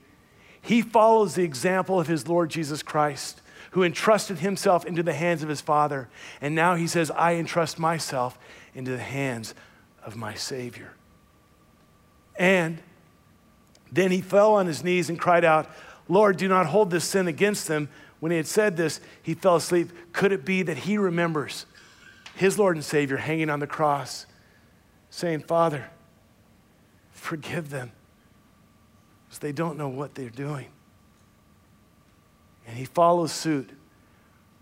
he 0.62 0.80
follows 0.82 1.34
the 1.34 1.42
example 1.42 2.00
of 2.00 2.06
his 2.06 2.26
Lord 2.26 2.48
Jesus 2.48 2.82
Christ, 2.82 3.42
who 3.72 3.82
entrusted 3.82 4.38
himself 4.38 4.84
into 4.84 5.02
the 5.02 5.12
hands 5.12 5.42
of 5.42 5.48
his 5.48 5.60
Father. 5.60 6.08
And 6.40 6.54
now 6.54 6.74
he 6.74 6.86
says, 6.86 7.10
I 7.10 7.34
entrust 7.34 7.78
myself 7.78 8.38
into 8.74 8.90
the 8.90 8.98
hands 8.98 9.54
of 10.02 10.16
my 10.16 10.34
Savior. 10.34 10.94
And 12.36 12.78
then 13.92 14.10
he 14.10 14.20
fell 14.20 14.54
on 14.54 14.66
his 14.66 14.84
knees 14.84 15.08
and 15.08 15.18
cried 15.18 15.44
out, 15.44 15.68
Lord, 16.08 16.36
do 16.36 16.48
not 16.48 16.66
hold 16.66 16.90
this 16.90 17.04
sin 17.04 17.28
against 17.28 17.68
them. 17.68 17.88
When 18.20 18.32
he 18.32 18.36
had 18.36 18.46
said 18.46 18.76
this, 18.76 19.00
he 19.22 19.34
fell 19.34 19.56
asleep. 19.56 19.90
Could 20.12 20.32
it 20.32 20.44
be 20.44 20.62
that 20.62 20.78
he 20.78 20.98
remembers 20.98 21.66
his 22.34 22.58
Lord 22.58 22.76
and 22.76 22.84
Savior 22.84 23.16
hanging 23.16 23.50
on 23.50 23.60
the 23.60 23.66
cross, 23.66 24.26
saying, 25.10 25.40
Father, 25.40 25.90
forgive 27.12 27.70
them, 27.70 27.92
because 29.26 29.40
they 29.40 29.52
don't 29.52 29.76
know 29.76 29.88
what 29.88 30.14
they're 30.14 30.30
doing? 30.30 30.66
And 32.68 32.76
he 32.76 32.84
follows 32.84 33.32
suit 33.32 33.70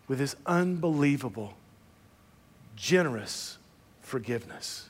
with 0.07 0.21
his 0.21 0.37
unbelievable, 0.47 1.55
generous 2.77 3.59
forgiveness. 4.01 4.89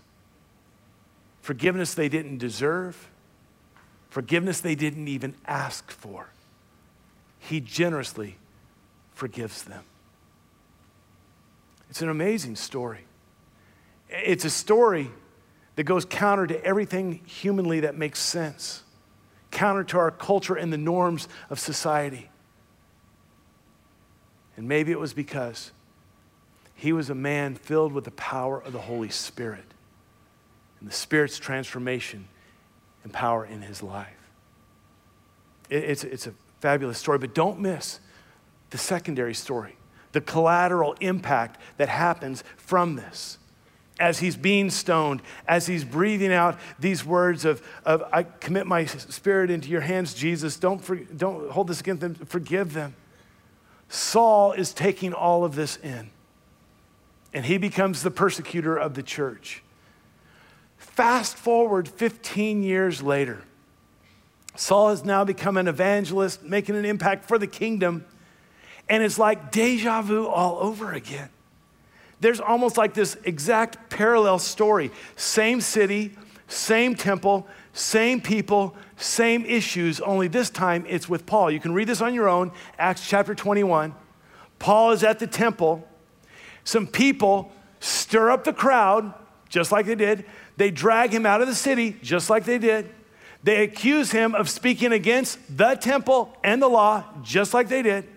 Forgiveness 1.40 1.94
they 1.94 2.10
didn't 2.10 2.38
deserve, 2.38 3.08
forgiveness 4.10 4.60
they 4.60 4.74
didn't 4.74 5.08
even 5.08 5.34
ask 5.46 5.90
for. 5.90 6.28
He 7.38 7.60
generously 7.60 8.36
forgives 9.14 9.62
them. 9.62 9.84
It's 11.88 12.02
an 12.02 12.10
amazing 12.10 12.56
story. 12.56 13.06
It's 14.10 14.44
a 14.44 14.50
story 14.50 15.10
that 15.76 15.84
goes 15.84 16.04
counter 16.04 16.46
to 16.48 16.62
everything 16.62 17.20
humanly 17.24 17.80
that 17.80 17.96
makes 17.96 18.18
sense, 18.18 18.82
counter 19.50 19.84
to 19.84 19.98
our 19.98 20.10
culture 20.10 20.54
and 20.54 20.70
the 20.70 20.78
norms 20.78 21.28
of 21.48 21.58
society. 21.58 22.28
And 24.56 24.68
maybe 24.68 24.92
it 24.92 24.98
was 24.98 25.12
because 25.12 25.72
he 26.74 26.92
was 26.92 27.10
a 27.10 27.14
man 27.14 27.54
filled 27.54 27.92
with 27.92 28.04
the 28.04 28.10
power 28.12 28.60
of 28.60 28.72
the 28.72 28.80
Holy 28.80 29.08
Spirit 29.08 29.64
and 30.80 30.88
the 30.88 30.94
Spirit's 30.94 31.38
transformation 31.38 32.28
and 33.02 33.12
power 33.12 33.44
in 33.44 33.62
his 33.62 33.82
life. 33.82 34.08
It's, 35.70 36.04
it's 36.04 36.26
a 36.26 36.34
fabulous 36.60 36.98
story, 36.98 37.18
but 37.18 37.34
don't 37.34 37.60
miss 37.60 38.00
the 38.70 38.78
secondary 38.78 39.34
story, 39.34 39.76
the 40.12 40.20
collateral 40.20 40.94
impact 41.00 41.60
that 41.76 41.88
happens 41.88 42.44
from 42.56 42.96
this. 42.96 43.38
As 43.98 44.18
he's 44.18 44.36
being 44.36 44.68
stoned, 44.68 45.22
as 45.48 45.66
he's 45.66 45.82
breathing 45.82 46.32
out 46.32 46.58
these 46.78 47.04
words 47.04 47.46
of, 47.46 47.66
of 47.86 48.02
I 48.12 48.24
commit 48.24 48.66
my 48.66 48.84
spirit 48.84 49.50
into 49.50 49.70
your 49.70 49.80
hands, 49.80 50.12
Jesus, 50.12 50.58
don't, 50.58 50.84
for, 50.84 50.96
don't 50.96 51.50
hold 51.50 51.68
this 51.68 51.80
against 51.80 52.02
them, 52.02 52.14
forgive 52.14 52.74
them. 52.74 52.94
Saul 53.88 54.52
is 54.52 54.72
taking 54.72 55.12
all 55.12 55.44
of 55.44 55.54
this 55.54 55.76
in, 55.76 56.10
and 57.32 57.44
he 57.44 57.58
becomes 57.58 58.02
the 58.02 58.10
persecutor 58.10 58.76
of 58.76 58.94
the 58.94 59.02
church. 59.02 59.62
Fast 60.76 61.36
forward 61.36 61.88
15 61.88 62.62
years 62.62 63.02
later, 63.02 63.42
Saul 64.56 64.90
has 64.90 65.04
now 65.04 65.24
become 65.24 65.56
an 65.56 65.68
evangelist, 65.68 66.42
making 66.42 66.76
an 66.76 66.84
impact 66.84 67.26
for 67.26 67.38
the 67.38 67.46
kingdom. 67.46 68.04
And 68.88 69.02
it's 69.02 69.18
like 69.18 69.50
deja 69.52 70.02
vu 70.02 70.26
all 70.26 70.58
over 70.60 70.92
again. 70.92 71.28
There's 72.20 72.40
almost 72.40 72.78
like 72.78 72.94
this 72.94 73.16
exact 73.24 73.90
parallel 73.90 74.38
story. 74.38 74.90
Same 75.16 75.60
city, 75.60 76.16
same 76.48 76.94
temple, 76.94 77.46
same 77.76 78.22
people, 78.22 78.74
same 78.96 79.44
issues, 79.44 80.00
only 80.00 80.28
this 80.28 80.48
time 80.48 80.86
it's 80.88 81.10
with 81.10 81.26
Paul. 81.26 81.50
You 81.50 81.60
can 81.60 81.74
read 81.74 81.86
this 81.86 82.00
on 82.00 82.14
your 82.14 82.26
own, 82.26 82.52
Acts 82.78 83.06
chapter 83.06 83.34
21. 83.34 83.94
Paul 84.58 84.92
is 84.92 85.04
at 85.04 85.18
the 85.18 85.26
temple. 85.26 85.86
Some 86.64 86.86
people 86.86 87.52
stir 87.80 88.30
up 88.30 88.44
the 88.44 88.54
crowd, 88.54 89.12
just 89.50 89.72
like 89.72 89.84
they 89.84 89.94
did. 89.94 90.24
They 90.56 90.70
drag 90.70 91.10
him 91.12 91.26
out 91.26 91.42
of 91.42 91.48
the 91.48 91.54
city, 91.54 91.98
just 92.02 92.30
like 92.30 92.46
they 92.46 92.56
did. 92.56 92.88
They 93.42 93.62
accuse 93.62 94.10
him 94.10 94.34
of 94.34 94.48
speaking 94.48 94.92
against 94.92 95.38
the 95.54 95.74
temple 95.74 96.34
and 96.42 96.62
the 96.62 96.68
law, 96.68 97.04
just 97.22 97.52
like 97.52 97.68
they 97.68 97.82
did. 97.82 98.08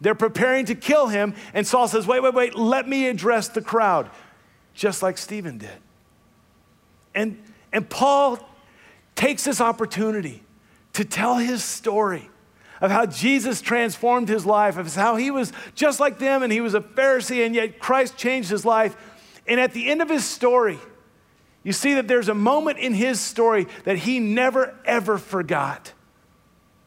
They're 0.00 0.14
preparing 0.14 0.64
to 0.64 0.74
kill 0.74 1.08
him, 1.08 1.34
and 1.52 1.66
Saul 1.66 1.88
says, 1.88 2.06
Wait, 2.06 2.22
wait, 2.22 2.32
wait, 2.32 2.54
let 2.54 2.88
me 2.88 3.08
address 3.08 3.48
the 3.48 3.60
crowd, 3.60 4.08
just 4.72 5.02
like 5.02 5.18
Stephen 5.18 5.58
did. 5.58 5.76
And, 7.14 7.42
and 7.70 7.86
Paul 7.86 8.38
takes 9.14 9.44
this 9.44 9.60
opportunity 9.60 10.42
to 10.94 11.04
tell 11.04 11.36
his 11.36 11.62
story 11.62 12.28
of 12.80 12.90
how 12.90 13.06
Jesus 13.06 13.60
transformed 13.60 14.28
his 14.28 14.44
life, 14.44 14.76
of 14.76 14.94
how 14.94 15.16
he 15.16 15.30
was 15.30 15.52
just 15.74 16.00
like 16.00 16.18
them 16.18 16.42
and 16.42 16.52
he 16.52 16.60
was 16.60 16.74
a 16.74 16.80
Pharisee, 16.80 17.44
and 17.44 17.54
yet 17.54 17.78
Christ 17.78 18.16
changed 18.16 18.50
his 18.50 18.64
life. 18.64 18.96
And 19.46 19.60
at 19.60 19.72
the 19.72 19.88
end 19.88 20.02
of 20.02 20.08
his 20.08 20.24
story, 20.24 20.78
you 21.62 21.72
see 21.72 21.94
that 21.94 22.08
there's 22.08 22.28
a 22.28 22.34
moment 22.34 22.78
in 22.78 22.94
his 22.94 23.20
story 23.20 23.66
that 23.84 23.98
he 23.98 24.20
never, 24.20 24.74
ever 24.84 25.18
forgot. 25.18 25.92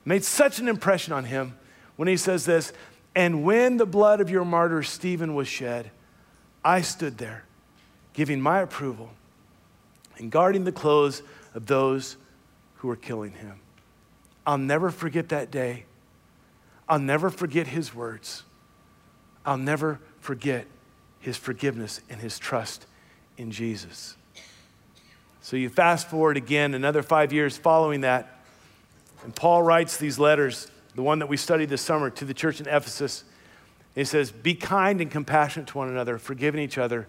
Made 0.05 0.23
such 0.23 0.59
an 0.59 0.67
impression 0.67 1.13
on 1.13 1.25
him 1.25 1.57
when 1.95 2.07
he 2.07 2.15
says 2.15 2.45
this 2.45 2.71
And 3.15 3.43
when 3.43 3.78
the 3.78 3.86
blood 3.86 4.21
of 4.21 4.30
your 4.30 4.45
martyr 4.45 4.84
Stephen 4.84 5.36
was 5.36 5.47
shed, 5.47 5.91
I 6.63 6.82
stood 6.82 7.17
there, 7.17 7.43
giving 8.13 8.39
my 8.39 8.59
approval 8.59 9.09
and 10.17 10.32
guarding 10.32 10.63
the 10.63 10.71
clothes 10.71 11.21
of 11.53 11.65
those 11.65 12.17
who 12.77 12.87
were 12.87 12.95
killing 12.95 13.33
him. 13.33 13.59
I'll 14.45 14.57
never 14.57 14.91
forget 14.91 15.29
that 15.29 15.51
day. 15.51 15.85
I'll 16.87 16.99
never 16.99 17.29
forget 17.29 17.67
his 17.67 17.93
words. 17.93 18.43
I'll 19.45 19.57
never 19.57 19.99
forget 20.19 20.65
his 21.19 21.35
forgiveness 21.35 22.01
and 22.09 22.21
his 22.21 22.39
trust 22.39 22.85
in 23.37 23.51
Jesus. 23.51 24.15
So 25.41 25.57
you 25.57 25.69
fast 25.69 26.09
forward 26.09 26.37
again 26.37 26.73
another 26.73 27.03
five 27.03 27.33
years 27.33 27.57
following 27.57 28.01
that, 28.01 28.41
and 29.23 29.35
Paul 29.35 29.63
writes 29.63 29.97
these 29.97 30.19
letters, 30.19 30.69
the 30.95 31.01
one 31.01 31.19
that 31.19 31.27
we 31.27 31.37
studied 31.37 31.69
this 31.69 31.81
summer 31.81 32.09
to 32.09 32.25
the 32.25 32.33
church 32.33 32.59
in 32.59 32.67
Ephesus. 32.67 33.23
He 33.95 34.03
says, 34.03 34.31
Be 34.31 34.55
kind 34.55 35.01
and 35.01 35.11
compassionate 35.11 35.67
to 35.69 35.77
one 35.77 35.89
another, 35.89 36.17
forgiving 36.17 36.61
each 36.61 36.77
other, 36.77 37.07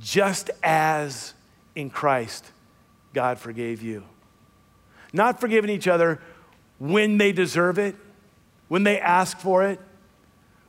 just 0.00 0.50
as 0.62 1.34
in 1.74 1.90
Christ 1.90 2.50
God 3.14 3.38
forgave 3.38 3.82
you. 3.82 4.04
Not 5.12 5.40
forgiving 5.40 5.70
each 5.70 5.88
other 5.88 6.20
when 6.78 7.18
they 7.18 7.32
deserve 7.32 7.78
it, 7.78 7.94
when 8.68 8.82
they 8.82 8.98
ask 9.00 9.38
for 9.38 9.64
it, 9.64 9.80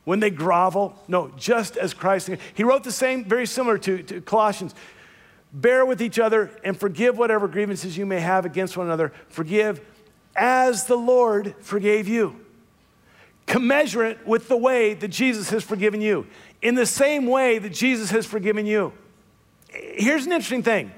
when 0.04 0.20
they 0.20 0.30
grovel. 0.30 0.94
No, 1.08 1.32
just 1.36 1.76
as 1.76 1.92
Christ. 1.92 2.30
He 2.54 2.62
wrote 2.62 2.84
the 2.84 2.92
same, 2.92 3.24
very 3.24 3.46
similar 3.46 3.76
to, 3.78 4.02
to 4.04 4.20
Colossians. 4.20 4.74
Bear 5.52 5.84
with 5.84 6.00
each 6.00 6.18
other 6.18 6.50
and 6.64 6.78
forgive 6.78 7.18
whatever 7.18 7.48
grievances 7.48 7.98
you 7.98 8.06
may 8.06 8.20
have 8.20 8.46
against 8.46 8.76
one 8.76 8.86
another. 8.86 9.12
Forgive 9.28 9.80
as 10.36 10.84
the 10.84 10.96
Lord 10.96 11.54
forgave 11.60 12.08
you. 12.08 12.36
Commensurate 13.46 14.26
with 14.26 14.48
the 14.48 14.56
way 14.56 14.94
that 14.94 15.08
Jesus 15.08 15.50
has 15.50 15.62
forgiven 15.62 16.00
you, 16.00 16.26
in 16.62 16.74
the 16.74 16.86
same 16.86 17.26
way 17.26 17.58
that 17.58 17.72
Jesus 17.72 18.10
has 18.10 18.26
forgiven 18.26 18.66
you. 18.66 18.92
Here's 19.68 20.26
an 20.26 20.32
interesting 20.32 20.62
thing 20.62 20.92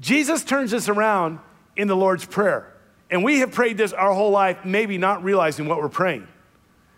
Jesus 0.00 0.44
turns 0.44 0.70
this 0.70 0.88
around 0.88 1.38
in 1.76 1.88
the 1.88 1.96
Lord's 1.96 2.24
Prayer. 2.24 2.72
And 3.10 3.22
we 3.22 3.38
have 3.40 3.52
prayed 3.52 3.78
this 3.78 3.92
our 3.92 4.12
whole 4.12 4.30
life, 4.30 4.64
maybe 4.64 4.98
not 4.98 5.22
realizing 5.22 5.68
what 5.68 5.78
we're 5.78 5.88
praying. 5.88 6.26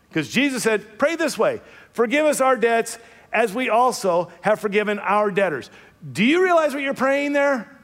Because 0.08 0.28
Jesus 0.28 0.62
said, 0.62 0.98
Pray 0.98 1.16
this 1.16 1.36
way 1.38 1.60
Forgive 1.92 2.26
us 2.26 2.40
our 2.40 2.56
debts 2.56 2.98
as 3.32 3.52
we 3.54 3.68
also 3.68 4.30
have 4.40 4.60
forgiven 4.60 4.98
our 4.98 5.30
debtors. 5.30 5.70
Do 6.12 6.24
you 6.24 6.42
realize 6.42 6.72
what 6.72 6.82
you're 6.82 6.94
praying 6.94 7.32
there? 7.32 7.76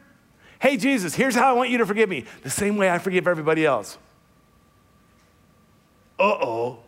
Hey, 0.60 0.76
Jesus, 0.76 1.14
here's 1.14 1.34
how 1.34 1.50
I 1.50 1.52
want 1.52 1.70
you 1.70 1.78
to 1.78 1.86
forgive 1.86 2.08
me 2.08 2.24
the 2.42 2.50
same 2.50 2.76
way 2.76 2.88
I 2.88 2.98
forgive 2.98 3.26
everybody 3.26 3.66
else. 3.66 3.98
Uh 6.18 6.22
oh. 6.22 6.78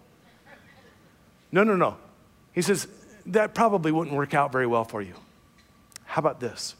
No, 1.52 1.64
no, 1.64 1.76
no. 1.76 1.96
He 2.52 2.62
says, 2.62 2.86
that 3.26 3.54
probably 3.54 3.92
wouldn't 3.92 4.16
work 4.16 4.34
out 4.34 4.52
very 4.52 4.66
well 4.66 4.84
for 4.84 5.02
you. 5.02 5.14
How 6.04 6.20
about 6.20 6.40
this? 6.40 6.74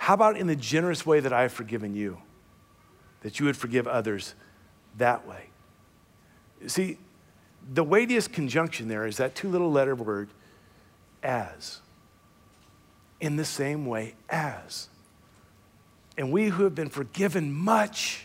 How 0.00 0.14
about 0.14 0.38
in 0.38 0.46
the 0.46 0.56
generous 0.56 1.04
way 1.04 1.20
that 1.20 1.30
I 1.30 1.42
have 1.42 1.52
forgiven 1.52 1.94
you, 1.94 2.16
that 3.20 3.38
you 3.38 3.44
would 3.44 3.56
forgive 3.56 3.86
others 3.86 4.34
that 4.96 5.28
way? 5.28 5.50
See, 6.66 6.96
the 7.70 7.84
weightiest 7.84 8.32
conjunction 8.32 8.88
there 8.88 9.06
is 9.06 9.18
that 9.18 9.34
two 9.34 9.50
little 9.50 9.70
letter 9.70 9.94
word, 9.94 10.30
as 11.22 11.82
in 13.20 13.36
the 13.36 13.44
same 13.44 13.84
way 13.84 14.14
as. 14.30 14.88
And 16.16 16.32
we 16.32 16.46
who 16.48 16.64
have 16.64 16.74
been 16.74 16.88
forgiven 16.88 17.52
much, 17.52 18.24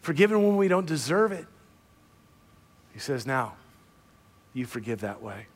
forgiven 0.00 0.42
when 0.42 0.56
we 0.56 0.68
don't 0.68 0.86
deserve 0.86 1.32
it, 1.32 1.44
he 2.94 2.98
says, 2.98 3.26
now 3.26 3.56
you 4.54 4.64
forgive 4.64 5.02
that 5.02 5.20
way. 5.20 5.48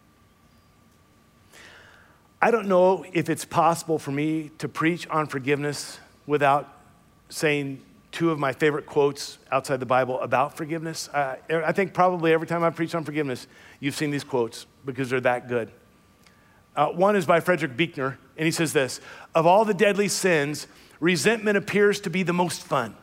I 2.42 2.50
don't 2.50 2.68
know 2.68 3.04
if 3.12 3.28
it's 3.28 3.44
possible 3.44 3.98
for 3.98 4.12
me 4.12 4.50
to 4.58 4.68
preach 4.68 5.06
on 5.08 5.26
forgiveness 5.26 5.98
without 6.26 6.72
saying 7.28 7.82
two 8.12 8.30
of 8.30 8.38
my 8.38 8.52
favorite 8.52 8.86
quotes 8.86 9.38
outside 9.52 9.78
the 9.78 9.86
Bible 9.86 10.18
about 10.20 10.56
forgiveness. 10.56 11.08
Uh, 11.08 11.36
I 11.50 11.72
think 11.72 11.92
probably 11.92 12.32
every 12.32 12.46
time 12.46 12.64
I 12.64 12.70
preach 12.70 12.94
on 12.94 13.04
forgiveness, 13.04 13.46
you've 13.78 13.94
seen 13.94 14.10
these 14.10 14.24
quotes 14.24 14.66
because 14.86 15.10
they're 15.10 15.20
that 15.20 15.48
good. 15.48 15.70
Uh, 16.74 16.88
one 16.88 17.14
is 17.14 17.26
by 17.26 17.40
Frederick 17.40 17.76
Buechner, 17.76 18.18
and 18.38 18.46
he 18.46 18.50
says 18.50 18.72
this 18.72 19.00
Of 19.34 19.46
all 19.46 19.66
the 19.66 19.74
deadly 19.74 20.08
sins, 20.08 20.66
resentment 20.98 21.58
appears 21.58 22.00
to 22.00 22.10
be 22.10 22.22
the 22.22 22.32
most 22.32 22.62
fun. 22.62 22.96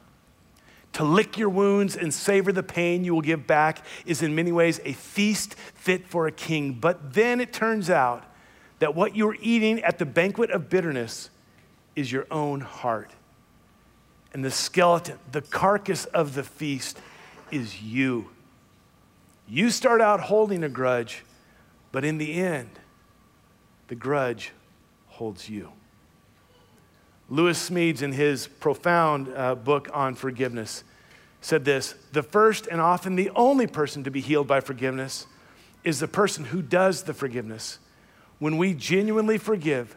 To 0.94 1.04
lick 1.04 1.38
your 1.38 1.50
wounds 1.50 1.96
and 1.96 2.12
savor 2.12 2.52
the 2.52 2.64
pain 2.64 3.04
you 3.04 3.14
will 3.14 3.22
give 3.22 3.46
back 3.46 3.86
is 4.08 4.24
in 4.24 4.34
many 4.34 4.52
ways 4.52 4.80
a 4.84 4.94
feast 4.94 5.54
fit 5.76 6.08
for 6.08 6.26
a 6.26 6.32
king. 6.32 6.74
But 6.74 7.14
then 7.14 7.40
it 7.40 7.54
turns 7.54 7.92
out 7.92 8.24
that 8.80 8.96
what 8.96 9.16
you're 9.16 9.38
eating 9.42 9.82
at 9.84 9.98
the 9.98 10.06
banquet 10.06 10.52
of 10.52 10.70
bitterness 10.70 11.30
is 11.96 12.12
your 12.12 12.28
own 12.30 12.62
heart. 12.62 13.12
And 14.34 14.44
the 14.46 14.52
skeleton, 14.52 15.18
the 15.32 15.42
carcass 15.42 16.06
of 16.06 16.36
the 16.36 16.44
feast, 16.44 17.00
is 17.52 17.82
you. 17.82 18.30
You 19.48 19.70
start 19.70 20.02
out 20.02 20.20
holding 20.20 20.64
a 20.64 20.70
grudge, 20.70 21.24
but 21.92 22.04
in 22.04 22.18
the 22.18 22.34
end, 22.34 22.70
the 23.88 23.96
grudge 23.96 24.52
holds 25.08 25.50
you. 25.50 25.72
Lewis 27.30 27.70
Smedes, 27.70 28.02
in 28.02 28.12
his 28.12 28.48
profound 28.48 29.34
uh, 29.36 29.56
book 29.56 29.90
on 29.94 30.16
forgiveness, 30.16 30.84
said 31.42 31.66
this 31.66 31.96
The 32.12 32.24
first 32.24 32.68
and 32.68 32.80
often 32.80 33.16
the 33.16 33.32
only 33.36 33.68
person 33.68 34.04
to 34.04 34.12
be 34.12 34.22
healed 34.22 34.48
by 34.48 34.60
forgiveness 34.60 35.26
is 35.84 36.00
the 36.00 36.08
person 36.08 36.46
who 36.46 36.62
does 36.62 37.04
the 37.04 37.14
forgiveness. 37.14 37.80
When 38.40 38.58
we 38.58 38.74
genuinely 38.74 39.38
forgive, 39.38 39.96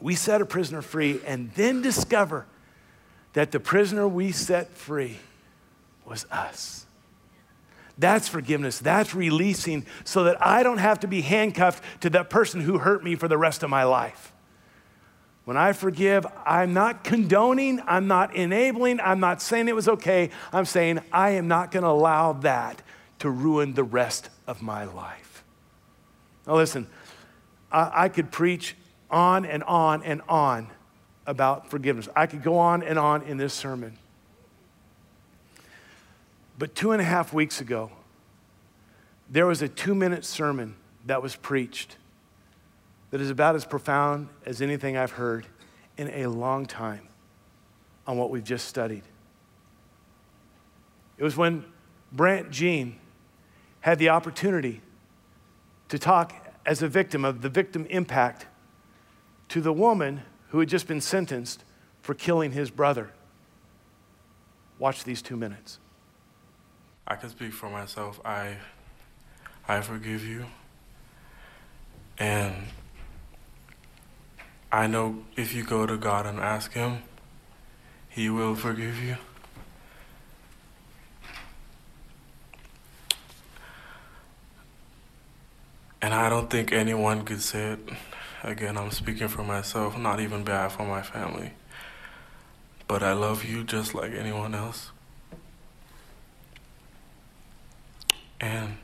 we 0.00 0.14
set 0.14 0.40
a 0.40 0.46
prisoner 0.46 0.82
free 0.82 1.20
and 1.26 1.50
then 1.52 1.80
discover 1.80 2.46
that 3.32 3.52
the 3.52 3.60
prisoner 3.60 4.06
we 4.06 4.32
set 4.32 4.70
free 4.74 5.18
was 6.04 6.26
us. 6.30 6.86
That's 7.96 8.28
forgiveness. 8.28 8.78
That's 8.78 9.14
releasing 9.14 9.86
so 10.04 10.24
that 10.24 10.44
I 10.44 10.62
don't 10.62 10.78
have 10.78 11.00
to 11.00 11.06
be 11.06 11.22
handcuffed 11.22 11.82
to 12.02 12.10
that 12.10 12.28
person 12.28 12.60
who 12.60 12.78
hurt 12.78 13.04
me 13.04 13.14
for 13.14 13.28
the 13.28 13.38
rest 13.38 13.62
of 13.62 13.70
my 13.70 13.84
life. 13.84 14.32
When 15.44 15.56
I 15.56 15.72
forgive, 15.72 16.26
I'm 16.46 16.72
not 16.72 17.04
condoning, 17.04 17.80
I'm 17.86 18.06
not 18.08 18.34
enabling, 18.34 19.00
I'm 19.00 19.20
not 19.20 19.42
saying 19.42 19.68
it 19.68 19.74
was 19.74 19.88
okay. 19.88 20.30
I'm 20.52 20.64
saying 20.64 21.00
I 21.12 21.30
am 21.30 21.48
not 21.48 21.70
going 21.70 21.82
to 21.82 21.90
allow 21.90 22.32
that 22.32 22.82
to 23.18 23.30
ruin 23.30 23.74
the 23.74 23.84
rest 23.84 24.30
of 24.46 24.62
my 24.62 24.84
life. 24.84 25.44
Now, 26.46 26.56
listen, 26.56 26.86
I, 27.74 28.04
I 28.04 28.08
could 28.08 28.30
preach 28.30 28.76
on 29.10 29.44
and 29.44 29.62
on 29.64 30.02
and 30.04 30.22
on 30.28 30.68
about 31.26 31.70
forgiveness. 31.70 32.08
I 32.14 32.26
could 32.26 32.42
go 32.42 32.56
on 32.58 32.82
and 32.82 32.98
on 32.98 33.22
in 33.22 33.36
this 33.36 33.52
sermon. 33.52 33.98
But 36.56 36.74
two 36.74 36.92
and 36.92 37.02
a 37.02 37.04
half 37.04 37.32
weeks 37.32 37.60
ago, 37.60 37.90
there 39.28 39.46
was 39.46 39.60
a 39.60 39.68
two 39.68 39.94
minute 39.94 40.24
sermon 40.24 40.76
that 41.06 41.20
was 41.20 41.34
preached 41.34 41.96
that 43.10 43.20
is 43.20 43.30
about 43.30 43.56
as 43.56 43.64
profound 43.64 44.28
as 44.46 44.62
anything 44.62 44.96
I've 44.96 45.12
heard 45.12 45.46
in 45.98 46.08
a 46.10 46.26
long 46.26 46.66
time 46.66 47.08
on 48.06 48.16
what 48.16 48.30
we've 48.30 48.44
just 48.44 48.68
studied. 48.68 49.02
It 51.16 51.24
was 51.24 51.36
when 51.36 51.64
Brandt 52.12 52.50
Jean 52.50 52.96
had 53.80 53.98
the 53.98 54.10
opportunity 54.10 54.80
to 55.88 55.98
talk 55.98 56.43
as 56.66 56.82
a 56.82 56.88
victim 56.88 57.24
of 57.24 57.42
the 57.42 57.48
victim 57.48 57.86
impact 57.90 58.46
to 59.48 59.60
the 59.60 59.72
woman 59.72 60.22
who 60.48 60.60
had 60.60 60.68
just 60.68 60.86
been 60.86 61.00
sentenced 61.00 61.64
for 62.00 62.14
killing 62.14 62.52
his 62.52 62.70
brother. 62.70 63.10
Watch 64.78 65.04
these 65.04 65.22
two 65.22 65.36
minutes. 65.36 65.78
I 67.06 67.16
can 67.16 67.28
speak 67.28 67.52
for 67.52 67.68
myself. 67.68 68.20
I 68.24 68.56
I 69.68 69.80
forgive 69.80 70.24
you. 70.24 70.46
And 72.18 72.54
I 74.70 74.86
know 74.86 75.24
if 75.36 75.54
you 75.54 75.64
go 75.64 75.86
to 75.86 75.96
God 75.96 76.26
and 76.26 76.38
ask 76.38 76.72
Him, 76.72 77.02
He 78.08 78.28
will 78.28 78.54
forgive 78.54 79.02
you. 79.02 79.16
And 86.04 86.12
I 86.12 86.28
don't 86.28 86.50
think 86.50 86.70
anyone 86.70 87.24
could 87.24 87.40
say 87.40 87.72
it. 87.72 87.78
Again, 88.42 88.76
I'm 88.76 88.90
speaking 88.90 89.26
for 89.28 89.42
myself, 89.42 89.96
not 89.96 90.20
even 90.20 90.44
bad 90.44 90.70
for 90.70 90.84
my 90.84 91.00
family. 91.00 91.52
But 92.86 93.02
I 93.02 93.14
love 93.14 93.42
you 93.42 93.64
just 93.64 93.94
like 93.94 94.12
anyone 94.12 94.54
else. 94.54 94.90
And 98.38 98.76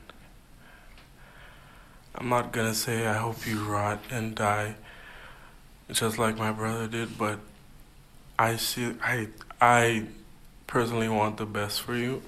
I'm 2.15 2.27
not 2.27 2.51
gonna 2.51 2.73
say 2.73 3.05
I 3.05 3.17
hope 3.17 3.45
you 3.45 3.65
rot 3.65 3.99
and 4.09 4.33
die 4.33 4.73
just 5.91 6.17
like 6.17 6.39
my 6.39 6.51
brother 6.51 6.87
did, 6.87 7.19
but 7.19 7.37
I 8.39 8.55
see 8.55 8.95
I 8.99 9.27
I 9.61 10.07
personally 10.65 11.07
want 11.07 11.37
the 11.37 11.45
best 11.45 11.83
for 11.83 11.95
you. 11.95 12.23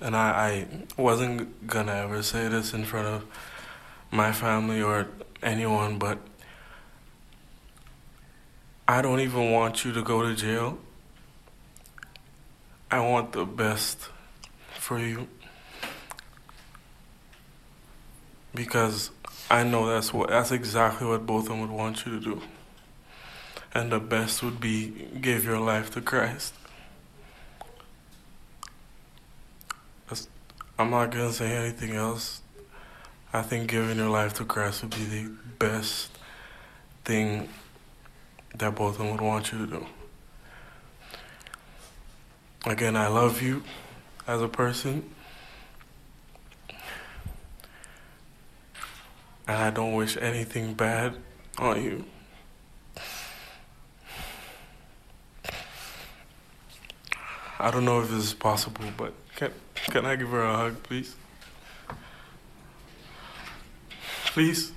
And 0.00 0.16
I, 0.16 0.66
I 0.98 1.00
wasn't 1.00 1.66
gonna 1.66 1.94
ever 1.94 2.22
say 2.22 2.48
this 2.48 2.74
in 2.74 2.84
front 2.84 3.06
of 3.06 3.24
my 4.10 4.32
family 4.32 4.82
or 4.82 5.08
anyone, 5.42 5.98
but 5.98 6.18
I 8.86 9.00
don't 9.00 9.20
even 9.20 9.50
want 9.50 9.84
you 9.84 9.92
to 9.92 10.02
go 10.02 10.22
to 10.22 10.34
jail. 10.34 10.78
I 12.90 13.00
want 13.00 13.32
the 13.32 13.44
best 13.44 14.08
for 14.78 14.98
you. 14.98 15.26
Because 18.54 19.10
I 19.50 19.64
know 19.64 19.86
that's 19.86 20.12
what 20.12 20.28
that's 20.28 20.52
exactly 20.52 21.06
what 21.06 21.26
both 21.26 21.44
of 21.44 21.48
them 21.48 21.60
would 21.60 21.70
want 21.70 22.06
you 22.06 22.18
to 22.18 22.20
do. 22.20 22.42
And 23.72 23.90
the 23.90 23.98
best 23.98 24.42
would 24.42 24.60
be 24.60 25.08
give 25.20 25.44
your 25.44 25.58
life 25.58 25.90
to 25.92 26.00
Christ. 26.00 26.54
I'm 30.78 30.90
not 30.90 31.10
gonna 31.10 31.32
say 31.32 31.52
anything 31.52 31.94
else. 31.94 32.42
I 33.32 33.42
think 33.42 33.70
giving 33.70 33.96
your 33.96 34.10
life 34.10 34.34
to 34.34 34.44
Christ 34.44 34.82
would 34.82 34.90
be 34.90 35.04
the 35.04 35.30
best 35.58 36.10
thing 37.04 37.48
that 38.56 38.74
both 38.74 38.94
of 38.94 38.98
them 38.98 39.10
would 39.10 39.20
want 39.20 39.52
you 39.52 39.58
to 39.58 39.66
do. 39.66 39.86
Again, 42.66 42.96
I 42.96 43.08
love 43.08 43.42
you 43.42 43.62
as 44.26 44.40
a 44.40 44.48
person. 44.48 45.14
and 49.46 49.56
I 49.56 49.70
don't 49.70 49.94
wish 49.94 50.16
anything 50.16 50.74
bad 50.74 51.16
on 51.58 51.82
you. 51.82 52.04
I 57.58 57.70
don't 57.70 57.84
know 57.84 58.00
if 58.00 58.10
this 58.10 58.24
is 58.24 58.34
possible, 58.34 58.84
but 58.96 59.14
can, 59.36 59.52
can 59.74 60.04
I 60.04 60.16
give 60.16 60.28
her 60.28 60.42
a 60.42 60.56
hug, 60.56 60.82
please? 60.82 61.14
Please? 64.26 64.72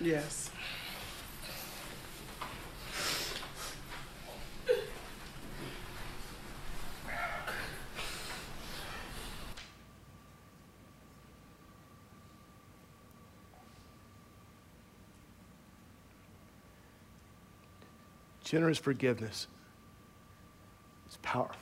Yes. 0.00 0.50
Generous 18.44 18.78
forgiveness 18.78 19.46
is 21.10 21.16
powerful. 21.22 21.56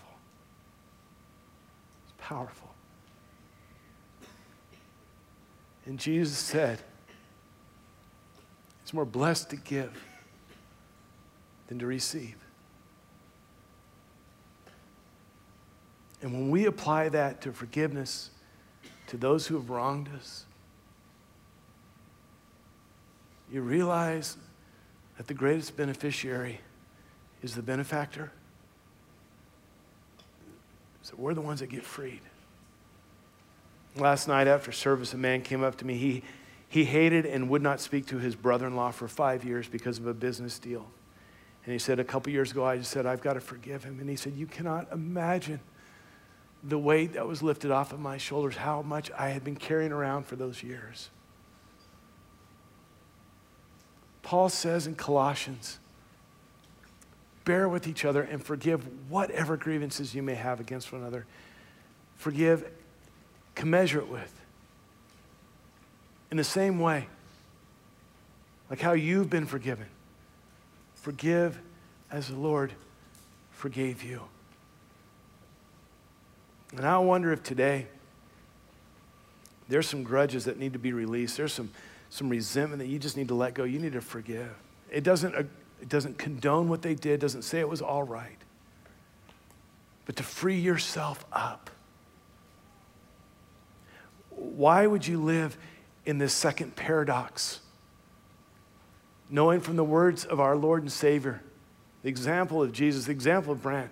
It's 2.05 2.15
powerful. 2.19 2.71
And 5.87 5.99
Jesus 5.99 6.39
said, 6.39 6.81
it's 8.83 8.93
more 8.93 9.05
blessed 9.05 9.51
to 9.51 9.57
give 9.57 10.05
than 11.69 11.79
to 11.79 11.87
receive. 11.87 12.37
And 16.23 16.33
when 16.33 16.51
we 16.51 16.67
apply 16.67 17.09
that 17.11 17.41
to 17.43 17.53
forgiveness 17.53 18.31
to 19.09 19.17
those 19.17 19.47
who 19.47 19.55
have 19.55 19.71
wronged 19.71 20.09
us, 20.17 20.45
you 23.51 23.61
realize 23.61 24.37
that 25.17 25.29
the 25.29 25.35
greatest 25.35 25.77
beneficiary 25.77 26.61
is 27.43 27.55
the 27.55 27.63
benefactor. 27.63 28.33
So 31.07 31.15
we're 31.17 31.35
the 31.35 31.41
ones 31.41 31.61
that 31.61 31.69
get 31.69 31.85
freed. 31.85 32.19
Last 33.95 34.27
night 34.27 34.49
after 34.49 34.73
service, 34.73 35.15
a 35.15 35.17
man 35.17 35.41
came 35.41 35.63
up 35.63 35.77
to 35.77 35.87
me. 35.87 35.95
He, 35.95 36.25
he 36.69 36.85
hated 36.85 37.25
and 37.25 37.49
would 37.49 37.63
not 37.63 37.81
speak 37.81 38.07
to 38.07 38.19
his 38.19 38.35
brother 38.35 38.67
in 38.67 38.75
law 38.75 38.91
for 38.91 39.07
five 39.07 39.45
years 39.45 39.69
because 39.69 39.99
of 39.99 40.09
a 40.09 40.13
business 40.13 40.59
deal. 40.59 40.85
And 41.65 41.73
he 41.73 41.79
said, 41.79 42.01
A 42.01 42.05
couple 42.05 42.33
years 42.33 42.51
ago, 42.51 42.65
I 42.65 42.79
just 42.79 42.91
said, 42.91 43.07
I've 43.07 43.21
got 43.21 43.35
to 43.35 43.41
forgive 43.41 43.85
him. 43.85 44.01
And 44.01 44.11
he 44.11 44.17
said, 44.17 44.33
You 44.35 44.47
cannot 44.47 44.91
imagine 44.91 45.61
the 46.65 46.77
weight 46.77 47.13
that 47.13 47.25
was 47.25 47.41
lifted 47.41 47.71
off 47.71 47.93
of 47.93 48.01
my 48.01 48.17
shoulders, 48.17 48.57
how 48.57 48.83
much 48.83 49.13
I 49.17 49.29
had 49.29 49.45
been 49.45 49.55
carrying 49.55 49.93
around 49.93 50.27
for 50.27 50.35
those 50.35 50.65
years. 50.65 51.11
Paul 54.23 54.49
says 54.49 54.89
in 54.89 54.97
Colossians, 54.97 55.79
bear 57.47 57.69
with 57.69 57.87
each 57.87 58.05
other 58.05 58.23
and 58.23 58.45
forgive 58.45 58.87
whatever 59.09 59.57
grievances 59.57 60.15
you 60.15 60.23
may 60.23 60.35
have 60.35 60.61
against 60.61 60.93
one 60.93 61.01
another. 61.01 61.25
Forgive 62.17 62.69
commensurate 63.55 64.09
with. 64.09 64.33
In 66.31 66.37
the 66.37 66.45
same 66.45 66.81
way, 66.81 67.07
like 68.69 68.81
how 68.81 68.93
you've 68.93 69.31
been 69.31 69.47
forgiven, 69.47 69.87
forgive 70.97 71.59
as 72.11 72.29
the 72.29 72.37
Lord 72.37 72.73
forgave 73.53 74.03
you. 74.03 74.23
And 76.77 76.85
I 76.85 76.99
wonder 76.99 77.33
if 77.33 77.45
today 77.45 77.87
there's 79.69 79.89
some 79.89 80.03
grudges 80.03 80.45
that 80.47 80.59
need 80.59 80.73
to 80.73 80.81
be 80.81 80.93
released. 80.93 81.37
There's 81.37 81.53
some, 81.53 81.71
some 82.11 82.29
resentment 82.29 82.81
that 82.81 82.89
you 82.89 82.99
just 82.99 83.17
need 83.17 83.29
to 83.29 83.35
let 83.35 83.55
go. 83.55 83.63
You 83.63 83.79
need 83.79 83.93
to 83.93 84.01
forgive. 84.01 84.51
It 84.91 85.05
doesn't 85.05 85.49
it 85.81 85.89
doesn't 85.89 86.19
condone 86.19 86.69
what 86.69 86.83
they 86.83 86.95
did, 86.95 87.21
doesn't 87.21 87.43
say 87.43 87.61
it 87.61 87.69
was 87.69 87.83
all 87.83 88.03
right. 88.03 88.39
but 90.07 90.17
to 90.17 90.23
free 90.23 90.59
yourself 90.59 91.27
up. 91.33 91.69
Why 94.31 94.87
would 94.87 95.07
you 95.07 95.23
live 95.23 95.59
in 96.07 96.19
this 96.19 96.33
second 96.33 96.77
paradox? 96.77 97.61
Knowing 99.29 99.61
from 99.61 99.75
the 99.77 99.85
words 99.85 100.25
of 100.25 100.39
our 100.39 100.57
Lord 100.57 100.83
and 100.83 100.93
Savior, 100.93 101.43
the 102.03 102.09
example 102.09 102.63
of 102.63 102.73
Jesus, 102.73 103.07
the 103.07 103.13
example 103.13 103.53
of 103.53 103.63
Brandt, 103.63 103.91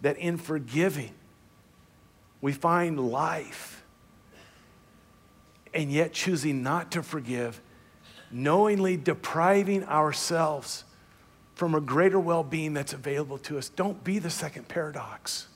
that 0.00 0.16
in 0.16 0.36
forgiving, 0.38 1.12
we 2.40 2.52
find 2.52 3.10
life, 3.10 3.82
and 5.74 5.90
yet 5.90 6.12
choosing 6.12 6.62
not 6.62 6.92
to 6.92 7.02
forgive, 7.02 7.60
knowingly 8.30 8.96
depriving 8.96 9.84
ourselves 9.84 10.84
from 11.54 11.74
a 11.74 11.80
greater 11.80 12.18
well 12.18 12.42
being 12.42 12.74
that's 12.74 12.92
available 12.92 13.38
to 13.38 13.58
us. 13.58 13.68
Don't 13.68 14.02
be 14.02 14.18
the 14.18 14.30
second 14.30 14.68
paradox. 14.68 15.48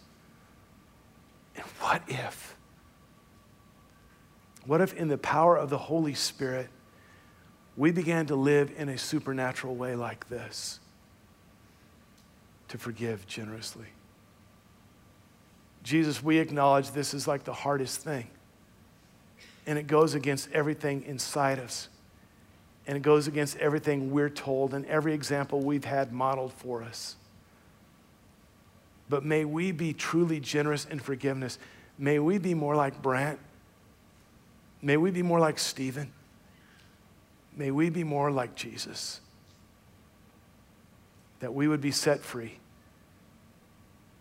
And 1.57 1.65
what 1.81 2.03
if? 2.09 2.57
What 4.67 4.81
if, 4.81 4.95
in 4.95 5.09
the 5.09 5.19
power 5.19 5.57
of 5.57 5.71
the 5.71 5.79
Holy 5.79 6.15
Spirit, 6.15 6.69
we 7.77 7.91
began 7.91 8.27
to 8.27 8.37
live 8.37 8.73
in 8.77 8.89
a 8.89 8.99
supernatural 8.99 9.75
way 9.75 9.95
like 9.95 10.29
this? 10.29 10.81
To 12.69 12.79
forgive 12.79 13.27
generously. 13.27 13.87
Jesus, 15.83 16.23
we 16.23 16.39
acknowledge 16.39 16.91
this 16.91 17.13
is 17.15 17.29
like 17.29 17.45
the 17.45 17.53
hardest 17.53 18.01
thing. 18.01 18.27
And 19.67 19.79
it 19.79 19.87
goes 19.87 20.15
against 20.15 20.51
everything 20.51 21.05
inside 21.05 21.59
us. 21.59 21.89
And 22.87 22.97
it 22.97 23.03
goes 23.03 23.27
against 23.27 23.57
everything 23.57 24.11
we're 24.11 24.29
told 24.29 24.75
and 24.75 24.85
every 24.87 25.15
example 25.15 25.61
we've 25.61 25.85
had 25.85 26.13
modeled 26.13 26.53
for 26.53 26.83
us. 26.83 27.17
But 29.09 29.25
may 29.25 29.45
we 29.45 29.73
be 29.73 29.93
truly 29.93 30.41
generous 30.41 30.85
in 30.85 30.99
forgiveness. 30.99 31.59
May 31.99 32.19
we 32.19 32.39
be 32.39 32.55
more 32.55 32.77
like 32.77 33.01
Brandt. 33.01 33.39
May 34.83 34.97
we 34.97 35.11
be 35.11 35.23
more 35.23 35.41
like 35.41 35.59
Stephen. 35.59 36.13
May 37.57 37.71
we 37.71 37.89
be 37.89 38.05
more 38.05 38.31
like 38.31 38.55
Jesus. 38.55 39.21
That 41.41 41.55
we 41.55 41.69
would 41.69 41.81
be 41.81 41.91
set 41.91 42.21
free 42.21 42.59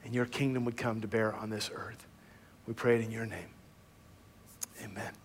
and 0.04 0.14
your 0.14 0.26
kingdom 0.26 0.66
would 0.66 0.78
come 0.78 1.02
to 1.02 1.08
bear 1.08 1.34
on 1.34 1.50
this 1.50 1.70
earth. 1.74 2.06
We 2.68 2.74
pray 2.74 2.96
it 2.96 3.04
in 3.04 3.12
your 3.12 3.26
name. 3.26 3.50
Amen. 4.84 5.23